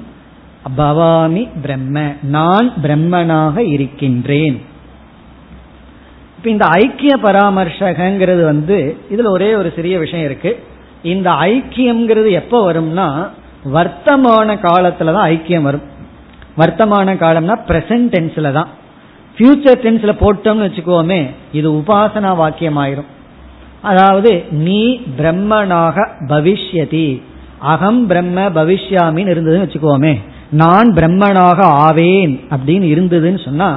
பவாமி 0.75 1.47
பிரம்ம. 1.61 2.13
நான் 2.21 2.71
பிரம்மனாக 2.83 3.57
இருக்கின்றேன். 3.57 4.61
இப்ப 6.37 6.49
இந்த 6.49 6.65
ஐக்கிய 6.65 7.15
பராமர்சகங்கிறது 7.23 8.43
வந்து 8.43 8.97
இதுல 9.11 9.27
ஒரே 9.27 9.55
ஒரு 9.55 9.73
சிறிய 9.75 9.99
விஷயம் 9.99 10.25
இருக்கு. 10.25 10.63
இந்த 11.03 11.31
ஐக்கியம்ங்கிறது 11.31 12.31
எப்ப 12.31 12.73
வரும்னா 12.73 13.27
வர்த்தமான 13.73 14.55
காலத்துல 14.55 15.13
தான் 15.13 15.29
ஐக்கியம் 15.29 15.61
வரும். 15.61 15.81
வர்த்தமான 16.57 17.15
காலம்னா 17.15 17.59
பிரசன்ட் 17.67 18.11
டென்ஸ்ல 18.11 18.51
தான். 18.51 18.67
ஃபியூச்சர் 19.37 19.79
டென்ஸ்ல 19.83 20.11
போட்டோம்னு 20.21 20.69
வச்சுக்கோமே 20.69 21.29
இது 21.51 21.71
உபாசனா 21.71 22.35
வாக்கியம் 22.35 22.77
ஆயிரும் 22.77 23.11
அதாவது 23.81 24.43
நீ 24.51 25.01
பிரம்மனாக 25.17 26.07
பவிஷ்யதி. 26.27 27.21
அகம் 27.71 28.01
பிரம்ம 28.07 28.41
பவிஷ்யாமின்னு 28.57 29.33
இருந்ததுன்னு 29.33 29.65
வச்சுக்கோமே. 29.65 30.13
நான் 30.61 30.89
பிரம்மனாக 30.95 31.59
ஆவேன் 31.85 32.33
அப்படின்னு 32.51 32.87
இருந்ததுன்னு 32.93 33.39
சொன்னா 33.45 33.69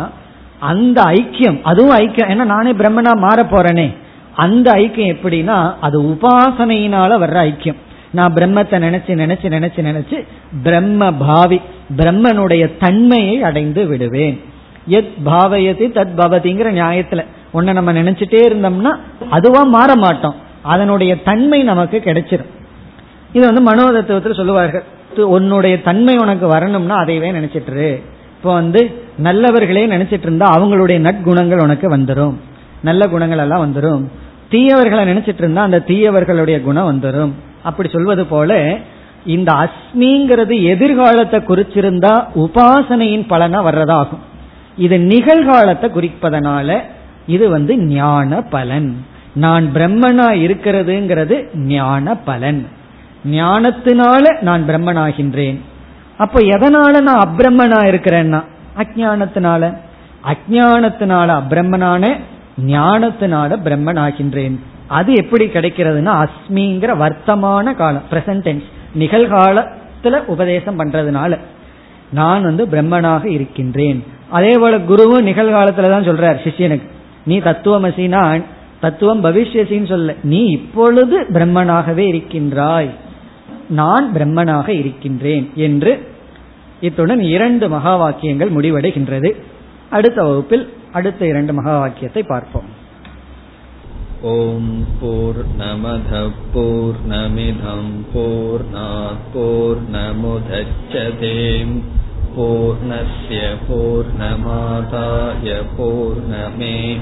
அந்த 0.70 0.98
ஐக்கியம் 1.02 1.58
அதுவும் 1.62 1.96
ஐக்கியம். 1.98 2.30
ஏன்னா 2.32 2.46
நானே 2.54 2.72
பிரம்மனா 2.80 3.12
மாற 3.24 3.42
போறேனே. 3.50 3.86
அந்த 4.44 4.66
ஐக்கியம் 4.72 5.12
எப்படின்னா 5.14 5.58
அது 5.80 5.96
உபாசனையினால 6.02 7.10
வர்ற 7.22 7.38
ஐக்கியம். 7.48 7.80
நான் 8.10 8.34
பிரம்மத்தை 8.34 8.76
நினைச்சு 8.86 9.12
நினைச்சு 9.22 9.46
நினைச்சு 9.54 9.80
நினைச்சு 9.88 10.18
பிரம்ம 10.62 11.10
பாவி 11.12 11.60
பிரம்மனுடைய 11.96 12.64
தன்மையை 12.80 13.36
அடைந்து 13.48 13.82
விடுவேன். 13.86 14.36
எத் 14.98 15.14
பாவயதி 15.26 15.86
தத் 15.96 16.16
பவதிங்கிற 16.20 16.68
நியாயத்துல. 16.78 17.22
உன்னை 17.56 17.72
நம்ம 17.74 17.92
நினைச்சிட்டே 17.92 18.40
இருந்தோம்னா 18.48 18.92
அதுவா 19.30 19.62
மாற 19.76 19.90
மாட்டோம். 19.96 20.36
அதனுடைய 20.74 21.12
தன்மை 21.28 21.58
நமக்கு 21.70 21.98
கிடைச்சிடும் 22.04 22.52
இது 23.36 23.44
வந்து 23.48 23.62
மனோதத்துவத்தில் 23.70 24.38
சொல்லுவார்கள். 24.40 24.84
உன்னுடைய 25.36 25.74
தன்மை 25.88 26.14
உனக்கு 26.24 26.46
வரணும்னா 26.54 26.96
அதையவே 27.04 27.28
நினைச்சிட்டு 27.38 27.88
இப்போ 28.36 28.50
வந்து 28.60 28.80
நல்லவர்களே 29.26 29.82
நினைச்சிட்டு 29.92 30.26
இருந்தா 30.28 30.46
அவங்களுடைய 30.56 30.98
நற்குணங்கள் 31.06 31.62
உனக்கு 31.66 31.86
வந்துடும் 31.94 32.34
நல்ல 32.88 33.02
குணங்கள் 33.12 33.42
எல்லாம் 33.44 33.64
வந்துடும் 33.64 34.02
தீயவர்களை 34.52 35.04
நினைச்சிட்டு 35.10 35.42
இருந்தா 35.44 35.62
அந்த 35.68 35.78
தீயவர்களுடைய 35.88 36.58
குணம் 36.66 36.88
வந்துடும் 36.90 37.32
அப்படி 37.68 37.88
சொல்வது 37.94 38.24
போல 38.32 38.58
இந்த 39.36 39.50
அஸ்மிங்கிறது 39.64 40.54
எதிர்காலத்தை 40.72 41.38
குறிச்சிருந்தா 41.48 42.12
உபாசனையின் 42.44 43.26
பலனா 43.32 43.60
வர்றதாகும். 43.68 44.22
இது 44.84 44.96
நிகழ்காலத்தை 45.12 45.88
குறிப்பதனால 45.96 46.78
இது 47.34 47.44
வந்து 47.56 47.72
ஞான 47.94 48.40
பலன் 48.54 48.90
நான் 49.44 49.64
பிரம்மனா 49.76 50.28
இருக்கிறதுங்கிறது 50.44 51.36
ஞான 51.72 52.14
பலன் 52.28 52.60
ஞானத்தினால 53.30 54.40
நான் 54.40 54.64
பிரம்மனாகின்றேன். 54.68 55.58
அப்ப 56.18 56.40
எதனால 56.40 57.00
நான் 57.00 57.24
அப்பிரம்மனா 57.26 57.80
இருக்கிறேன்னா? 57.90 58.42
அஜானத்தினால 58.78 59.76
அஜானத்தினால 60.26 61.28
அப்பிரம்மனான 61.40 62.16
ஞானத்தினால 62.66 63.58
பிரம்மன் 63.64 64.00
ஆகின்றேன் 64.06 64.56
அது 64.88 65.12
எப்படி 65.14 65.44
கிடைக்கிறதுனா 65.44 66.12
அஸ்மிங்கிற 66.24 66.90
வர்த்தமான 67.02 67.74
காலம் 67.74 68.02
பிரசன்டென்ஸ் 68.10 68.66
நிகழ்காலத்துல 68.98 70.24
உபதேசம் 70.24 70.78
பண்றதுனால. 70.78 71.38
நான் 72.10 72.42
வந்து 72.42 72.66
பிரம்மனாக 72.66 73.24
இருக்கின்றேன். 73.24 74.04
அதே 74.30 74.52
போல 74.58 74.78
குருவும் 74.78 75.28
நிகழ்காலத்துல 75.28 75.90
தான் 75.90 76.08
சொல்றார் 76.08 76.38
சிஷியனுக்கு. 76.44 76.88
நீ 77.24 77.38
தத்துவமசினா 77.38 78.42
தத்துவம் 78.80 79.24
பவிஷ்யசின்னு 79.24 79.88
சொல்ல 79.88 80.14
நீ 80.22 80.44
இப்பொழுது 80.44 81.20
பிரம்மனாகவே 81.20 82.06
இருக்கின்றாய். 82.12 82.90
நான் 83.69 84.05
பிரம்மனாக 84.13 84.67
இருக்கின்றேன் 84.73 85.47
என்று 85.55 85.91
இத்துடன் 86.81 87.21
இரண்டு 87.29 87.65
மகா 87.69 87.95
வாக்கியங்கள் 87.95 88.55
முடிவடைகின்றது 88.55 89.31
அடுத்த 89.89 90.19
வகுப்பில் 90.23 90.65
அடுத்த 90.91 91.21
இரண்டு 91.25 91.53
மகா 91.53 91.73
வாக்கியத்தை 91.79 92.23
பார்ப்போம் 92.23 92.69
ஓம் 94.31 94.73
போர் 95.01 95.41
நமத 95.57 96.21
போர் 96.53 96.99
நமிதம் 97.07 97.93
போர் 98.13 98.65
போர் 99.33 99.81
நமுதச்சதேம் 99.91 101.75
पूर्णस्य 102.33 103.39
पूर्णमादाय 103.67 105.47
पूर्णमेवावशिष्यते 105.77 107.01